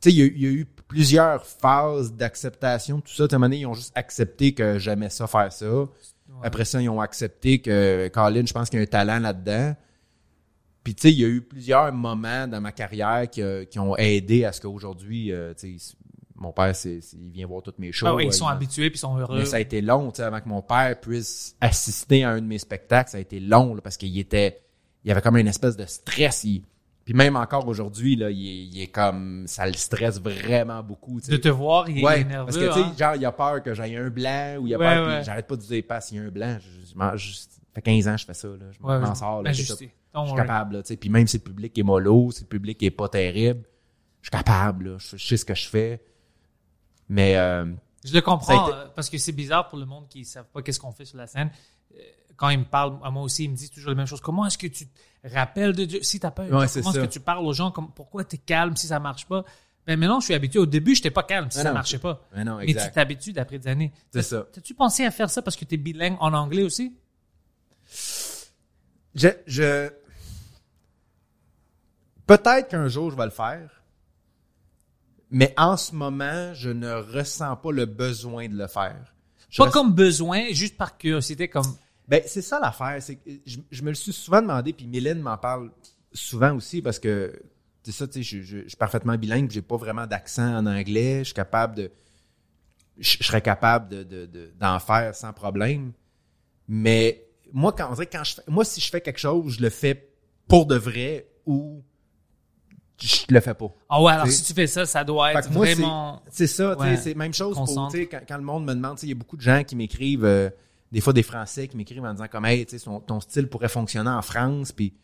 tu 0.00 0.10
sais, 0.10 0.12
il 0.12 0.18
y, 0.18 0.22
a 0.22 0.24
eu- 0.26 0.32
il 0.36 0.42
y 0.42 0.46
a 0.46 0.50
eu 0.50 0.64
plusieurs 0.88 1.44
phases 1.46 2.12
d'acceptation, 2.14 3.00
tout 3.00 3.12
ça. 3.12 3.24
À 3.24 3.26
un 3.26 3.38
moment 3.38 3.46
donné, 3.46 3.58
ils 3.58 3.66
ont 3.66 3.74
juste 3.74 3.92
accepté 3.94 4.52
que 4.54 4.78
j'aimais 4.78 5.10
ça 5.10 5.26
faire 5.26 5.52
ça. 5.52 5.66
Après 6.42 6.64
ça, 6.64 6.80
ils 6.80 6.88
ont 6.88 7.00
accepté 7.00 7.60
que 7.60 8.08
Colin, 8.08 8.44
je 8.46 8.52
pense 8.52 8.68
qu'il 8.70 8.78
y 8.78 8.80
a 8.80 8.84
un 8.84 8.86
talent 8.86 9.18
là-dedans. 9.18 9.74
Puis 10.82 10.94
tu 10.94 11.02
sais, 11.02 11.12
il 11.12 11.20
y 11.20 11.24
a 11.24 11.28
eu 11.28 11.40
plusieurs 11.40 11.92
moments 11.92 12.46
dans 12.46 12.60
ma 12.60 12.72
carrière 12.72 13.28
qui, 13.30 13.40
euh, 13.40 13.64
qui 13.64 13.78
ont 13.78 13.96
aidé 13.96 14.44
à 14.44 14.52
ce 14.52 14.60
qu'aujourd'hui, 14.60 15.32
euh, 15.32 15.54
tu 15.54 15.78
sais, 15.78 15.96
mon 16.36 16.52
père, 16.52 16.74
c'est, 16.76 17.00
il 17.14 17.30
vient 17.30 17.46
voir 17.46 17.62
toutes 17.62 17.78
mes 17.78 17.90
shows. 17.92 18.06
Ah 18.08 18.14
euh, 18.16 18.22
ils 18.24 18.32
sont 18.32 18.46
il- 18.48 18.52
habitués 18.52 18.90
puis 18.90 18.98
ils 18.98 19.00
sont 19.00 19.16
heureux. 19.16 19.38
mais 19.38 19.44
ça 19.46 19.56
a 19.56 19.60
été 19.60 19.80
long, 19.80 20.10
tu 20.10 20.16
sais, 20.16 20.22
avant 20.24 20.40
que 20.40 20.48
mon 20.48 20.60
père 20.60 21.00
puisse 21.00 21.56
assister 21.60 22.24
à 22.24 22.30
un 22.30 22.40
de 22.42 22.46
mes 22.46 22.58
spectacles. 22.58 23.10
Ça 23.10 23.16
a 23.16 23.20
été 23.20 23.40
long, 23.40 23.74
là, 23.74 23.80
parce 23.80 23.96
qu'il 23.96 24.18
était, 24.18 24.60
il 25.04 25.08
y 25.08 25.10
avait 25.12 25.20
comme 25.22 25.36
une 25.36 25.48
espèce 25.48 25.76
de 25.76 25.86
stress. 25.86 26.44
il- 26.44 26.62
puis 27.04 27.12
même 27.12 27.36
encore 27.36 27.68
aujourd'hui, 27.68 28.16
là, 28.16 28.30
il 28.30 28.46
est, 28.48 28.64
il 28.66 28.80
est 28.80 28.86
comme, 28.86 29.44
ça 29.46 29.66
le 29.66 29.74
stresse 29.74 30.18
vraiment 30.18 30.82
beaucoup. 30.82 31.20
De 31.20 31.36
te 31.36 31.48
voir, 31.50 31.86
il, 31.90 32.02
Ouais, 32.02 32.22
est 32.22 32.24
nerveux. 32.24 32.46
parce 32.46 32.56
que, 32.56 32.66
tu 32.68 32.72
sais, 32.72 32.80
hein. 32.80 32.94
genre, 32.98 33.14
il 33.16 33.26
a 33.26 33.32
peur 33.32 33.62
que 33.62 33.74
j'aille 33.74 33.96
un 33.96 34.08
blanc, 34.08 34.56
ou 34.60 34.66
il 34.66 34.74
a 34.74 34.78
Ouais, 34.78 34.86
peur, 34.94 35.06
ouais. 35.08 35.22
j'arrête 35.24 35.46
pas 35.46 35.56
de 35.56 35.60
dire, 35.60 35.82
pas 35.86 36.00
s'il 36.00 36.16
y 36.16 36.20
a 36.20 36.22
un 36.22 36.30
blanc, 36.30 36.56
je, 37.16 37.30
fait 37.74 37.82
15 37.82 38.08
ans 38.08 38.14
que 38.14 38.20
je 38.22 38.24
fais 38.24 38.32
ça, 38.34 38.48
là. 38.48 38.56
Je 38.72 38.80
m'en 38.82 39.14
sors, 39.14 39.42
là. 39.42 39.50
Ben, 39.50 39.52
Je 39.54 39.62
suis 39.62 39.90
capable, 40.34 40.76
là. 40.76 40.82
Puis 40.98 41.10
même 41.10 41.26
si 41.26 41.36
le 41.36 41.42
public 41.42 41.76
est 41.78 41.82
mollo, 41.82 42.30
si 42.30 42.42
le 42.44 42.48
public 42.48 42.82
est 42.82 42.90
pas 42.90 43.08
terrible, 43.10 43.64
je 44.22 44.28
suis 44.28 44.30
capable, 44.30 44.92
là. 44.92 44.96
Je, 44.98 45.18
sais 45.18 45.36
ce 45.36 45.44
que 45.44 45.54
je 45.54 45.68
fais. 45.68 46.02
Mais, 47.10 47.36
euh, 47.36 47.66
Je 48.04 48.14
le 48.14 48.20
comprends 48.22 48.66
été- 48.66 48.74
euh, 48.76 48.86
parce 48.94 49.10
que 49.10 49.18
c'est 49.18 49.32
bizarre 49.32 49.68
pour 49.68 49.78
le 49.78 49.84
monde 49.86 50.08
qui 50.08 50.20
ne 50.20 50.24
savent 50.24 50.48
pas 50.52 50.62
qu'est-ce 50.62 50.80
qu'on 50.80 50.92
fait 50.92 51.04
sur 51.04 51.18
la 51.18 51.26
scène. 51.26 51.50
Quand 52.36 52.48
il 52.50 52.58
me 52.60 52.64
parle 52.64 52.98
à 53.02 53.10
moi 53.10 53.22
aussi, 53.22 53.44
il 53.44 53.50
me 53.50 53.56
dit 53.56 53.70
toujours 53.70 53.90
la 53.90 53.96
même 53.96 54.06
chose. 54.06 54.20
Comment 54.20 54.46
est-ce 54.46 54.58
que 54.58 54.66
tu 54.66 54.86
te 54.86 55.34
rappelles 55.34 55.72
de 55.74 55.84
Dieu? 55.84 56.02
Si 56.02 56.18
t'as 56.20 56.30
peur, 56.30 56.50
Ouais, 56.50 56.66
c'est 56.68 56.80
comment 56.80 56.92
est-ce 56.92 57.00
que 57.04 57.10
tu 57.12 57.20
parles 57.20 57.44
aux 57.44 57.52
gens? 57.52 57.70
Comme, 57.70 57.92
pourquoi 57.92 58.24
tu 58.24 58.36
es 58.36 58.38
calme 58.38 58.76
si 58.76 58.86
ça 58.88 58.98
marche 58.98 59.26
pas? 59.26 59.44
Ben 59.86 59.98
maintenant, 59.98 60.18
je 60.20 60.26
suis 60.26 60.34
habitué. 60.34 60.58
Au 60.58 60.66
début, 60.66 60.94
j'étais 60.94 61.10
pas 61.10 61.22
calme 61.22 61.50
si 61.50 61.58
Ah 61.58 61.62
ça 61.62 61.68
non, 61.68 61.74
marchait 61.74 61.98
pas. 61.98 62.22
Ah 62.34 62.42
non, 62.42 62.56
Mais 62.58 62.66
tu 62.74 62.90
t'habitues 62.92 63.34
après 63.36 63.58
des 63.58 63.68
années. 63.68 63.92
C'est 64.12 64.22
ça. 64.22 64.46
T'as-tu 64.52 64.74
pensé 64.74 65.04
à 65.04 65.10
faire 65.10 65.28
ça 65.28 65.42
parce 65.42 65.56
que 65.56 65.64
tu 65.64 65.74
es 65.74 65.78
bilingue 65.78 66.16
en 66.20 66.32
anglais 66.32 66.62
aussi? 66.62 66.96
Je, 69.14 69.28
je... 69.46 69.90
Peut-être 72.26 72.68
qu'un 72.68 72.88
jour, 72.88 73.10
je 73.10 73.16
vais 73.16 73.26
le 73.26 73.30
faire. 73.30 73.82
Mais 75.30 75.52
en 75.58 75.76
ce 75.76 75.94
moment, 75.94 76.54
je 76.54 76.70
ne 76.70 76.92
ressens 76.92 77.56
pas 77.56 77.70
le 77.72 77.86
besoin 77.86 78.48
de 78.48 78.56
le 78.56 78.66
faire. 78.66 79.14
Je 79.50 79.62
Pas 79.62 79.70
comme 79.70 79.92
besoin, 79.92 80.52
juste 80.52 80.76
par 80.76 80.96
curiosité, 80.96 81.48
comme 81.48 81.76
Ben, 82.08 82.22
c'est 82.26 82.42
ça 82.42 82.60
l'affaire. 82.60 82.96
C'est 83.00 83.16
que 83.16 83.30
je, 83.46 83.58
je 83.70 83.82
me 83.82 83.88
le 83.88 83.94
suis 83.94 84.12
souvent 84.12 84.42
demandé, 84.42 84.72
puis 84.72 84.86
Mylène 84.86 85.20
m'en 85.20 85.38
parle 85.38 85.70
souvent 86.12 86.54
aussi 86.54 86.82
parce 86.82 86.98
que 86.98 87.40
c'est 87.82 87.92
ça, 87.92 88.06
tu 88.06 88.14
sais, 88.14 88.22
je, 88.22 88.42
je- 88.42 88.62
je 88.64 88.68
suis 88.68 88.76
parfaitement 88.76 89.16
bilingue, 89.16 89.50
j'ai 89.50 89.62
pas 89.62 89.76
vraiment 89.76 90.06
d'accent 90.06 90.56
en 90.56 90.66
anglais. 90.66 91.18
Je 91.20 91.24
suis 91.24 91.34
capable 91.34 91.74
de. 91.76 91.90
Je, 92.98 93.16
serais 93.22 93.42
capable 93.42 93.88
de, 93.88 94.02
de- 94.04 94.26
de- 94.26 94.52
d'en 94.58 94.78
faire 94.78 95.14
sans 95.14 95.32
problème. 95.32 95.92
Mais 96.68 97.26
moi, 97.52 97.72
quand, 97.72 97.88
on 97.90 97.94
dirait 97.94 98.06
quand 98.06 98.22
je 98.24 98.34
fais, 98.36 98.42
moi, 98.48 98.64
si 98.64 98.80
je 98.80 98.88
fais 98.90 99.00
quelque 99.00 99.18
chose, 99.18 99.54
je 99.54 99.62
le 99.62 99.70
fais 99.70 100.10
pour 100.46 100.66
de 100.66 100.76
vrai 100.76 101.26
ou 101.46 101.82
je 103.00 103.24
le 103.28 103.40
fais 103.40 103.54
pas. 103.54 103.66
Ah 103.88 104.00
ouais, 104.00 104.12
alors 104.12 104.26
T'sais. 104.26 104.36
si 104.36 104.44
tu 104.44 104.52
fais 104.54 104.66
ça, 104.66 104.86
ça 104.86 105.02
doit 105.04 105.32
être 105.32 105.50
moi, 105.50 105.66
c'est- 105.66 105.74
vraiment. 105.74 106.22
C'est 106.30 106.46
ça, 106.46 106.76
tu 106.76 106.82
sais, 106.84 106.88
Ouais. 106.90 106.96
c'est 106.96 107.14
même 107.14 107.34
chose 107.34 107.56
pour, 107.56 107.66
quand, 108.10 108.20
quand 108.28 108.36
le 108.36 108.42
monde 108.44 108.64
me 108.64 108.74
demande, 108.74 108.98
il 109.02 109.08
y 109.08 109.12
a 109.12 109.14
beaucoup 109.16 109.36
de 109.36 109.42
gens 109.42 109.62
qui 109.64 109.74
m'écrivent, 109.76 110.24
euh, 110.24 110.48
des 110.92 111.00
fois 111.00 111.12
des 111.12 111.22
Français 111.22 111.68
qui 111.68 111.76
m'écrivent 111.76 112.04
en 112.04 112.12
disant 112.12 112.28
comme, 112.30 112.44
hey, 112.44 112.66
son- 112.78 113.00
ton 113.00 113.20
style 113.20 113.48
pourrait 113.48 113.68
fonctionner 113.68 114.10
en 114.10 114.22
France, 114.22 114.72
puis 114.72 114.94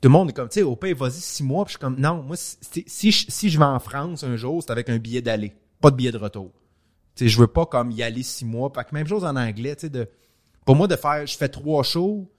tout 0.00 0.08
le 0.08 0.12
monde 0.12 0.30
est 0.30 0.32
comme, 0.32 0.48
tu 0.48 0.54
sais, 0.54 0.62
au 0.62 0.76
pays, 0.76 0.92
vas-y 0.92 1.20
six 1.20 1.42
mois, 1.42 1.64
puis 1.64 1.72
je 1.72 1.78
suis 1.78 1.80
comme, 1.80 1.98
non, 1.98 2.22
moi, 2.22 2.36
si, 2.36 2.84
si, 2.86 3.50
je, 3.50 3.58
vais 3.58 3.64
en 3.64 3.80
France 3.80 4.22
un 4.22 4.36
jour, 4.36 4.62
c'est 4.62 4.70
avec 4.70 4.88
un 4.88 4.98
billet 4.98 5.22
d'aller, 5.22 5.54
pas 5.80 5.90
de 5.90 5.96
billet 5.96 6.12
de 6.12 6.18
retour. 6.18 6.52
Tu 7.16 7.24
sais, 7.24 7.28
je 7.28 7.38
veux 7.38 7.48
pas 7.48 7.66
comme 7.66 7.90
y 7.90 8.02
aller 8.02 8.22
six 8.22 8.44
mois, 8.44 8.70
fait 8.72 8.84
que 8.84 8.94
même 8.94 9.08
chose 9.08 9.24
en 9.24 9.34
anglais, 9.34 9.74
tu 9.74 9.88
sais, 9.88 10.10
pour 10.64 10.76
moi, 10.76 10.86
de 10.86 10.94
faire, 10.96 11.26
je 11.26 11.36
fais 11.36 11.48
trois 11.48 11.82
shows, 11.82 12.30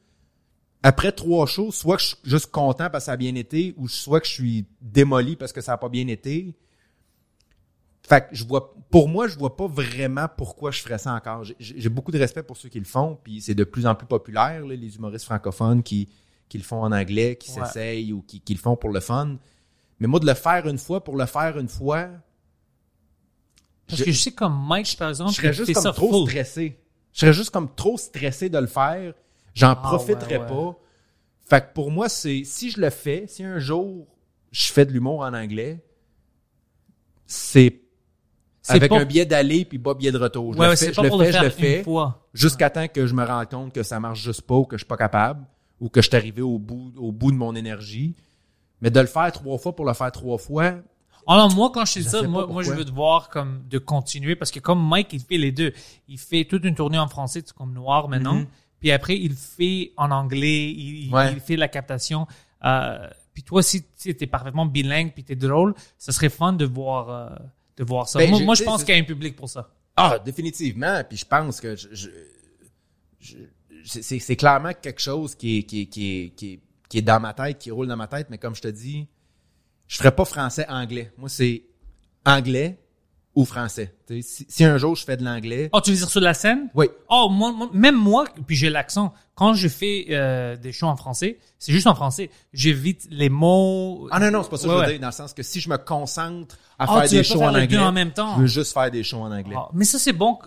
après 0.83 1.11
trois 1.11 1.45
shows, 1.45 1.71
soit 1.71 1.97
que 1.97 2.01
je 2.01 2.07
suis 2.07 2.17
juste 2.23 2.51
content 2.51 2.89
parce 2.89 3.03
que 3.03 3.05
ça 3.07 3.11
a 3.13 3.17
bien 3.17 3.35
été, 3.35 3.73
ou 3.77 3.87
soit 3.89 4.21
que 4.21 4.27
je 4.27 4.31
suis 4.31 4.65
démoli 4.81 5.35
parce 5.35 5.51
que 5.51 5.61
ça 5.61 5.73
a 5.73 5.77
pas 5.77 5.89
bien 5.89 6.07
été. 6.07 6.55
Fait 8.09 8.21
que 8.27 8.35
je 8.35 8.43
vois, 8.43 8.73
pour 8.89 9.07
moi, 9.07 9.27
je 9.27 9.37
vois 9.37 9.55
pas 9.55 9.67
vraiment 9.67 10.25
pourquoi 10.35 10.71
je 10.71 10.81
ferais 10.81 10.97
ça 10.97 11.13
encore. 11.13 11.43
J'ai- 11.59 11.89
beaucoup 11.89 12.11
de 12.11 12.17
respect 12.17 12.41
pour 12.41 12.57
ceux 12.57 12.67
qui 12.67 12.79
le 12.79 12.85
font, 12.85 13.19
puis 13.23 13.39
c'est 13.39 13.53
de 13.53 13.63
plus 13.63 13.85
en 13.85 13.93
plus 13.93 14.07
populaire, 14.07 14.65
là, 14.65 14.75
les 14.75 14.95
humoristes 14.95 15.25
francophones 15.25 15.83
qui, 15.83 16.09
qui 16.47 16.57
le 16.57 16.63
font 16.63 16.81
en 16.81 16.91
anglais, 16.91 17.35
qui 17.35 17.51
Ouais. 17.51 17.63
s'essayent 17.65 18.11
ou 18.11 18.23
qui, 18.23 18.41
qui 18.41 18.53
le 18.55 18.59
font 18.59 18.75
pour 18.75 18.89
le 18.89 18.99
fun. 18.99 19.37
Mais 19.99 20.07
moi, 20.07 20.19
de 20.19 20.25
le 20.25 20.33
faire 20.33 20.65
une 20.67 20.79
fois 20.79 21.03
pour 21.03 21.17
le 21.17 21.27
faire 21.27 21.59
une 21.59 21.67
fois, 21.69 22.07
Parce 23.87 23.99
je- 23.99 24.05
que 24.05 24.11
je 24.11 24.17
sais 24.19 24.31
comme 24.31 24.59
Mike, 24.67 24.95
par 24.97 25.09
exemple, 25.09 25.31
je 25.31 25.35
serais 25.35 25.53
juste 25.53 25.73
comme 25.73 25.93
trop 25.93 26.11
full. 26.11 26.29
stressé. 26.29 26.79
Je 27.13 27.19
serais 27.19 27.33
juste 27.33 27.51
comme 27.51 27.73
trop 27.75 27.97
stressé 27.97 28.49
de 28.49 28.57
le 28.57 28.65
faire. 28.67 29.13
J'en 29.53 29.69
Ah, 29.71 29.75
profiterais 29.75 30.37
ouais, 30.37 30.41
ouais. 30.41 30.47
pas. 30.47 30.79
Fait 31.45 31.61
que 31.61 31.73
pour 31.73 31.91
moi, 31.91 32.09
c'est 32.09 32.43
si 32.43 32.71
je 32.71 32.81
le 32.81 32.89
fais, 32.89 33.25
si 33.27 33.43
un 33.43 33.59
jour 33.59 34.07
je 34.51 34.71
fais 34.71 34.85
de 34.87 34.91
l'humour 34.93 35.19
en 35.21 35.33
anglais, 35.35 35.83
C'est 37.31 37.81
avec 38.67 38.89
pas- 38.89 38.99
un 38.99 39.05
billet 39.05 39.25
d'aller 39.25 39.65
puis 39.65 39.79
pas 39.79 39.93
billet 39.93 40.11
de 40.11 40.17
retour. 40.17 40.53
Je 40.53 40.59
Ouais, 40.59 40.69
le 40.69 40.75
fais, 40.75 40.93
je 40.93 41.01
le 41.01 41.09
fais, 41.09 41.31
je 41.31 41.43
le 41.43 41.49
fais 41.49 41.83
jusqu'à 42.33 42.69
temps 42.69 42.87
que 42.87 43.07
je 43.07 43.13
me 43.13 43.23
rende 43.25 43.49
compte 43.49 43.73
que 43.73 43.83
ça 43.83 43.99
marche 43.99 44.21
juste 44.21 44.41
pas 44.41 44.55
ou 44.55 44.65
que 44.65 44.75
je 44.77 44.81
suis 44.81 44.87
pas 44.87 44.97
capable 44.97 45.45
ou 45.79 45.89
que 45.89 46.01
je 46.01 46.07
suis 46.09 46.15
arrivé 46.17 46.41
au 46.41 46.59
bout, 46.59 46.91
au 46.97 47.11
bout 47.11 47.31
de 47.31 47.37
mon 47.37 47.55
énergie. 47.55 48.15
Mais 48.81 48.89
de 48.91 48.99
le 48.99 49.07
faire 49.07 49.31
trois 49.31 49.57
fois 49.57 49.75
pour 49.75 49.85
le 49.85 49.93
faire 49.93 50.11
trois 50.11 50.37
fois, 50.37 50.73
Alors 51.27 51.53
moi, 51.53 51.69
quand 51.73 51.85
je 51.85 51.93
dis 51.99 52.03
Je 52.03 52.09
ça, 52.09 52.21
moi, 52.23 52.47
moi 52.47 52.63
je 52.63 52.71
veux 52.71 52.85
te 52.85 52.91
voir 52.91 53.29
comme 53.29 53.61
de 53.69 53.77
continuer 53.77 54.35
parce 54.35 54.51
que 54.51 54.59
comme 54.59 54.85
Mike, 54.87 55.09
il 55.13 55.19
fait 55.19 55.37
les 55.37 55.51
deux. 55.51 55.73
Il 56.07 56.17
fait 56.17 56.43
toute 56.45 56.63
une 56.65 56.75
tournée 56.75 56.97
en 56.97 57.07
français, 57.07 57.41
c'est 57.45 57.53
comme 57.55 57.73
noir 57.73 58.07
maintenant. 58.09 58.35
Mhm. 58.35 58.47
Puis 58.79 58.91
après, 58.91 59.17
il 59.17 59.33
fait 59.33 59.91
en 59.97 60.09
anglais, 60.11 60.69
il, 60.71 61.05
il- 61.07 61.13
Ouais. 61.13 61.33
il 61.33 61.39
fait 61.41 61.57
la 61.57 61.67
captation. 61.67 62.25
Euh, 62.65 63.07
puis 63.33 63.43
toi, 63.43 63.61
si 63.61 63.83
tu 64.01 64.09
es 64.09 64.27
parfaitement 64.27 64.65
bilingue 64.65 65.11
puis 65.13 65.23
tu 65.23 65.33
es 65.33 65.35
drôle, 65.35 65.73
ce 65.97 66.11
serait 66.13 66.29
fun 66.29 66.53
de 66.53 66.65
voir, 66.65 67.09
euh, 67.09 67.29
de 67.79 67.83
voir 67.85 68.07
ça. 68.07 68.19
Ben, 68.19 68.29
moi, 68.43 68.53
je 68.55 68.63
pense 68.63 68.83
qu'il 68.83 68.93
y 68.93 68.97
a 68.97 69.01
un 69.01 69.05
public 69.05 69.35
pour 69.35 69.49
ça. 69.49 69.73
Ah, 69.95 70.19
définitivement. 70.23 71.01
Puis 71.07 71.17
je 71.17 71.25
pense 71.25 71.59
que 71.61 71.75
je, 71.75 71.87
je- 71.91 72.09
je- 73.19 74.01
c'est 74.01 74.35
clairement 74.35 74.73
quelque 74.79 75.01
chose 75.01 75.33
qui 75.33 75.59
est, 75.59 75.63
qui, 75.63 75.81
est, 75.81 75.85
qui, 75.87 76.11
est, 76.25 76.29
qui, 76.35 76.53
est, 76.53 76.59
qui 76.89 76.97
est 76.97 77.01
dans 77.01 77.19
ma 77.19 77.33
tête, 77.33 77.57
qui 77.57 77.71
roule 77.71 77.87
dans 77.87 77.95
ma 77.97 78.07
tête. 78.07 78.27
Mais 78.29 78.37
comme 78.37 78.53
je 78.55 78.61
te 78.61 78.67
dis, 78.67 79.07
je 79.87 79.97
ferais 79.97 80.13
pas 80.13 80.25
français-anglais. 80.25 81.11
Moi, 81.17 81.29
c'est 81.29 81.63
anglais 82.25 82.77
ou 83.35 83.45
français. 83.45 83.95
Si, 84.21 84.45
si 84.49 84.63
un 84.65 84.77
jour 84.77 84.95
je 84.95 85.03
fais 85.05 85.15
de 85.15 85.23
l'anglais, 85.23 85.69
Oh, 85.71 85.79
tu 85.81 85.91
veux 85.91 85.97
dire 85.97 86.09
sur 86.09 86.19
la 86.19 86.33
scène? 86.33 86.69
oui. 86.73 86.87
Oh, 87.09 87.29
moi, 87.31 87.51
moi- 87.51 87.69
même 87.73 87.95
moi, 87.95 88.25
puis 88.47 88.55
j'ai 88.55 88.69
l'accent. 88.69 89.13
Quand 89.35 89.53
je 89.53 89.67
fais 89.67 90.07
euh, 90.09 90.57
des 90.57 90.71
shows 90.71 90.87
en 90.87 90.97
français, 90.97 91.39
c'est 91.59 91.71
juste 91.71 91.87
en 91.87 91.95
français. 91.95 92.29
J'évite 92.53 93.07
les 93.09 93.29
mots. 93.29 94.07
Ah 94.11 94.19
non, 94.19 94.31
non, 94.31 94.43
c'est 94.43 94.49
pas 94.49 94.57
ça 94.57 94.63
que 94.63 94.69
Ouais, 94.69 94.75
je 94.75 94.79
veux 94.79 94.85
ouais. 94.87 94.91
dire. 94.93 95.01
Dans 95.01 95.07
le 95.07 95.13
sens 95.13 95.33
que 95.33 95.43
si 95.43 95.61
je 95.61 95.69
me 95.69 95.77
concentre 95.77 96.57
à 96.77 96.85
Ah, 96.85 97.01
faire 97.01 97.09
des 97.09 97.23
shows 97.23 97.41
en 97.41 97.55
anglais, 97.55 97.77
en 97.77 97.91
même 97.91 98.11
temps. 98.11 98.35
je 98.35 98.41
veux 98.41 98.47
juste 98.47 98.73
faire 98.73 98.91
des 98.91 99.03
shows 99.03 99.19
en 99.21 99.31
anglais. 99.31 99.55
Ah, 99.57 99.69
mais 99.73 99.85
ça, 99.85 99.99
c'est 99.99 100.11
bon. 100.13 100.37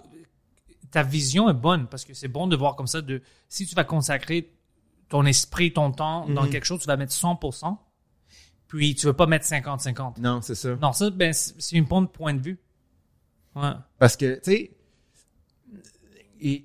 Ta 0.91 1.03
vision 1.03 1.49
est 1.49 1.55
bonne 1.55 1.87
parce 1.87 2.05
que 2.05 2.13
c'est 2.13 2.29
bon 2.29 2.47
de 2.47 2.57
voir 2.57 2.77
comme 2.77 2.87
ça. 2.89 3.01
De, 3.01 3.23
si 3.49 3.67
tu 3.67 3.75
vas 3.75 3.85
consacrer 3.85 4.53
ton 5.09 5.25
esprit, 5.25 5.73
ton 5.73 5.91
temps 5.93 6.27
dans 6.29 6.43
Mhm. 6.43 6.51
quelque 6.51 6.65
chose, 6.65 6.81
tu 6.81 6.87
vas 6.87 6.97
mettre 6.99 7.13
100%. 7.13 7.79
Puis 8.69 8.95
tu 8.95 9.07
veux 9.07 9.13
pas 9.13 9.27
mettre 9.27 9.47
50-50. 9.47 10.19
Non, 10.19 10.41
c'est 10.43 10.55
ça. 10.55 10.75
Non, 10.81 10.93
ça, 10.93 11.11
ben, 11.11 11.33
c'est 11.33 11.55
c'est 11.59 11.77
une 11.77 11.85
bonne 11.85 12.09
point 12.09 12.35
de 12.35 12.41
vue. 12.43 12.59
Ouais. 13.55 13.73
Parce 13.99 14.17
que, 14.17 14.37
tu 14.37 14.51
sais, 14.51 14.71
et 16.41 16.65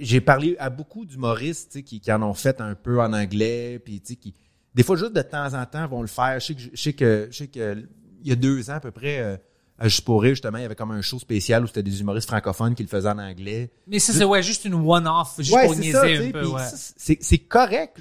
j'ai 0.00 0.20
parlé 0.20 0.56
à 0.58 0.70
beaucoup 0.70 1.04
d'humoristes 1.04 1.82
qui, 1.82 2.00
qui 2.00 2.12
en 2.12 2.22
ont 2.22 2.34
fait 2.34 2.60
un 2.60 2.74
peu 2.74 3.00
en 3.00 3.12
anglais, 3.12 3.78
puis 3.78 4.00
tu 4.00 4.08
sais, 4.08 4.16
qui, 4.16 4.34
des 4.74 4.82
fois, 4.82 4.96
juste 4.96 5.12
de 5.12 5.22
temps 5.22 5.54
en 5.54 5.64
temps, 5.66 5.86
vont 5.86 6.02
le 6.02 6.06
faire. 6.06 6.40
Je 6.40 6.46
sais 6.46 6.54
que, 6.54 6.60
je 6.60 6.82
sais 6.82 6.92
que, 6.92 7.28
je 7.30 7.36
sais 7.36 7.48
que 7.48 7.86
il 8.22 8.28
y 8.28 8.32
a 8.32 8.36
deux 8.36 8.70
ans 8.70 8.74
à 8.74 8.80
peu 8.80 8.90
près, 8.90 9.20
euh, 9.20 9.36
à 9.78 9.88
Juste 9.88 10.04
pour 10.04 10.22
rire, 10.22 10.32
justement, 10.32 10.58
il 10.58 10.62
y 10.62 10.64
avait 10.64 10.74
comme 10.74 10.90
un 10.90 11.02
show 11.02 11.18
spécial 11.18 11.64
où 11.64 11.66
c'était 11.66 11.82
des 11.82 12.00
humoristes 12.00 12.28
francophones 12.28 12.74
qui 12.74 12.82
le 12.82 12.88
faisaient 12.88 13.10
en 13.10 13.18
anglais. 13.18 13.70
Mais 13.86 13.98
ça, 13.98 14.12
c'est 14.12 14.24
ouais, 14.24 14.42
juste 14.42 14.64
une 14.64 14.74
one-off, 14.74 15.34
juste 15.38 15.54
Ouais, 15.54 15.66
pour 15.66 15.76
niaiser 15.76 15.92
ça, 15.92 16.02
un 16.04 16.30
peu. 16.30 16.46
Ouais. 16.46 16.62
c'est, 16.96 17.38
correct. 17.38 18.00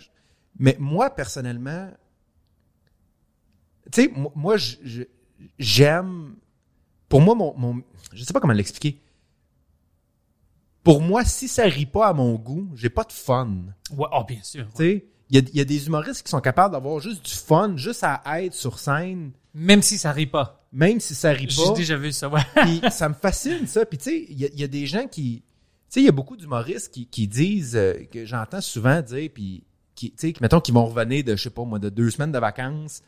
Mais 0.57 0.77
moi, 0.79 1.09
personnellement, 1.09 1.89
tu 3.91 4.03
sais, 4.03 4.13
moi, 4.35 4.55
j'aime. 5.59 6.35
Pour 7.09 7.21
moi, 7.21 7.35
mon, 7.35 7.53
mon. 7.57 7.81
Je 8.13 8.23
sais 8.23 8.33
pas 8.33 8.39
comment 8.39 8.53
l'expliquer. 8.53 8.99
Pour 10.83 11.01
moi, 11.01 11.25
si 11.25 11.47
ça 11.47 11.63
rit 11.63 11.85
pas 11.87 12.07
à 12.07 12.13
mon 12.13 12.35
goût, 12.35 12.67
j'ai 12.75 12.89
pas 12.89 13.03
de 13.03 13.11
fun. 13.11 13.49
Ouais, 13.95 14.07
oh, 14.13 14.23
bien 14.27 14.41
sûr. 14.43 14.67
Tu 14.75 14.77
sais, 14.83 15.05
il 15.29 15.35
y 15.35 15.39
a, 15.39 15.43
il 15.51 15.57
y 15.57 15.61
a 15.61 15.65
des 15.65 15.87
humoristes 15.87 16.21
qui 16.23 16.29
sont 16.29 16.41
capables 16.41 16.73
d'avoir 16.73 16.99
juste 16.99 17.25
du 17.25 17.31
fun, 17.33 17.75
juste 17.75 18.03
à 18.03 18.21
être 18.43 18.53
sur 18.53 18.77
scène, 18.77 19.31
Même 19.55 19.81
si 19.81 19.97
ça 19.97 20.11
rit 20.11 20.27
pas. 20.27 20.63
même 20.71 20.99
si 20.99 21.15
ça 21.15 21.31
rit 21.31 21.47
J'ai 21.49 21.63
pas. 21.63 21.73
déjà 21.73 21.97
vu 21.97 22.11
ça, 22.11 22.29
ouais. 22.29 22.41
Puis 22.55 22.81
ça 22.91 23.09
me 23.09 23.15
fascine, 23.15 23.65
ça. 23.65 23.83
Puis 23.85 23.97
tu 23.97 24.03
sais, 24.03 24.25
il 24.29 24.39
y, 24.39 24.45
a- 24.45 24.49
il 24.53 24.59
y 24.59 24.63
a 24.63 24.67
des 24.67 24.85
gens 24.85 25.07
qui... 25.07 25.41
Tu 25.41 25.45
sais, 25.89 26.01
il 26.01 26.05
y 26.05 26.09
a 26.09 26.11
beaucoup 26.11 26.37
d'humoristes 26.37 26.93
qui, 26.93 27.07
qui 27.07 27.27
disent, 27.27 27.75
euh, 27.75 27.93
que 28.11 28.25
j'entends 28.25 28.61
souvent 28.61 29.01
dire, 29.01 29.29
puis 29.33 29.63
qui, 29.95 30.11
tu 30.11 30.17
sais, 30.29 30.33
mettons, 30.41 30.59
qui 30.59 30.71
vont 30.71 30.85
revenir 30.85 31.23
de, 31.23 31.35
je 31.35 31.41
sais 31.43 31.49
pas 31.49 31.63
moi, 31.63 31.79
de 31.79 31.89
deux 31.89 32.11
semaines 32.11 32.31
de 32.33 32.37
vacances 32.39 33.01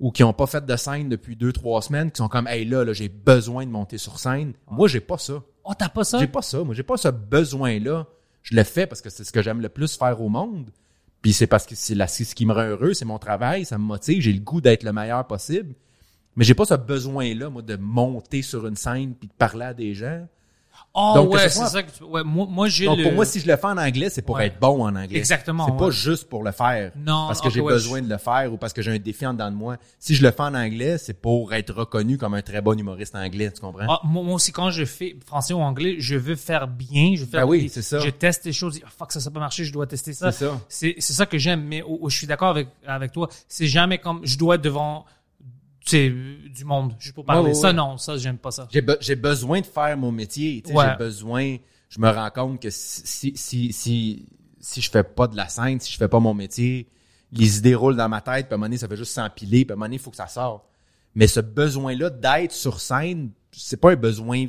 ou 0.00 0.10
qui 0.10 0.24
ont 0.24 0.32
pas 0.32 0.46
fait 0.46 0.64
de 0.64 0.76
scène 0.76 1.08
depuis 1.08 1.36
deux, 1.36 1.52
trois 1.52 1.80
semaines, 1.82 2.10
qui 2.10 2.18
sont 2.18 2.28
comme, 2.28 2.46
hey 2.48 2.64
là, 2.64 2.84
là 2.84 2.92
j'ai 2.92 3.08
besoin 3.08 3.64
de 3.64 3.70
monter 3.70 3.98
sur 3.98 4.18
scène. 4.18 4.52
Moi, 4.70 4.88
j'ai 4.88 5.00
pas 5.00 5.18
ça. 5.18 5.42
Oh, 5.64 5.72
t'as 5.78 5.88
pas 5.88 6.04
ça? 6.04 6.18
J'ai 6.18 6.26
pas 6.26 6.42
ça. 6.42 6.62
Moi, 6.62 6.74
j'ai 6.74 6.82
pas 6.82 6.96
ce 6.96 7.08
besoin-là. 7.08 8.06
Je 8.42 8.54
le 8.56 8.64
fais 8.64 8.86
parce 8.86 9.00
que 9.00 9.08
c'est 9.10 9.24
ce 9.24 9.32
que 9.32 9.40
j'aime 9.42 9.60
le 9.60 9.68
plus 9.68 9.96
faire 9.96 10.20
au 10.20 10.28
monde. 10.28 10.70
Puis 11.22 11.32
c'est 11.32 11.46
parce 11.46 11.64
que 11.64 11.74
c'est 11.74 11.94
la- 11.94 12.06
c'est 12.06 12.24
ce 12.24 12.34
qui 12.34 12.44
me 12.44 12.52
rend 12.52 12.64
heureux, 12.66 12.92
c'est 12.92 13.06
mon 13.06 13.18
travail, 13.18 13.64
ça 13.64 13.78
me 13.78 13.84
motive, 13.84 14.20
j'ai 14.20 14.32
le 14.32 14.40
goût 14.40 14.60
d'être 14.60 14.82
le 14.82 14.92
meilleur 14.92 15.26
possible. 15.26 15.74
Mais 16.36 16.44
j'ai 16.44 16.52
pas 16.54 16.66
ce 16.66 16.74
besoin-là, 16.74 17.48
moi, 17.48 17.62
de 17.62 17.76
monter 17.76 18.42
sur 18.42 18.66
une 18.66 18.76
scène 18.76 19.14
puis 19.14 19.28
de 19.28 19.32
parler 19.32 19.64
à 19.64 19.72
des 19.72 19.94
gens. 19.94 20.26
Oh, 20.96 21.12
Donc, 21.16 21.32
ouais, 21.32 21.48
c'est 21.48 21.66
ça 21.66 21.82
que 21.82 21.90
tu... 21.90 22.04
Ouais, 22.04 22.22
moi, 22.22 22.46
moi 22.48 22.68
j'ai 22.68 22.84
Donc 22.84 22.98
le... 22.98 23.02
pour 23.02 23.12
moi, 23.14 23.24
si 23.24 23.40
je 23.40 23.48
le 23.48 23.56
fais 23.56 23.66
en 23.66 23.76
anglais, 23.78 24.10
c'est 24.10 24.22
pour 24.22 24.36
Ouais. 24.36 24.46
être 24.46 24.60
bon 24.60 24.80
en 24.84 24.94
anglais. 24.94 25.18
Exactement, 25.18 25.66
C'est 25.66 25.76
pas 25.76 25.86
ouais. 25.86 25.90
juste 25.92 26.28
pour 26.28 26.44
le 26.44 26.52
faire. 26.52 26.92
Non, 26.96 27.26
Parce 27.26 27.40
que 27.40 27.48
ok, 27.48 27.52
j'ai 27.54 27.62
besoin 27.62 28.00
de 28.00 28.08
le 28.08 28.16
faire 28.16 28.52
ou 28.52 28.56
parce 28.58 28.72
que 28.72 28.80
j'ai 28.80 28.92
un 28.92 28.98
défi 29.00 29.26
en 29.26 29.32
dedans 29.32 29.50
de 29.50 29.56
moi. 29.56 29.76
Si 29.98 30.14
je 30.14 30.22
le 30.22 30.30
fais 30.30 30.42
en 30.42 30.54
anglais, 30.54 30.96
c'est 30.98 31.20
pour 31.20 31.52
être 31.52 31.74
reconnu 31.74 32.16
comme 32.16 32.34
un 32.34 32.42
très 32.42 32.60
bon 32.60 32.78
humoriste 32.78 33.16
anglais, 33.16 33.50
tu 33.50 33.60
comprends? 33.60 33.86
Ah, 33.88 34.00
moi, 34.04 34.22
moi 34.22 34.34
aussi, 34.36 34.52
quand 34.52 34.70
je 34.70 34.84
fais 34.84 35.16
français 35.26 35.52
ou 35.52 35.58
anglais, 35.60 35.96
je 35.98 36.14
veux 36.14 36.36
faire 36.36 36.68
bien. 36.68 37.14
Je 37.16 37.22
veux 37.24 37.26
faire 37.30 37.40
Ben 37.40 37.48
oui, 37.48 37.68
c'est 37.68 37.82
ça. 37.82 37.98
Je 37.98 38.10
teste 38.10 38.44
des 38.44 38.52
choses. 38.52 38.78
Ah, 38.84 38.88
fuck, 38.96 39.10
ça, 39.10 39.18
ça 39.18 39.32
peut 39.32 39.40
marcher, 39.40 39.64
je 39.64 39.72
dois 39.72 39.88
tester 39.88 40.12
ça. 40.12 40.30
C'est 40.30 40.44
ça. 40.46 40.60
C'est 40.68 40.94
c'est 40.98 41.12
ça 41.12 41.26
que 41.26 41.38
j'aime. 41.38 41.64
Mais 41.64 41.82
où 41.82 42.08
je 42.08 42.16
suis 42.16 42.28
d'accord 42.28 42.50
avec, 42.50 42.68
avec 42.86 43.10
toi. 43.10 43.28
C'est 43.48 43.66
jamais 43.66 43.98
comme 43.98 44.20
je 44.22 44.38
dois 44.38 44.54
être 44.54 44.62
devant 44.62 45.04
du 45.90 46.64
monde 46.64 46.94
juste 46.98 47.14
pour 47.14 47.24
parler. 47.24 47.42
Ouais, 47.42 47.48
ouais, 47.48 47.54
ça, 47.54 47.72
non, 47.72 47.96
ça, 47.98 48.16
j'aime 48.16 48.38
pas 48.38 48.50
ça. 48.50 48.68
J'ai 48.72 48.80
be- 48.82 48.96
j'ai 49.00 49.16
besoin 49.16 49.60
de 49.60 49.66
faire 49.66 49.96
mon 49.96 50.12
métier. 50.12 50.62
J'ai 50.66 50.96
besoin. 50.98 51.56
Je 51.90 52.00
me 52.00 52.08
rends 52.10 52.30
compte 52.30 52.60
que 52.60 52.70
si, 52.70 53.32
si, 53.36 53.72
si, 53.72 54.26
si 54.60 54.80
je 54.80 54.90
fais 54.90 55.04
pas 55.04 55.28
de 55.28 55.36
la 55.36 55.48
scène, 55.48 55.78
si 55.78 55.92
je 55.92 55.96
fais 55.98 56.08
pas 56.08 56.18
mon 56.20 56.34
métier, 56.34 56.88
les 57.32 57.58
idées 57.58 57.74
roulent 57.74 57.96
dans 57.96 58.08
ma 58.08 58.20
tête, 58.20 58.46
puis 58.46 58.52
à 58.52 58.54
un 58.54 58.58
moment 58.58 58.66
donné, 58.66 58.78
ça 58.78 58.88
fait 58.88 58.96
juste 58.96 59.12
s'empiler, 59.12 59.64
puis 59.64 59.72
à 59.72 59.74
un 59.74 59.76
moment 59.76 59.86
donné, 59.86 59.96
il 59.96 60.00
faut 60.02 60.10
que 60.10 60.16
ça 60.16 60.26
sorte. 60.26 60.64
Mais 61.14 61.26
ce 61.28 61.38
besoin-là 61.40 62.10
d'être 62.10 62.52
sur 62.52 62.80
scène, 62.80 63.30
c'est 63.52 63.76
pas 63.76 63.92
un 63.92 63.96
besoin 63.96 64.46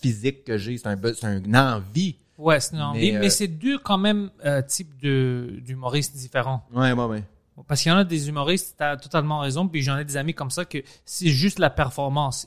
physique 0.00 0.44
que 0.44 0.56
j'ai, 0.56 0.78
c'est 0.78 0.86
un, 0.86 1.42
une 1.44 1.56
envie. 1.56 2.16
Ouais, 2.38 2.58
c'est 2.60 2.74
une 2.74 2.80
envie, 2.82 3.12
Mais, 3.12 3.18
mais, 3.18 3.26
euh, 3.26 3.30
c'est 3.30 3.48
deux 3.48 3.78
quand 3.78 3.98
même 3.98 4.30
euh, 4.46 4.62
types 4.62 4.98
de 5.02 5.58
d'humoristes 5.60 6.16
différents. 6.16 6.64
Ouais, 6.72 6.92
ouais, 6.92 7.04
ouais. 7.04 7.24
Parce 7.66 7.82
qu'il 7.82 7.90
y 7.90 7.94
en 7.94 7.98
a 7.98 8.04
des 8.04 8.28
humoristes, 8.28 8.74
tu 8.78 8.82
as 8.84 8.96
totalement 8.96 9.40
raison, 9.40 9.66
puis 9.68 9.82
j'en 9.82 9.98
ai 9.98 10.04
des 10.04 10.16
amis 10.16 10.34
comme 10.34 10.50
ça 10.50 10.64
que 10.64 10.78
c'est 11.04 11.28
juste 11.28 11.58
la 11.58 11.70
performance. 11.70 12.46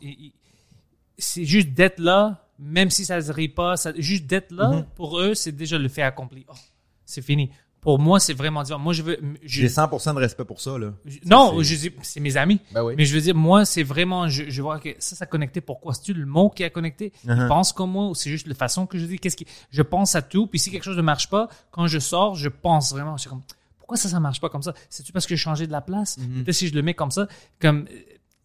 C'est 1.18 1.46
juste 1.46 1.70
d'être 1.74 2.00
là, 2.00 2.48
même 2.60 2.90
si 2.90 3.06
ça 3.06 3.22
se 3.22 3.32
rit 3.32 3.50
pas, 3.50 3.78
ça, 3.78 3.92
juste 3.96 4.26
d'être 4.26 4.52
là, 4.52 4.70
Mhm. 4.70 4.86
pour 4.96 5.20
eux, 5.20 5.34
c'est 5.36 5.52
déjà 5.52 5.78
le 5.78 5.88
fait 5.90 6.02
accompli. 6.02 6.46
Oh, 6.50 6.54
c'est 7.06 7.22
fini. 7.22 7.50
Pour 7.82 8.00
moi, 8.00 8.18
c'est 8.22 8.34
vraiment 8.34 8.64
différent. 8.64 8.80
Moi, 8.80 8.94
je 8.94 9.04
veux. 9.04 9.20
je- 9.44 9.62
J'ai 9.62 9.68
100% 9.68 10.14
de 10.14 10.20
respect 10.20 10.46
pour 10.46 10.62
ça, 10.62 10.78
là. 10.78 10.94
je- 11.06 11.20
non, 11.26 11.58
c'est- 11.58 11.64
je 11.66 11.76
dis, 11.90 11.96
c'est 12.02 12.22
mes 12.22 12.38
amis. 12.38 12.60
Ben 12.72 12.82
oui. 12.82 12.94
Mais 12.98 13.04
je 13.06 13.14
veux 13.14 13.20
dire, 13.20 13.36
moi, 13.36 13.66
c'est 13.66 13.84
vraiment, 13.84 14.30
je, 14.30 14.46
je 14.50 14.62
vois 14.62 14.80
que 14.80 14.90
ça, 15.00 15.18
ça 15.18 15.26
connecté. 15.26 15.60
Pourquoi? 15.60 15.94
C'est-tu 15.94 16.14
le 16.14 16.26
mot 16.26 16.50
qui 16.50 16.64
a 16.64 16.70
connecté? 16.70 17.12
Il 17.26 17.30
Uh-huh. 17.32 17.48
pense 17.50 17.74
comme 17.74 17.92
moi 17.92 18.08
ou 18.08 18.16
c'est 18.16 18.30
juste 18.30 18.48
la 18.48 18.56
façon 18.56 18.86
que 18.88 18.98
je 18.98 19.06
dis? 19.06 19.20
Qu'est-ce 19.20 19.36
qui, 19.36 19.46
je 19.70 19.82
pense 19.82 20.16
à 20.16 20.22
tout. 20.22 20.48
Puis 20.48 20.60
si 20.60 20.72
quelque 20.72 20.84
chose 20.86 20.96
ne 20.96 21.02
marche 21.02 21.30
pas, 21.30 21.50
quand 21.72 21.86
je 21.88 22.00
sors, 22.00 22.36
je 22.36 22.48
pense 22.48 22.92
vraiment. 22.94 23.18
Comme, 23.28 23.42
pourquoi 23.84 23.98
ça, 23.98 24.08
ça 24.08 24.20
marche 24.22 24.40
pas 24.40 24.48
comme 24.50 24.64
ça? 24.64 24.74
C'est-tu 24.90 25.12
parce 25.12 25.26
que 25.26 25.36
j'ai 25.36 25.42
changé 25.44 25.68
de 25.68 25.72
la 25.74 25.82
place? 25.82 26.18
Mm-hmm. 26.18 26.44
Peut-être 26.46 26.56
si 26.56 26.68
je 26.70 26.74
le 26.74 26.82
mets 26.82 26.94
comme 26.94 27.12
ça, 27.12 27.28
comme, 27.60 27.86
euh, 27.92 28.00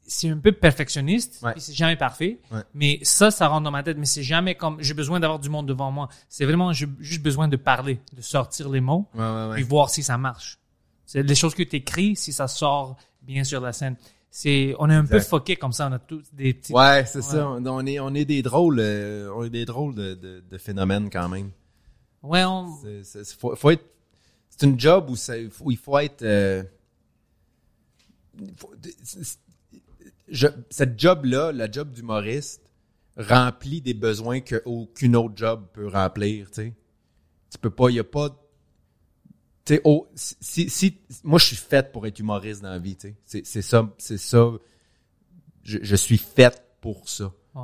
c'est 0.04 0.28
un 0.30 0.36
peu 0.38 0.50
perfectionniste, 0.52 1.38
Ouais. 1.42 1.52
c'est 1.58 1.74
jamais 1.74 1.94
parfait. 1.96 2.40
Ouais. 2.50 2.62
Mais 2.74 2.98
ça, 3.02 3.30
ça 3.30 3.46
rentre 3.46 3.62
dans 3.64 3.70
ma 3.70 3.82
tête. 3.84 3.98
Mais 3.98 4.06
c'est 4.06 4.22
jamais 4.24 4.54
comme, 4.56 4.78
j'ai 4.82 4.94
besoin 4.94 5.20
d'avoir 5.20 5.38
du 5.38 5.48
monde 5.48 5.68
devant 5.68 5.90
moi. 5.92 6.08
C'est 6.28 6.44
vraiment, 6.44 6.72
j'ai 6.72 6.88
juste 6.98 7.22
besoin 7.22 7.46
de 7.46 7.56
parler, 7.56 8.00
de 8.16 8.20
sortir 8.22 8.68
les 8.68 8.80
mots 8.80 9.06
Ouais, 9.14 9.54
puis 9.54 9.62
voir 9.62 9.90
si 9.90 10.02
ça 10.02 10.18
marche. 10.18 10.58
C'est 11.06 11.22
les 11.22 11.34
choses 11.34 11.54
que 11.54 11.62
tu 11.62 11.76
écris, 11.76 12.16
si 12.16 12.32
ça 12.32 12.48
sort 12.48 12.96
bien 13.22 13.44
sur 13.44 13.60
la 13.60 13.72
scène. 13.72 13.96
C'est, 14.30 14.74
on 14.78 14.90
est 14.90 14.94
un 14.94 15.06
peu 15.06 15.20
foqué 15.20 15.56
comme 15.56 15.72
ça, 15.72 15.88
on 15.88 15.92
a 15.92 15.98
tous 15.98 16.24
des 16.32 16.52
petits. 16.52 16.72
Ouais, 16.72 17.04
c'est 17.06 17.22
ça. 17.22 17.48
On 17.48 17.86
est, 17.86 17.98
on 18.00 18.14
est 18.14 18.24
des 18.26 18.42
drôles, 18.42 18.78
euh, 18.80 19.30
on 19.34 19.44
est 19.44 19.50
des 19.50 19.64
drôles 19.64 19.94
de, 19.94 20.14
de, 20.14 20.44
de 20.50 20.58
phénomènes 20.58 21.08
quand 21.10 21.28
même. 21.28 21.50
Ouais, 22.22 22.44
on- 22.44 22.74
c'est- 23.04 23.24
faut, 23.38 23.54
faut 23.56 23.70
être, 23.70 23.84
c'est 24.58 24.66
une 24.66 24.78
job 24.78 25.08
où, 25.10 25.70
il 25.70 25.76
faut 25.76 25.98
être. 25.98 26.22
euh, 26.22 26.64
cette 30.68 30.98
job-là, 30.98 31.52
la 31.52 31.70
job 31.70 31.92
d'humoriste, 31.92 32.62
remplit 33.16 33.80
des 33.80 33.94
besoins 33.94 34.40
qu'aucune 34.40 35.14
autre 35.14 35.36
job 35.36 35.66
peut 35.72 35.86
remplir. 35.86 36.48
Tu 36.48 36.54
sais, 36.54 36.74
tu 37.50 37.58
peux 37.58 37.70
pas, 37.70 37.88
il 37.90 37.96
y 37.96 38.00
a 38.00 38.04
pas. 38.04 38.36
Si, 39.94 40.98
moi 41.22 41.38
je 41.38 41.44
suis 41.44 41.56
faite 41.56 41.92
pour 41.92 42.06
être 42.06 42.18
humoriste 42.18 42.62
dans 42.62 42.70
la 42.70 42.78
vie. 42.78 42.96
C'est, 43.26 43.44
ça, 43.62 43.88
ça. 43.98 44.52
Je, 45.62 45.78
je 45.82 45.96
suis 45.96 46.18
faite 46.18 46.62
pour 46.80 47.08
ça. 47.08 47.32
ouais. 47.54 47.62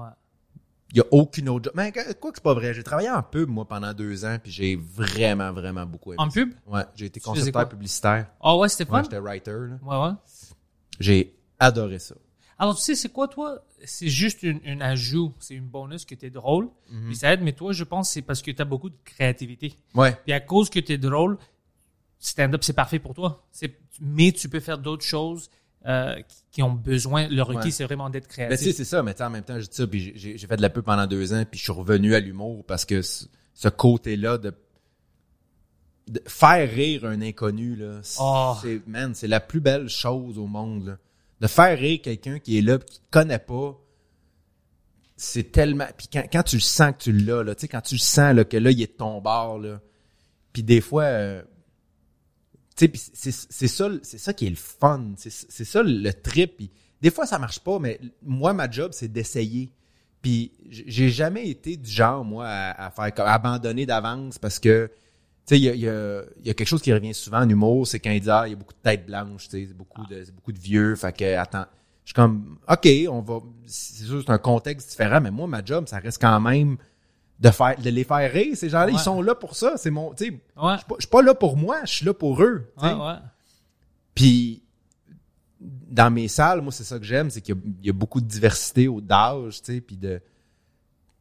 Il 0.94 0.98
n'y 0.98 1.00
a 1.02 1.06
aucune 1.10 1.48
autre 1.48 1.64
job. 1.64 1.72
Mais 1.76 1.92
quoi 2.20 2.30
que 2.30 2.38
c'est 2.38 2.42
pas 2.44 2.54
vrai. 2.54 2.72
J'ai 2.72 2.84
travaillé 2.84 3.10
en 3.10 3.20
pub, 3.22 3.48
moi, 3.48 3.66
pendant 3.66 3.92
deux 3.92 4.24
ans, 4.24 4.38
puis 4.40 4.52
j'ai 4.52 4.76
vraiment, 4.76 5.52
vraiment 5.52 5.84
beaucoup 5.84 6.12
aimé. 6.12 6.22
En 6.22 6.28
pub? 6.28 6.52
Ouais, 6.68 6.84
j'ai 6.94 7.06
été 7.06 7.18
concepteur 7.20 7.68
publicitaire. 7.68 8.28
Ah 8.40 8.56
ouais, 8.56 8.68
c'était 8.68 8.84
Ouais, 8.90 8.98
fun? 8.98 9.02
j'étais 9.02 9.18
writer. 9.18 9.50
là. 9.50 9.78
Ouais, 9.82 10.06
ouais. 10.08 10.14
J'ai 11.00 11.34
adoré 11.58 11.98
ça. 11.98 12.14
Alors, 12.58 12.76
tu 12.76 12.82
sais, 12.82 12.94
c'est 12.94 13.08
quoi, 13.08 13.26
toi? 13.26 13.64
C'est 13.84 14.08
juste 14.08 14.44
une, 14.44 14.60
une 14.64 14.80
ajout, 14.82 15.34
c'est 15.40 15.54
une 15.54 15.66
bonus 15.66 16.04
que 16.04 16.14
tu 16.14 16.26
es 16.26 16.30
drôle, 16.30 16.68
Mhm. 16.88 17.06
puis 17.06 17.16
ça 17.16 17.32
aide, 17.32 17.42
mais 17.42 17.52
toi, 17.52 17.72
je 17.72 17.82
pense 17.84 18.08
que 18.08 18.14
c'est 18.14 18.22
parce 18.22 18.40
que 18.40 18.52
tu 18.52 18.62
as 18.62 18.64
beaucoup 18.64 18.88
de 18.88 18.96
créativité. 19.04 19.74
Ouais. 19.94 20.16
Puis 20.24 20.32
à 20.32 20.38
cause 20.40 20.70
que 20.70 20.78
tu 20.78 20.92
es 20.92 20.98
drôle, 20.98 21.36
stand-up, 22.20 22.62
c'est 22.62 22.72
parfait 22.72 23.00
pour 23.00 23.14
toi. 23.14 23.44
C'est- 23.50 23.76
Mais 24.00 24.30
tu 24.32 24.48
peux 24.48 24.60
faire 24.60 24.78
d'autres 24.78 25.04
choses 25.04 25.50
euh, 25.86 26.16
qui- 26.50 26.62
ont 26.62 26.72
besoin. 26.72 27.28
Le 27.28 27.42
requis, 27.42 27.66
Ouais. 27.66 27.70
c'est 27.70 27.84
vraiment 27.84 28.08
d'être 28.10 28.28
Ben, 28.28 28.46
créatif. 28.48 28.74
c'est 28.76 28.84
ça, 28.84 29.02
mais 29.02 29.12
tu 29.12 29.18
sais, 29.18 29.24
en 29.24 29.30
même 29.30 29.42
temps, 29.44 29.58
je 29.60 29.66
dis 29.66 29.76
ça, 29.76 29.86
puis 29.86 30.12
j'ai- 30.16 30.38
fait 30.38 30.56
de 30.56 30.62
la 30.62 30.70
pub 30.70 30.84
pendant 30.84 31.06
deux 31.06 31.32
ans, 31.34 31.44
puis 31.50 31.58
je 31.58 31.64
suis 31.64 31.72
revenu 31.72 32.14
à 32.14 32.20
l'humour 32.20 32.64
parce 32.66 32.84
que 32.84 33.02
ce, 33.02 33.68
côté-là 33.68 34.38
de, 34.38 34.52
de 36.08 36.22
faire 36.26 36.70
rire 36.70 37.04
un 37.04 37.20
inconnu, 37.22 37.76
là, 37.76 38.00
c'est, 38.02 38.18
Oh. 38.20 38.54
man, 38.86 39.14
c'est 39.14 39.26
la 39.28 39.40
plus 39.40 39.60
belle 39.60 39.88
chose 39.88 40.38
au 40.38 40.46
monde, 40.46 40.86
là. 40.86 40.98
De 41.40 41.46
faire 41.46 41.78
rire 41.78 42.00
quelqu'un 42.02 42.38
qui 42.38 42.56
est 42.58 42.62
là, 42.62 42.78
qui 42.78 43.00
te 43.00 43.04
connaît 43.10 43.38
pas, 43.38 43.76
c'est 45.16 45.52
tellement. 45.52 45.86
Puis 45.96 46.08
quand, 46.12 46.24
quand 46.32 46.42
tu 46.42 46.56
le 46.56 46.60
sens 46.62 46.92
que 46.92 47.02
tu 47.04 47.12
l'as, 47.12 47.42
là, 47.42 47.54
tu 47.54 47.62
sais, 47.62 47.68
quand 47.68 47.80
tu 47.80 47.94
le 47.94 48.00
sens 48.00 48.34
là, 48.34 48.44
que 48.44 48.56
là, 48.56 48.70
il 48.70 48.80
est 48.82 48.92
de 48.92 48.96
ton 48.96 49.20
bord, 49.20 49.58
là. 49.58 49.80
Puis 50.52 50.62
des 50.62 50.80
fois, 50.80 51.04
euh, 51.04 51.42
c'est 52.76 53.68
ça, 53.68 53.88
c'est 54.02 54.18
ça 54.18 54.32
qui 54.32 54.46
est 54.46 54.50
le 54.50 54.56
fun. 54.56 55.12
C'est 55.16 55.64
ça 55.64 55.82
le 55.82 56.12
trip. 56.12 56.56
Puis 56.56 56.70
des 57.00 57.10
fois, 57.10 57.26
ça 57.26 57.38
marche 57.38 57.60
pas, 57.60 57.78
mais 57.78 58.00
moi, 58.22 58.52
ma 58.52 58.70
job, 58.70 58.90
c'est 58.92 59.08
d'essayer. 59.08 59.70
Puis 60.22 60.52
j'ai 60.70 61.10
jamais 61.10 61.48
été 61.48 61.76
du 61.76 61.90
genre, 61.90 62.24
moi, 62.24 62.46
à, 62.48 62.90
faire 62.90 63.26
abandonner 63.26 63.84
d'avance 63.84 64.38
parce 64.38 64.58
que, 64.58 64.90
tu 65.46 65.54
sais, 65.54 65.58
il 65.58 65.64
y 65.64 65.68
a, 65.68 65.74
y, 65.74 66.46
y 66.46 66.50
a 66.50 66.54
quelque 66.54 66.64
chose 66.64 66.80
qui 66.80 66.92
revient 66.92 67.12
souvent 67.12 67.42
en 67.42 67.48
humour, 67.48 67.86
c'est 67.86 68.00
quand 68.00 68.10
il 68.10 68.22
dit, 68.22 68.30
ah, 68.30 68.44
il 68.46 68.52
y 68.52 68.54
a 68.54 68.56
beaucoup 68.56 68.72
de 68.72 68.78
têtes 68.82 69.04
blanches, 69.04 69.48
tu 69.48 69.66
sais, 69.66 69.74
beaucoup, 69.74 70.06
de, 70.06 70.24
beaucoup 70.34 70.52
de 70.52 70.58
vieux. 70.58 70.96
Fait 70.96 71.14
que, 71.14 71.36
attends, 71.36 71.66
je 72.04 72.08
suis 72.08 72.14
comme, 72.14 72.58
OK, 72.68 72.88
on 73.10 73.20
va, 73.20 73.40
c'est 73.66 74.04
sûr, 74.04 74.22
c'est 74.24 74.32
un 74.32 74.38
contexte 74.38 74.88
différent, 74.90 75.20
mais 75.20 75.30
moi, 75.30 75.46
ma 75.46 75.62
job, 75.62 75.86
ça 75.86 75.98
reste 75.98 76.20
quand 76.20 76.40
même 76.40 76.78
de 77.40 77.50
faire, 77.50 77.76
de 77.80 77.90
les 77.90 78.04
faire 78.04 78.32
rire. 78.32 78.56
Ces 78.56 78.68
gens-là, 78.68 78.86
Ouais. 78.86 78.92
ils 78.92 78.98
sont 78.98 79.20
là 79.20 79.34
pour 79.34 79.56
ça. 79.56 79.74
C'est 79.76 79.90
mon, 79.90 80.14
tu 80.14 80.24
sais, 80.26 80.30
Ouais, 80.30 80.72
je 80.74 80.76
suis 80.78 80.86
pas- 80.86 80.94
je 80.98 81.02
suis 81.02 81.10
pas 81.10 81.22
là 81.22 81.34
pour 81.34 81.56
moi, 81.56 81.80
je 81.84 81.92
suis 81.92 82.06
là 82.06 82.14
pour 82.14 82.42
eux. 82.42 82.70
Puis 84.14 84.62
dans 85.60 86.10
mes 86.10 86.28
salles, 86.28 86.60
moi 86.60 86.72
c'est 86.72 86.84
ça 86.84 86.98
que 86.98 87.04
j'aime, 87.04 87.30
c'est 87.30 87.40
qu'il 87.40 87.54
y 87.54 87.58
a- 87.58 87.60
il 87.80 87.86
y, 87.86 87.90
a 87.90 87.92
beaucoup 87.92 88.20
de 88.20 88.26
diversité 88.26 88.86
au 88.88 89.00
d'âge, 89.00 89.62
tu 89.62 89.74
sais, 89.74 89.80
puis 89.80 89.96
de 89.96 90.20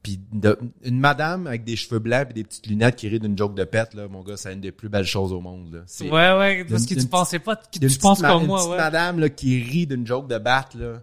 puis 0.02 0.20
de, 0.34 0.60
une 0.84 1.00
madame 1.00 1.48
avec 1.48 1.64
des 1.64 1.78
cheveux 1.78 2.00
blancs 2.00 2.28
et 2.32 2.34
des 2.34 2.44
petites 2.44 2.68
lunettes 2.68 2.98
qui 2.98 3.08
rit 3.08 3.22
d'une 3.22 3.38
joke 3.38 3.56
de 3.56 3.64
pète 3.64 3.94
là, 3.94 4.10
mon 4.10 4.22
gars, 4.22 4.36
c'est 4.36 4.52
une 4.52 4.60
des 4.60 4.74
plus 4.74 4.90
belles 4.90 5.06
choses 5.06 5.32
au 5.32 5.40
monde 5.40 5.74
là. 5.74 5.80
C'est 5.86 6.04
Ouais, 6.12 6.38
ouais, 6.38 6.66
parce 6.66 6.82
Une- 6.84 6.90
que 6.90 6.94
une 6.96 7.00
tu 7.00 7.08
pensais 7.08 7.40
pas, 7.40 7.56
que 7.56 7.62
une 7.82 7.88
tu 7.88 8.00
penses 8.00 8.22
comme 8.22 8.42
une 8.42 8.48
moi, 8.48 8.68
ouais. 8.70 8.76
madame 8.76 9.20
là 9.20 9.30
qui 9.30 9.62
rit 9.64 9.88
d'une 9.88 10.06
joke 10.06 10.28
de 10.28 10.38
batte 10.40 10.76
là. 10.76 11.02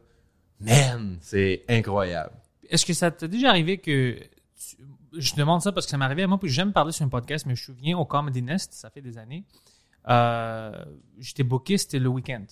Man, 0.60 1.16
c'est 1.22 1.64
incroyable. 1.68 2.32
Est-ce 2.68 2.84
que 2.84 2.92
ça 2.92 3.10
t'est 3.10 3.26
déjà 3.28 3.48
arrivé 3.48 3.78
que 3.78 4.16
je 5.16 5.34
demande 5.36 5.62
ça 5.62 5.72
parce 5.72 5.86
que 5.86 5.90
ça 5.90 5.96
m'est 5.98 6.04
arrivé 6.04 6.22
à 6.22 6.26
moi 6.26 6.38
puis 6.38 6.48
j'aime 6.50 6.72
parler 6.72 6.92
sur 6.92 7.04
un 7.04 7.08
podcast 7.08 7.46
mais 7.46 7.54
je 7.56 7.60
me 7.72 7.74
souviens 7.76 7.96
au 7.98 8.04
Comedy 8.04 8.42
Nest 8.42 8.72
ça 8.72 8.90
fait 8.90 9.00
des 9.00 9.16
années 9.18 9.44
euh, 10.08 10.84
j'étais 11.18 11.42
booké 11.42 11.76
c'était 11.78 11.98
le 11.98 12.08
week-end. 12.08 12.44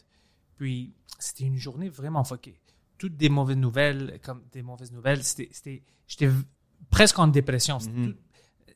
Puis 0.57 0.93
c'était 1.19 1.45
une 1.45 1.57
journée 1.57 1.89
vraiment 1.89 2.23
fuckée. 2.25 2.61
Toutes 2.99 3.17
des 3.17 3.29
mauvaises 3.29 3.57
nouvelles 3.57 4.19
comme 4.23 4.43
des 4.53 4.61
mauvaises 4.63 4.93
nouvelles. 4.93 5.25
C'était 5.25 5.83
j'étais 6.07 6.31
presque 6.91 7.19
en 7.19 7.27
dépression. 7.29 7.79
Mhm. 7.79 8.15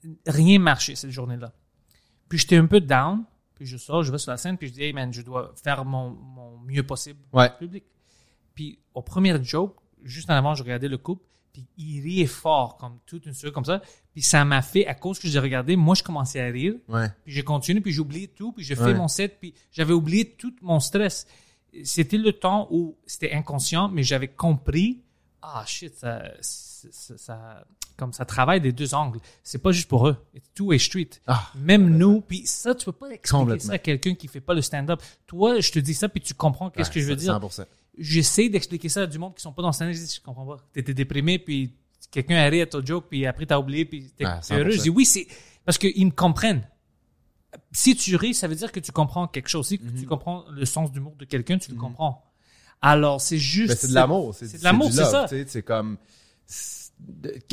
tout- 0.03 0.17
rien 0.27 0.59
marchait 0.59 0.95
cette 0.95 1.11
journée-là. 1.11 1.53
Puis 2.29 2.39
j'étais 2.39 2.57
un 2.57 2.67
peu 2.67 2.81
down. 2.81 3.25
Puis 3.57 3.67
je 3.67 3.77
sors 3.77 4.03
je 4.05 4.11
vais 4.13 4.19
sur 4.19 4.31
la 4.31 4.37
scène 4.39 4.57
puis 4.57 4.69
je 4.69 4.73
dis 4.73 4.83
hey 4.85 4.93
man 4.93 5.13
je 5.13 5.21
dois 5.23 5.53
faire 5.63 5.85
mon, 5.85 6.11
mon 6.11 6.59
mieux 6.61 6.83
possible 6.85 7.21
Ouais. 7.33 7.51
public. 7.59 7.85
Puis 8.55 8.79
au 8.95 9.03
premier 9.03 9.37
joke, 9.45 9.77
juste 10.03 10.31
en 10.31 10.35
avant, 10.35 10.55
je 10.55 10.63
regardais 10.63 10.89
le 10.89 10.99
couple, 10.99 11.25
puis 11.53 11.67
il 11.77 12.01
riait 12.03 12.27
fort, 12.27 12.77
comme 12.77 12.99
toute 13.07 13.27
une 13.27 13.35
seconde 13.35 13.55
comme 13.55 13.65
ça. 13.65 13.83
Puis 14.15 14.23
ça 14.23 14.45
m'a 14.45 14.63
fait, 14.63 14.87
à 14.87 14.95
cause 14.95 15.19
que 15.19 15.29
j'ai 15.29 15.39
regardé, 15.39 15.77
moi 15.77 15.95
je 15.95 16.03
commençais 16.03 16.41
à 16.41 16.47
rire, 16.47 16.75
Ouais. 16.89 17.09
puis 17.25 17.33
j'ai 17.35 17.43
continué, 17.45 17.81
puis 17.81 17.93
j'ai 17.93 18.01
oublié 18.01 18.29
tout, 18.29 18.53
puis 18.53 18.65
j'ai 18.65 18.75
Ouais. 18.79 18.87
fait 18.87 18.95
mon 18.95 19.09
set, 19.09 19.39
puis 19.41 19.55
j'avais 19.71 19.93
oublié 19.93 20.31
tout 20.31 20.55
mon 20.63 20.81
stress. 20.81 21.27
C'était 21.85 22.19
le 22.19 22.33
temps 22.33 22.69
où 22.71 22.97
c'était 23.07 23.33
inconscient, 23.33 23.89
mais 23.89 24.03
j'avais 24.03 24.29
compris, 24.29 25.03
ah 25.41 25.65
shit, 25.67 25.95
ça, 25.95 26.23
ça, 26.41 27.17
ça- 27.17 27.65
comme 27.97 28.13
ça 28.13 28.25
travaille 28.25 28.61
des 28.61 28.73
deux 28.73 28.95
angles. 28.95 29.21
C'est 29.43 29.59
pas 29.63 29.71
juste 29.73 29.89
pour 29.89 30.09
eux. 30.09 30.17
It's 30.35 30.51
two-way 30.55 30.79
street. 30.79 31.11
Ah, 31.27 31.51
Même 31.55 31.97
nous, 31.97 32.21
puis 32.23 32.47
ça, 32.47 32.75
tu 32.75 32.87
peux 32.87 32.93
pas 32.93 33.11
expliquer 33.11 33.59
ça 33.61 33.73
à 33.75 33.79
quelqu'un 33.79 34.15
qui 34.15 34.27
fait 34.29 34.41
pas 34.41 34.55
le 34.55 34.63
stand-up. 34.63 35.01
Toi, 35.27 35.61
je 35.61 35.71
te 35.71 35.79
dis 35.79 35.95
ça, 35.95 36.09
puis 36.09 36.21
tu 36.21 36.35
comprends 36.35 36.71
qu'est-ce 36.71 36.91
que 36.91 37.01
je 37.01 37.07
veux 37.07 37.17
dire 37.17 37.33
100%. 37.39 37.67
J'essaie 37.99 38.49
d'expliquer 38.49 38.89
ça 38.89 39.03
à 39.03 39.07
du 39.07 39.19
monde 39.19 39.35
qui 39.35 39.43
sont 39.43 39.53
pas 39.53 39.63
dans 39.63 39.69
le 39.69 39.73
stand-up. 39.75 39.95
Je 39.95 40.01
dis, 40.01 40.15
je 40.17 40.21
comprends 40.21 40.47
pas. 40.47 40.57
T'étais 40.73 40.95
déprimé, 40.95 41.39
puis 41.39 41.73
quelqu'un 42.11 42.37
a 42.37 42.49
ri 42.49 42.61
à 42.63 42.67
ton 42.67 42.85
joke, 42.85 43.07
puis 43.11 43.27
après 43.27 43.47
t'as 43.47 43.59
oublié, 43.59 43.85
puis 43.85 44.11
t'es 44.17 44.25
Ah, 44.25 44.41
heureux. 44.51 44.71
100%. 44.71 44.77
Je 44.77 44.83
dis, 44.83 44.91
oui, 44.91 45.05
c'est 45.05 45.27
parce 45.65 45.79
qu'ils 45.79 46.07
me 46.07 46.11
comprennent. 46.11 46.67
Si 47.71 47.95
tu 47.97 48.17
ris, 48.17 48.33
ça 48.35 48.49
veut 48.49 48.55
dire 48.55 48.73
que 48.73 48.81
tu 48.81 48.93
comprends 48.93 49.27
quelque 49.29 49.49
chose. 49.49 49.67
Si 49.69 49.79
Mhm. 49.83 50.01
tu 50.01 50.07
comprends 50.07 50.45
le 50.51 50.65
sens 50.65 50.91
d'humour 50.91 51.15
de 51.17 51.25
quelqu'un, 51.27 51.59
tu 51.59 51.71
le 51.71 51.77
comprends. 51.77 52.25
Alors, 52.81 53.21
c'est 53.21 53.39
juste. 53.39 53.69
Ben, 53.69 53.77
c'est 53.79 53.89
de 53.89 53.95
l'amour. 53.95 54.35
C'est 54.35 54.59
de 54.59 54.65
l'amour, 54.65 54.91
c'est 54.93 55.05
ça. 55.05 55.27
C'est 55.29 55.63
comme 55.63 55.99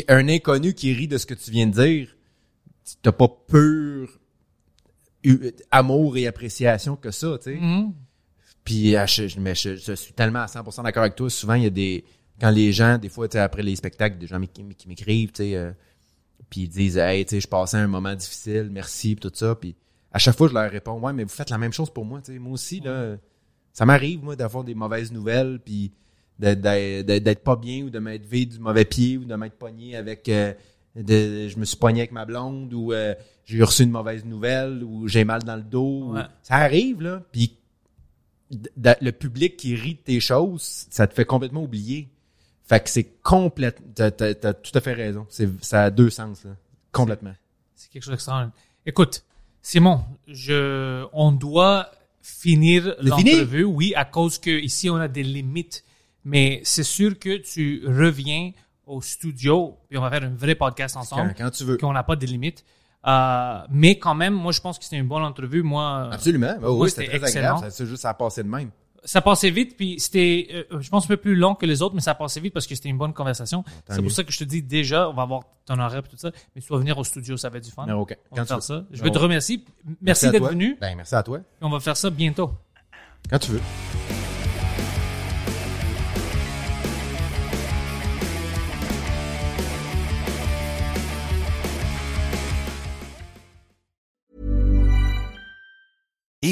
un 0.07 0.27
inconnu 0.29 0.73
qui 0.73 0.93
rit 0.93 1.07
de 1.07 1.17
ce 1.17 1.25
que 1.25 1.33
tu 1.33 1.51
viens 1.51 1.67
de 1.67 1.73
dire. 1.73 2.15
T'as 3.01 3.11
pas 3.11 3.27
pur 3.27 4.19
amour 5.71 6.17
et 6.17 6.27
appréciation 6.27 6.95
que 6.95 7.11
ça, 7.11 7.37
tu 7.37 7.53
sais. 7.53 7.59
Mhm. 7.59 7.93
Puis 8.69 8.95
euh, 8.95 9.07
je, 9.07 9.27
je- 9.27 9.39
mais 9.39 9.55
je, 9.55 9.75
je 9.75 9.93
suis 9.93 10.13
tellement 10.13 10.39
à 10.41 10.45
100% 10.45 10.83
d'accord 10.83 11.01
avec 11.01 11.15
toi. 11.15 11.27
Souvent, 11.29 11.55
il 11.55 11.63
y 11.63 11.65
a 11.65 11.71
des 11.71 12.03
quand 12.39 12.51
les 12.51 12.71
gens, 12.71 12.99
des 12.99 13.09
fois, 13.09 13.27
après 13.37 13.63
les 13.63 13.75
spectacles, 13.75 14.19
des 14.19 14.27
gens 14.27 14.39
qui 14.41 14.87
m'écrivent, 14.87 15.31
tu 15.31 15.43
sais, 15.43 15.55
euh, 15.55 15.71
puis 16.51 16.61
ils 16.61 16.67
disent 16.69 16.97
hey 16.97 17.25
tu 17.25 17.31
sais 17.35 17.41
je 17.41 17.47
passais 17.47 17.77
un 17.77 17.87
moment 17.87 18.13
difficile 18.15 18.69
merci 18.71 19.15
puis 19.15 19.27
tout 19.29 19.35
ça. 19.35 19.55
Puis 19.55 19.75
à 20.11 20.19
chaque 20.19 20.37
fois 20.37 20.47
je 20.47 20.53
leur 20.53 20.69
réponds 20.71 20.99
ouais 20.99 21.13
mais 21.13 21.23
vous 21.23 21.29
faites 21.29 21.49
la 21.49 21.57
même 21.57 21.73
chose 21.73 21.89
pour 21.91 22.05
moi 22.05 22.21
tu 22.21 22.31
sais. 22.33 22.39
Moi 22.39 22.53
aussi 22.53 22.79
là 22.79 23.17
ça 23.73 23.85
m'arrive 23.85 24.23
moi 24.23 24.35
d'avoir 24.35 24.63
des 24.63 24.73
mauvaises 24.75 25.11
nouvelles 25.11 25.59
puis 25.63 25.91
d'être- 26.39 27.43
pas 27.43 27.55
bien 27.55 27.83
ou 27.83 27.89
de 27.89 27.99
m'être 27.99 28.25
vu 28.25 28.45
du 28.45 28.59
mauvais 28.59 28.85
pied 28.85 29.17
ou 29.17 29.25
de 29.25 29.35
m'être 29.35 29.57
pogné 29.57 29.95
avec 29.95 30.27
euh, 30.29 30.53
de, 30.95 31.47
je 31.49 31.57
me 31.59 31.65
suis 31.65 31.77
pogné 31.77 32.01
avec 32.01 32.11
ma 32.11 32.25
blonde 32.25 32.73
ou 32.73 32.93
euh, 32.93 33.13
j'ai 33.45 33.61
reçu 33.61 33.83
une 33.83 33.91
mauvaise 33.91 34.25
nouvelle 34.25 34.83
ou 34.83 35.07
j'ai 35.07 35.23
mal 35.25 35.43
dans 35.43 35.55
le 35.55 35.61
dos 35.63 36.05
ou- 36.05 36.17
ça 36.41 36.55
arrive 36.55 37.01
là. 37.01 37.21
Puis 37.31 37.57
le 38.49 39.11
public 39.11 39.57
qui 39.57 39.75
rit 39.75 39.95
de 39.95 39.99
tes 39.99 40.19
choses 40.19 40.87
ça 40.89 41.07
te 41.07 41.13
fait 41.13 41.25
complètement 41.25 41.63
oublier 41.63 42.09
fait 42.63 42.83
que 42.83 42.89
c'est 42.89 43.21
complètement 43.21 43.87
t'as, 43.95 44.11
t'as 44.11 44.53
tout 44.53 44.71
à 44.73 44.81
fait 44.81 44.93
raison 44.93 45.25
c'est 45.29 45.49
ça 45.63 45.83
a 45.83 45.89
deux 45.91 46.09
sens 46.09 46.43
là 46.43 46.51
complètement 46.91 47.33
C'est 47.75 47.89
quelque 47.89 48.03
chose 48.03 48.11
d'extraordinaire. 48.11 48.53
Écoute, 48.85 49.23
Simon, 49.61 50.03
je, 50.27 51.05
on 51.13 51.31
doit 51.31 51.91
finir 52.21 52.95
l'entrevue, 53.01 53.63
oui, 53.63 53.93
à 53.95 54.05
cause 54.05 54.37
que 54.37 54.49
ici 54.49 54.89
on 54.89 54.95
a 54.95 55.07
des 55.07 55.23
limites. 55.23 55.83
Mais 56.25 56.61
c'est 56.63 56.83
sûr 56.83 57.17
que 57.17 57.37
tu 57.37 57.83
reviens 57.85 58.51
au 58.85 59.01
studio 59.01 59.77
et 59.89 59.97
on 59.97 60.01
va 60.01 60.09
faire 60.09 60.23
un 60.23 60.35
vrai 60.35 60.55
podcast 60.55 60.97
ensemble. 60.97 61.33
quand, 61.37 61.45
quand 61.45 61.51
tu 61.51 61.63
veux 61.63 61.77
Qu'on 61.77 61.93
n'a 61.93 62.03
pas 62.03 62.15
de 62.15 62.25
limites. 62.25 62.65
Euh, 63.07 63.59
mais 63.69 63.97
quand 63.97 64.15
même, 64.15 64.33
moi, 64.33 64.51
je 64.51 64.59
pense 64.61 64.77
que 64.77 64.83
c'était 64.83 64.97
une 64.97 65.07
bonne 65.07 65.23
entrevue. 65.23 65.63
Moi, 65.63 66.09
absolument 66.11 66.53
Ben 66.59 66.59
Moi, 66.67 66.77
oui 66.77 66.89
c'était 66.89 67.07
très 67.07 67.17
excellent. 67.17 67.55
agréable 67.55 67.59
ça 67.59 67.71
c'est 67.71 67.85
juste 67.85 68.01
ça 68.01 68.09
a 68.09 68.13
passé 68.13 68.43
de 68.43 68.49
même 68.49 68.71
ça 69.05 69.21
passait 69.21 69.49
vite, 69.49 69.77
puis 69.77 69.97
c'était, 69.97 70.65
euh, 70.73 70.81
je 70.81 70.89
pense, 70.89 71.05
un 71.05 71.07
peu 71.07 71.15
plus 71.15 71.33
long 71.33 71.55
que 71.55 71.65
les 71.65 71.81
autres, 71.81 71.95
mais 71.95 72.01
ça 72.01 72.13
passait 72.15 72.41
vite 72.41 72.53
parce 72.53 72.67
que 72.67 72.75
c'était 72.75 72.89
une 72.89 72.97
bonne 72.97 73.13
conversation. 73.13 73.63
C'est 73.89 74.01
pour 74.01 74.11
ça 74.11 74.25
que 74.25 74.31
je 74.33 74.39
te 74.39 74.43
dis 74.43 74.61
déjà, 74.61 75.09
on 75.09 75.13
va 75.13 75.21
avoir 75.21 75.43
ton 75.65 75.79
horaire 75.79 76.03
et 76.05 76.09
tout 76.09 76.17
ça, 76.17 76.31
mais 76.53 76.61
tu 76.61 76.67
vas 76.67 76.79
venir 76.79 76.97
au 76.97 77.05
studio, 77.05 77.37
ça 77.37 77.49
va 77.49 77.59
être 77.59 77.63
du 77.63 77.71
fun. 77.71 77.85
Mais 77.87 77.93
ok. 77.93 78.17
On 78.29 78.35
Quand 78.35 78.41
va 78.41 78.45
tu 78.45 78.47
faire 78.55 78.61
ça. 78.63 78.83
Je 78.91 78.97
Ben 78.99 79.05
veux 79.05 79.11
te 79.11 79.17
remercier. 79.17 79.63
Merci, 80.01 80.29
d'être 80.29 80.49
venu. 80.49 80.77
ben 80.81 80.97
merci 80.97 81.15
à 81.15 81.23
toi 81.23 81.37
Et 81.37 81.41
on 81.63 81.69
va 81.69 81.79
faire 81.79 81.95
ça 81.95 82.09
bientôt. 82.09 82.51
quand 83.29 83.39
tu 83.39 83.51
veux 83.53 83.61